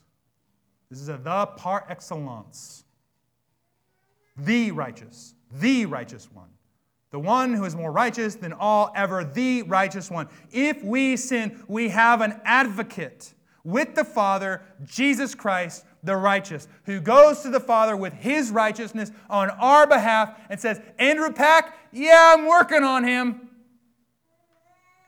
This 0.90 1.00
is 1.00 1.08
a 1.08 1.16
the 1.16 1.46
par 1.46 1.84
excellence. 1.88 2.84
The 4.36 4.70
righteous, 4.70 5.34
the 5.50 5.86
righteous 5.86 6.30
one, 6.30 6.50
the 7.10 7.18
one 7.18 7.54
who 7.54 7.64
is 7.64 7.74
more 7.74 7.90
righteous 7.90 8.34
than 8.34 8.52
all 8.52 8.92
ever, 8.94 9.24
the 9.24 9.62
righteous 9.62 10.10
one. 10.10 10.28
If 10.52 10.84
we 10.84 11.16
sin, 11.16 11.64
we 11.66 11.88
have 11.88 12.20
an 12.20 12.40
advocate 12.44 13.32
with 13.64 13.94
the 13.94 14.04
Father, 14.04 14.62
Jesus 14.84 15.34
Christ, 15.34 15.84
the 16.02 16.16
righteous, 16.16 16.68
who 16.84 17.00
goes 17.00 17.40
to 17.40 17.50
the 17.50 17.60
Father 17.60 17.96
with 17.96 18.12
his 18.12 18.50
righteousness 18.50 19.10
on 19.28 19.50
our 19.50 19.86
behalf 19.86 20.38
and 20.48 20.60
says, 20.60 20.80
Andrew 20.98 21.32
Pack, 21.32 21.76
yeah, 21.92 22.34
I'm 22.36 22.46
working 22.46 22.84
on 22.84 23.04
him. 23.04 23.48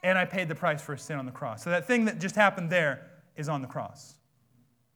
And 0.02 0.16
I 0.16 0.24
paid 0.24 0.48
the 0.48 0.54
price 0.54 0.80
for 0.80 0.94
his 0.94 1.02
sin 1.02 1.18
on 1.18 1.26
the 1.26 1.32
cross. 1.32 1.62
So 1.62 1.70
that 1.70 1.86
thing 1.86 2.04
that 2.06 2.20
just 2.20 2.36
happened 2.36 2.70
there 2.70 3.06
is 3.36 3.48
on 3.48 3.62
the 3.62 3.68
cross. 3.68 4.14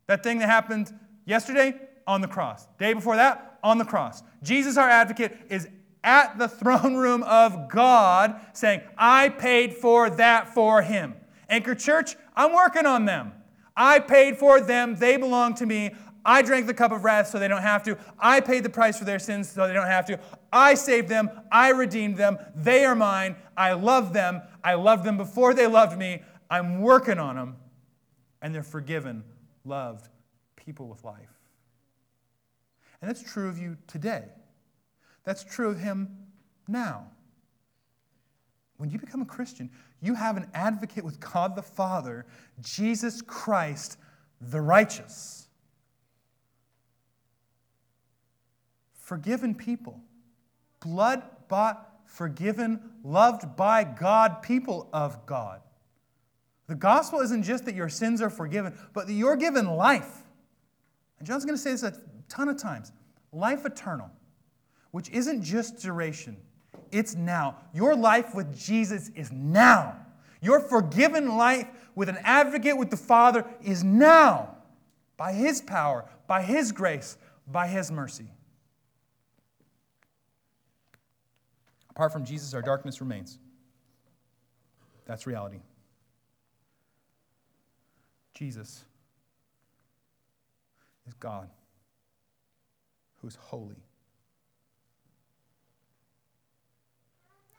That 0.06 0.22
thing 0.22 0.38
that 0.38 0.48
happened 0.48 0.92
yesterday, 1.24 1.74
on 2.06 2.20
the 2.20 2.28
cross. 2.28 2.66
Day 2.78 2.92
before 2.92 3.16
that, 3.16 3.58
on 3.62 3.78
the 3.78 3.84
cross. 3.84 4.22
Jesus, 4.42 4.76
our 4.76 4.88
advocate, 4.88 5.36
is 5.48 5.68
at 6.04 6.38
the 6.38 6.48
throne 6.48 6.96
room 6.96 7.22
of 7.22 7.68
God 7.68 8.40
saying, 8.52 8.80
I 8.98 9.28
paid 9.28 9.74
for 9.74 10.10
that 10.10 10.52
for 10.52 10.82
him. 10.82 11.14
Anchor 11.48 11.74
Church, 11.74 12.16
I'm 12.34 12.52
working 12.52 12.86
on 12.86 13.04
them. 13.04 13.32
I 13.76 13.98
paid 13.98 14.38
for 14.38 14.60
them. 14.60 14.96
They 14.96 15.16
belong 15.16 15.54
to 15.56 15.66
me. 15.66 15.94
I 16.24 16.42
drank 16.42 16.66
the 16.66 16.74
cup 16.74 16.92
of 16.92 17.04
wrath 17.04 17.28
so 17.28 17.38
they 17.38 17.48
don't 17.48 17.62
have 17.62 17.82
to. 17.84 17.98
I 18.18 18.40
paid 18.40 18.62
the 18.62 18.70
price 18.70 18.98
for 18.98 19.04
their 19.04 19.18
sins 19.18 19.50
so 19.50 19.66
they 19.66 19.72
don't 19.72 19.86
have 19.86 20.06
to. 20.06 20.20
I 20.52 20.74
saved 20.74 21.08
them. 21.08 21.30
I 21.50 21.70
redeemed 21.70 22.16
them. 22.16 22.38
They 22.54 22.84
are 22.84 22.94
mine. 22.94 23.36
I 23.56 23.72
love 23.72 24.12
them. 24.12 24.42
I 24.62 24.74
loved 24.74 25.04
them 25.04 25.16
before 25.16 25.54
they 25.54 25.66
loved 25.66 25.98
me. 25.98 26.22
I'm 26.48 26.80
working 26.80 27.18
on 27.18 27.36
them. 27.36 27.56
And 28.40 28.54
they're 28.54 28.62
forgiven, 28.62 29.24
loved 29.64 30.08
people 30.56 30.88
with 30.88 31.04
life. 31.04 31.38
And 33.00 33.08
that's 33.08 33.22
true 33.22 33.48
of 33.48 33.58
you 33.58 33.76
today. 33.86 34.24
That's 35.24 35.44
true 35.44 35.70
of 35.70 35.78
him 35.78 36.08
now. 36.68 37.06
When 38.82 38.90
you 38.90 38.98
become 38.98 39.22
a 39.22 39.26
Christian, 39.26 39.70
you 40.00 40.14
have 40.14 40.36
an 40.36 40.48
advocate 40.54 41.04
with 41.04 41.20
God 41.20 41.54
the 41.54 41.62
Father, 41.62 42.26
Jesus 42.60 43.22
Christ, 43.22 43.96
the 44.40 44.60
righteous. 44.60 45.46
Forgiven 48.94 49.54
people, 49.54 50.00
blood 50.80 51.22
bought, 51.46 52.00
forgiven, 52.06 52.80
loved 53.04 53.54
by 53.54 53.84
God, 53.84 54.42
people 54.42 54.88
of 54.92 55.26
God. 55.26 55.60
The 56.66 56.74
gospel 56.74 57.20
isn't 57.20 57.44
just 57.44 57.64
that 57.66 57.76
your 57.76 57.88
sins 57.88 58.20
are 58.20 58.30
forgiven, 58.30 58.76
but 58.94 59.06
that 59.06 59.12
you're 59.12 59.36
given 59.36 59.68
life. 59.76 60.24
And 61.20 61.28
John's 61.28 61.44
going 61.44 61.56
to 61.56 61.62
say 61.62 61.70
this 61.70 61.84
a 61.84 61.94
ton 62.28 62.48
of 62.48 62.56
times 62.56 62.90
life 63.30 63.64
eternal, 63.64 64.10
which 64.90 65.08
isn't 65.10 65.44
just 65.44 65.80
duration, 65.80 66.36
it's 66.92 67.14
now. 67.14 67.56
Your 67.74 67.96
life 67.96 68.34
with 68.34 68.56
Jesus 68.56 69.10
is 69.14 69.32
now. 69.32 69.96
Your 70.40 70.60
forgiven 70.60 71.36
life 71.36 71.66
with 71.94 72.08
an 72.08 72.18
advocate 72.22 72.76
with 72.76 72.90
the 72.90 72.96
Father 72.96 73.44
is 73.62 73.82
now 73.82 74.56
by 75.16 75.32
His 75.32 75.60
power, 75.60 76.04
by 76.26 76.42
His 76.42 76.72
grace, 76.72 77.16
by 77.46 77.66
His 77.66 77.90
mercy. 77.90 78.26
Apart 81.90 82.12
from 82.12 82.24
Jesus, 82.24 82.54
our 82.54 82.62
darkness 82.62 83.00
remains. 83.00 83.38
That's 85.06 85.26
reality. 85.26 85.60
Jesus 88.34 88.84
is 91.06 91.14
God 91.14 91.48
who 93.20 93.28
is 93.28 93.36
holy. 93.36 93.76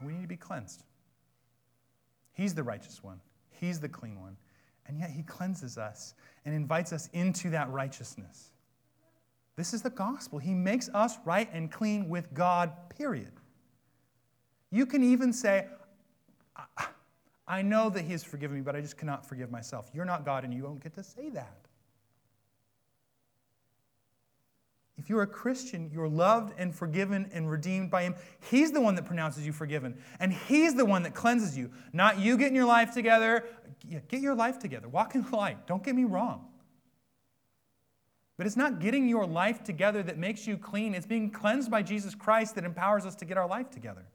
And 0.04 0.12
we 0.12 0.18
need 0.18 0.24
to 0.24 0.28
be 0.28 0.36
cleansed. 0.36 0.84
He's 2.34 2.54
the 2.54 2.64
righteous 2.64 3.01
one, 3.01 3.22
He's 3.51 3.80
the 3.80 3.88
clean 3.88 4.20
one. 4.20 4.36
And 4.86 4.99
yet 4.99 5.12
He 5.12 5.24
cleanses 5.24 5.78
us 5.78 6.14
and 6.43 6.54
invites 6.54 6.91
us 6.91 7.08
into 7.14 7.49
that 7.51 7.70
righteousness. 7.72 8.51
This 9.56 9.74
is 9.74 9.82
the 9.82 9.89
gospel. 9.89 10.39
He 10.39 10.54
makes 10.54 10.89
us 10.93 11.16
right 11.24 11.49
and 11.54 11.72
clean 11.72 12.10
with 12.10 12.34
God, 12.34 12.74
period. 12.89 13.32
You 14.72 14.86
can 14.86 15.04
even 15.06 15.32
say, 15.32 15.68
I 17.47 17.62
know 17.62 17.89
that 17.89 18.01
He 18.01 18.12
has 18.12 18.26
forgiven 18.26 18.58
me, 18.58 18.62
but 18.62 18.76
I 18.76 18.82
just 18.82 18.97
cannot 18.97 19.26
forgive 19.26 19.51
myself. 19.51 19.89
You're 19.93 20.04
not 20.04 20.26
God, 20.26 20.43
and 20.43 20.54
you 20.54 20.64
don't 20.64 20.84
get 20.84 20.95
to 20.95 21.04
say 21.04 21.30
that. 21.30 21.56
If 24.98 25.10
you're 25.10 25.24
a 25.24 25.28
Christian, 25.28 25.89
you're 25.91 26.08
loved 26.08 26.54
and 26.58 26.74
forgiven 26.74 27.30
and 27.34 27.50
redeemed 27.50 27.89
by 27.89 28.04
Him. 28.04 28.16
He's 28.50 28.72
the 28.72 28.82
one 28.82 28.96
that 28.96 29.06
pronounces 29.06 29.46
you 29.46 29.52
forgiven, 29.52 29.98
and 30.20 30.32
He's 30.32 30.76
the 30.76 30.86
one 30.86 31.04
that 31.04 31.16
cleanses 31.16 31.58
you. 31.58 31.72
Not 31.94 32.20
you 32.20 32.38
getting 32.38 32.56
your 32.56 32.66
life 32.66 32.94
together. 32.94 33.46
Get 34.08 34.22
your 34.22 34.36
life 34.36 34.60
together. 34.60 34.88
Walk 34.88 35.16
in 35.16 35.24
the 35.30 35.36
light. 35.36 35.66
Don't 35.66 35.84
get 35.84 35.96
me 35.96 36.04
wrong. 36.04 36.48
But 38.38 38.48
it's 38.48 38.58
not 38.58 38.80
getting 38.80 39.08
your 39.08 39.26
life 39.26 39.64
together 39.64 40.02
that 40.04 40.18
makes 40.18 40.48
you 40.48 40.58
clean. 40.58 40.96
It's 40.96 41.06
being 41.06 41.30
cleansed 41.30 41.70
by 41.70 41.84
Jesus 41.84 42.16
Christ 42.16 42.56
that 42.56 42.64
empowers 42.64 43.06
us 43.06 43.16
to 43.16 43.26
get 43.26 43.38
our 43.38 43.48
life 43.48 43.70
together. 43.70 44.06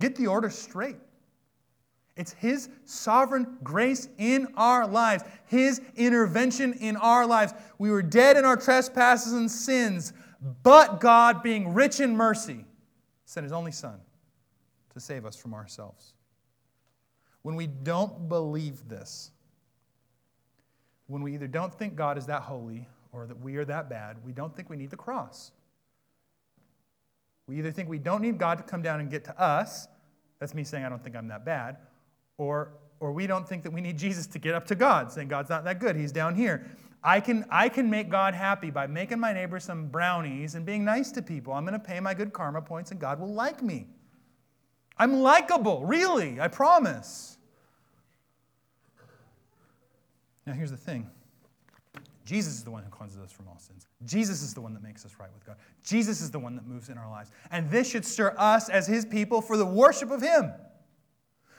Get 0.00 0.16
the 0.16 0.26
order 0.26 0.50
straight. 0.50 0.96
It's 2.16 2.32
His 2.32 2.68
sovereign 2.84 3.56
grace 3.62 4.08
in 4.18 4.48
our 4.56 4.86
lives, 4.86 5.24
His 5.46 5.80
intervention 5.96 6.74
in 6.74 6.96
our 6.96 7.26
lives. 7.26 7.54
We 7.78 7.90
were 7.90 8.02
dead 8.02 8.36
in 8.36 8.44
our 8.44 8.56
trespasses 8.56 9.32
and 9.32 9.50
sins, 9.50 10.12
but 10.62 11.00
God, 11.00 11.42
being 11.42 11.72
rich 11.72 12.00
in 12.00 12.14
mercy, 12.14 12.66
sent 13.24 13.44
His 13.44 13.52
only 13.52 13.72
Son 13.72 13.98
to 14.92 15.00
save 15.00 15.24
us 15.24 15.36
from 15.36 15.54
ourselves. 15.54 16.12
When 17.40 17.56
we 17.56 17.66
don't 17.66 18.28
believe 18.28 18.88
this, 18.88 19.30
when 21.06 21.22
we 21.22 21.34
either 21.34 21.48
don't 21.48 21.74
think 21.74 21.96
God 21.96 22.18
is 22.18 22.26
that 22.26 22.42
holy 22.42 22.86
or 23.10 23.26
that 23.26 23.40
we 23.40 23.56
are 23.56 23.64
that 23.64 23.88
bad, 23.88 24.18
we 24.24 24.32
don't 24.32 24.54
think 24.54 24.68
we 24.68 24.76
need 24.76 24.90
the 24.90 24.96
cross. 24.96 25.50
We 27.46 27.58
either 27.58 27.72
think 27.72 27.88
we 27.88 27.98
don't 27.98 28.22
need 28.22 28.38
God 28.38 28.58
to 28.58 28.64
come 28.64 28.82
down 28.82 29.00
and 29.00 29.10
get 29.10 29.24
to 29.24 29.40
us. 29.40 29.88
That's 30.38 30.54
me 30.54 30.62
saying 30.62 30.84
I 30.84 30.88
don't 30.88 31.02
think 31.02 31.16
I'm 31.16 31.28
that 31.28 31.44
bad 31.44 31.78
or, 32.38 32.72
or 33.00 33.12
we 33.12 33.26
don't 33.26 33.48
think 33.48 33.62
that 33.62 33.72
we 33.72 33.80
need 33.80 33.98
Jesus 33.98 34.26
to 34.28 34.38
get 34.38 34.54
up 34.54 34.66
to 34.66 34.74
God, 34.74 35.12
saying 35.12 35.28
God's 35.28 35.50
not 35.50 35.64
that 35.64 35.80
good, 35.80 35.96
He's 35.96 36.12
down 36.12 36.34
here. 36.34 36.66
I 37.04 37.20
can, 37.20 37.44
I 37.50 37.68
can 37.68 37.90
make 37.90 38.08
God 38.08 38.32
happy 38.34 38.70
by 38.70 38.86
making 38.86 39.18
my 39.18 39.32
neighbor 39.32 39.58
some 39.58 39.88
brownies 39.88 40.54
and 40.54 40.64
being 40.64 40.84
nice 40.84 41.10
to 41.12 41.22
people. 41.22 41.52
I'm 41.52 41.64
going 41.64 41.78
to 41.78 41.84
pay 41.84 41.98
my 41.98 42.14
good 42.14 42.32
karma 42.32 42.62
points 42.62 42.92
and 42.92 43.00
God 43.00 43.18
will 43.18 43.32
like 43.32 43.60
me. 43.60 43.88
I'm 44.96 45.14
likable, 45.14 45.84
really, 45.84 46.40
I 46.40 46.48
promise. 46.48 47.38
Now, 50.46 50.52
here's 50.52 50.70
the 50.70 50.76
thing 50.76 51.10
Jesus 52.24 52.54
is 52.54 52.64
the 52.64 52.70
one 52.70 52.84
who 52.84 52.90
cleanses 52.90 53.20
us 53.20 53.32
from 53.32 53.48
all 53.48 53.58
sins. 53.58 53.86
Jesus 54.04 54.42
is 54.42 54.54
the 54.54 54.60
one 54.60 54.74
that 54.74 54.82
makes 54.82 55.04
us 55.04 55.16
right 55.18 55.30
with 55.34 55.44
God. 55.44 55.56
Jesus 55.84 56.20
is 56.20 56.30
the 56.30 56.38
one 56.38 56.54
that 56.56 56.66
moves 56.66 56.88
in 56.88 56.98
our 56.98 57.10
lives. 57.10 57.30
And 57.50 57.68
this 57.70 57.90
should 57.90 58.04
stir 58.04 58.34
us 58.38 58.68
as 58.68 58.86
His 58.86 59.04
people 59.04 59.42
for 59.42 59.56
the 59.56 59.66
worship 59.66 60.10
of 60.10 60.22
Him. 60.22 60.52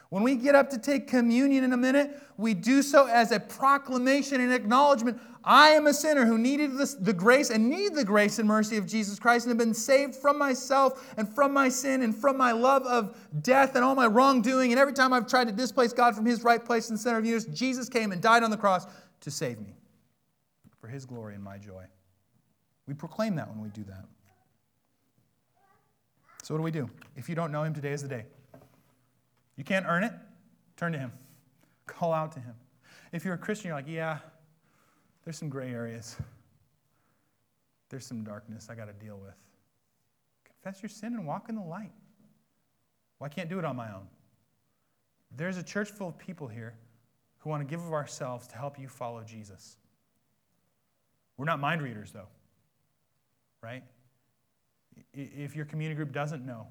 When 0.09 0.23
we 0.23 0.35
get 0.35 0.53
up 0.53 0.69
to 0.69 0.77
take 0.77 1.07
communion 1.07 1.63
in 1.63 1.73
a 1.73 1.77
minute, 1.77 2.19
we 2.37 2.53
do 2.53 2.81
so 2.81 3.07
as 3.07 3.31
a 3.31 3.39
proclamation 3.39 4.41
and 4.41 4.53
acknowledgement. 4.53 5.19
I 5.43 5.69
am 5.69 5.87
a 5.87 5.93
sinner 5.93 6.25
who 6.25 6.37
needed 6.37 6.71
the 6.77 7.13
grace 7.13 7.49
and 7.49 7.69
need 7.69 7.95
the 7.95 8.05
grace 8.05 8.39
and 8.39 8.47
mercy 8.47 8.77
of 8.77 8.85
Jesus 8.85 9.19
Christ 9.19 9.45
and 9.45 9.51
have 9.51 9.57
been 9.57 9.73
saved 9.73 10.15
from 10.15 10.37
myself 10.37 11.13
and 11.17 11.27
from 11.27 11.51
my 11.51 11.67
sin 11.67 12.03
and 12.03 12.15
from 12.15 12.37
my 12.37 12.51
love 12.51 12.83
of 12.83 13.17
death 13.41 13.75
and 13.75 13.83
all 13.83 13.95
my 13.95 14.07
wrongdoing. 14.07 14.71
And 14.71 14.79
every 14.79 14.93
time 14.93 15.13
I've 15.13 15.27
tried 15.27 15.47
to 15.47 15.53
displace 15.53 15.93
God 15.93 16.15
from 16.15 16.25
his 16.25 16.43
right 16.43 16.63
place 16.63 16.89
in 16.89 16.95
the 16.95 17.01
center 17.01 17.17
of 17.17 17.25
universe, 17.25 17.45
Jesus 17.45 17.89
came 17.89 18.11
and 18.11 18.21
died 18.21 18.43
on 18.43 18.51
the 18.51 18.57
cross 18.57 18.85
to 19.21 19.31
save 19.31 19.59
me 19.59 19.75
for 20.79 20.87
his 20.87 21.05
glory 21.05 21.35
and 21.35 21.43
my 21.43 21.57
joy. 21.57 21.85
We 22.87 22.93
proclaim 22.93 23.35
that 23.35 23.49
when 23.49 23.61
we 23.61 23.69
do 23.69 23.83
that. 23.85 24.05
So, 26.43 26.53
what 26.53 26.59
do 26.59 26.63
we 26.63 26.71
do? 26.71 26.89
If 27.15 27.29
you 27.29 27.35
don't 27.35 27.51
know 27.51 27.63
him, 27.63 27.73
today 27.73 27.93
is 27.93 28.01
the 28.01 28.09
day. 28.09 28.25
You 29.55 29.63
can't 29.63 29.85
earn 29.87 30.03
it? 30.03 30.13
Turn 30.77 30.91
to 30.93 30.97
Him. 30.97 31.11
Call 31.85 32.13
out 32.13 32.31
to 32.33 32.39
Him. 32.39 32.55
If 33.11 33.23
you're 33.23 33.35
a 33.35 33.37
Christian, 33.37 33.67
you're 33.67 33.75
like, 33.75 33.87
yeah, 33.87 34.17
there's 35.23 35.37
some 35.37 35.49
gray 35.49 35.71
areas. 35.71 36.15
There's 37.89 38.05
some 38.05 38.23
darkness 38.23 38.67
I 38.69 38.75
got 38.75 38.85
to 38.85 39.05
deal 39.05 39.19
with. 39.23 39.35
Confess 40.45 40.81
your 40.81 40.89
sin 40.89 41.13
and 41.13 41.27
walk 41.27 41.49
in 41.49 41.55
the 41.55 41.61
light. 41.61 41.91
Well, 43.19 43.29
I 43.31 43.33
can't 43.33 43.49
do 43.49 43.59
it 43.59 43.65
on 43.65 43.75
my 43.75 43.93
own. 43.93 44.07
There's 45.35 45.57
a 45.57 45.63
church 45.63 45.89
full 45.89 46.09
of 46.09 46.17
people 46.17 46.47
here 46.47 46.73
who 47.39 47.49
want 47.49 47.61
to 47.61 47.65
give 47.69 47.85
of 47.85 47.93
ourselves 47.93 48.47
to 48.47 48.57
help 48.57 48.79
you 48.79 48.87
follow 48.87 49.23
Jesus. 49.23 49.77
We're 51.37 51.45
not 51.45 51.59
mind 51.59 51.81
readers, 51.81 52.11
though, 52.11 52.27
right? 53.61 53.83
If 55.13 55.55
your 55.55 55.65
community 55.65 55.95
group 55.95 56.11
doesn't 56.11 56.45
know, 56.45 56.67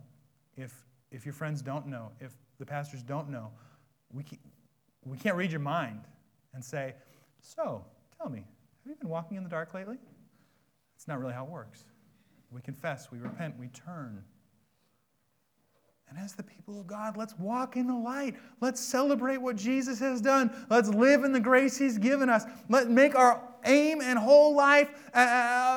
if, 0.56 0.74
if 1.10 1.24
your 1.24 1.32
friends 1.32 1.62
don't 1.62 1.86
know, 1.86 2.10
if 2.20 2.32
the 2.58 2.66
pastors 2.66 3.02
don't 3.02 3.28
know. 3.28 3.50
We, 4.12 4.22
can, 4.22 4.38
we 5.04 5.16
can't 5.16 5.36
read 5.36 5.50
your 5.50 5.60
mind 5.60 6.00
and 6.54 6.64
say, 6.64 6.94
So, 7.40 7.84
tell 8.18 8.30
me, 8.30 8.38
have 8.38 8.90
you 8.90 8.94
been 8.96 9.08
walking 9.08 9.36
in 9.36 9.42
the 9.42 9.50
dark 9.50 9.74
lately? 9.74 9.96
It's 10.96 11.08
not 11.08 11.20
really 11.20 11.32
how 11.32 11.44
it 11.44 11.50
works. 11.50 11.84
We 12.50 12.60
confess, 12.60 13.10
we 13.10 13.18
repent, 13.18 13.58
we 13.58 13.68
turn. 13.68 14.22
And 16.08 16.18
as 16.22 16.34
the 16.34 16.42
people 16.42 16.78
of 16.78 16.86
God, 16.86 17.16
let's 17.16 17.38
walk 17.38 17.76
in 17.76 17.86
the 17.86 17.96
light. 17.96 18.36
Let's 18.60 18.80
celebrate 18.80 19.38
what 19.38 19.56
Jesus 19.56 19.98
has 20.00 20.20
done. 20.20 20.66
Let's 20.68 20.90
live 20.90 21.24
in 21.24 21.32
the 21.32 21.40
grace 21.40 21.78
He's 21.78 21.96
given 21.96 22.28
us. 22.28 22.44
Let's 22.68 22.88
make 22.88 23.14
our 23.14 23.42
aim 23.64 24.00
and 24.00 24.18
whole 24.18 24.54
life 24.54 24.90
a, 25.14 25.20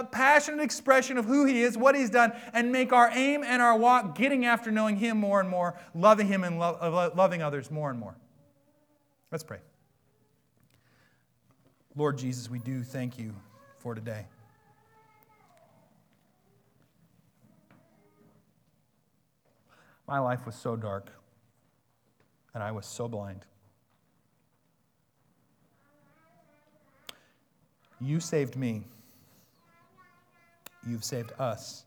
a 0.01 0.09
passionate 0.11 0.61
expression 0.61 1.17
of 1.17 1.25
who 1.25 1.45
He 1.45 1.61
is, 1.61 1.77
what 1.77 1.95
He's 1.95 2.09
done, 2.09 2.33
and 2.53 2.71
make 2.71 2.93
our 2.93 3.09
aim 3.13 3.43
and 3.43 3.61
our 3.61 3.77
walk 3.77 4.17
getting 4.17 4.45
after 4.45 4.71
knowing 4.71 4.97
Him 4.97 5.17
more 5.17 5.39
and 5.39 5.49
more, 5.49 5.79
loving 5.93 6.27
Him 6.27 6.43
and 6.43 6.59
lo- 6.59 7.11
loving 7.15 7.41
others 7.41 7.69
more 7.69 7.89
and 7.89 7.99
more. 7.99 8.15
Let's 9.31 9.43
pray. 9.43 9.59
Lord 11.95 12.17
Jesus, 12.17 12.49
we 12.49 12.59
do 12.59 12.83
thank 12.83 13.17
you 13.17 13.33
for 13.79 13.95
today. 13.95 14.25
My 20.07 20.19
life 20.19 20.45
was 20.45 20.55
so 20.55 20.75
dark, 20.75 21.09
and 22.53 22.61
I 22.61 22.71
was 22.71 22.86
so 22.86 23.07
blind. 23.07 23.45
You 28.05 28.19
saved 28.19 28.55
me. 28.55 28.83
You've 30.87 31.03
saved 31.03 31.31
us. 31.39 31.85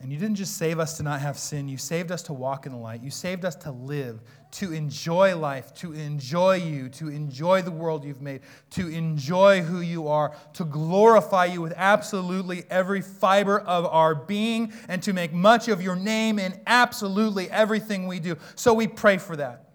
And 0.00 0.12
you 0.12 0.18
didn't 0.18 0.34
just 0.34 0.58
save 0.58 0.80
us 0.80 0.96
to 0.96 1.04
not 1.04 1.20
have 1.20 1.38
sin, 1.38 1.68
you 1.68 1.78
saved 1.78 2.10
us 2.10 2.22
to 2.24 2.32
walk 2.32 2.66
in 2.66 2.72
the 2.72 2.78
light. 2.78 3.00
You 3.00 3.10
saved 3.10 3.44
us 3.44 3.54
to 3.56 3.70
live, 3.70 4.20
to 4.50 4.72
enjoy 4.72 5.36
life, 5.36 5.72
to 5.76 5.92
enjoy 5.92 6.56
you, 6.56 6.88
to 6.90 7.08
enjoy 7.08 7.62
the 7.62 7.70
world 7.70 8.04
you've 8.04 8.20
made, 8.20 8.40
to 8.70 8.88
enjoy 8.88 9.62
who 9.62 9.80
you 9.80 10.08
are, 10.08 10.34
to 10.54 10.64
glorify 10.64 11.46
you 11.46 11.62
with 11.62 11.72
absolutely 11.76 12.64
every 12.68 13.00
fiber 13.00 13.60
of 13.60 13.86
our 13.86 14.16
being, 14.16 14.72
and 14.88 15.00
to 15.04 15.12
make 15.12 15.32
much 15.32 15.68
of 15.68 15.80
your 15.80 15.96
name 15.96 16.40
in 16.40 16.60
absolutely 16.66 17.48
everything 17.50 18.08
we 18.08 18.18
do. 18.18 18.36
So 18.56 18.74
we 18.74 18.88
pray 18.88 19.16
for 19.16 19.36
that. 19.36 19.73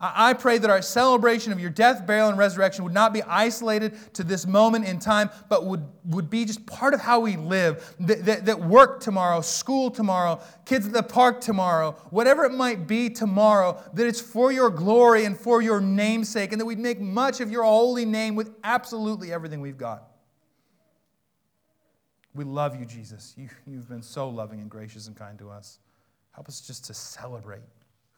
I 0.00 0.34
pray 0.34 0.58
that 0.58 0.68
our 0.68 0.82
celebration 0.82 1.52
of 1.52 1.60
your 1.60 1.70
death, 1.70 2.06
burial, 2.06 2.28
and 2.28 2.36
resurrection 2.36 2.84
would 2.84 2.92
not 2.92 3.14
be 3.14 3.22
isolated 3.22 3.96
to 4.14 4.24
this 4.24 4.46
moment 4.46 4.86
in 4.86 4.98
time, 4.98 5.30
but 5.48 5.64
would, 5.64 5.84
would 6.04 6.28
be 6.28 6.44
just 6.44 6.66
part 6.66 6.92
of 6.92 7.00
how 7.00 7.20
we 7.20 7.36
live. 7.36 7.94
That, 8.00 8.24
that, 8.26 8.44
that 8.46 8.60
work 8.60 9.00
tomorrow, 9.00 9.40
school 9.40 9.90
tomorrow, 9.90 10.40
kids 10.66 10.86
at 10.86 10.92
the 10.92 11.02
park 11.02 11.40
tomorrow, 11.40 11.92
whatever 12.10 12.44
it 12.44 12.52
might 12.52 12.86
be 12.86 13.08
tomorrow, 13.08 13.82
that 13.94 14.06
it's 14.06 14.20
for 14.20 14.52
your 14.52 14.68
glory 14.68 15.24
and 15.24 15.38
for 15.38 15.62
your 15.62 15.80
namesake, 15.80 16.52
and 16.52 16.60
that 16.60 16.66
we'd 16.66 16.78
make 16.78 17.00
much 17.00 17.40
of 17.40 17.50
your 17.50 17.64
holy 17.64 18.04
name 18.04 18.34
with 18.34 18.54
absolutely 18.64 19.32
everything 19.32 19.60
we've 19.60 19.78
got. 19.78 20.08
We 22.34 22.44
love 22.44 22.78
you, 22.78 22.84
Jesus. 22.84 23.32
You, 23.38 23.48
you've 23.66 23.88
been 23.88 24.02
so 24.02 24.28
loving 24.28 24.60
and 24.60 24.68
gracious 24.68 25.06
and 25.06 25.16
kind 25.16 25.38
to 25.38 25.48
us. 25.48 25.78
Help 26.32 26.48
us 26.48 26.60
just 26.60 26.84
to 26.84 26.92
celebrate 26.92 27.62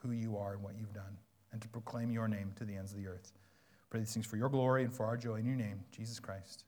who 0.02 0.10
you 0.10 0.36
are 0.36 0.54
and 0.54 0.62
what 0.62 0.74
you've 0.76 0.92
done 0.92 1.16
and 1.52 1.60
to 1.62 1.68
proclaim 1.68 2.10
your 2.10 2.28
name 2.28 2.52
to 2.56 2.64
the 2.64 2.76
ends 2.76 2.92
of 2.92 2.98
the 2.98 3.06
earth. 3.06 3.32
Pray 3.90 4.00
these 4.00 4.12
things 4.12 4.26
for 4.26 4.36
your 4.36 4.48
glory 4.48 4.84
and 4.84 4.94
for 4.94 5.06
our 5.06 5.16
joy 5.16 5.36
in 5.36 5.46
your 5.46 5.56
name, 5.56 5.80
Jesus 5.90 6.20
Christ. 6.20 6.64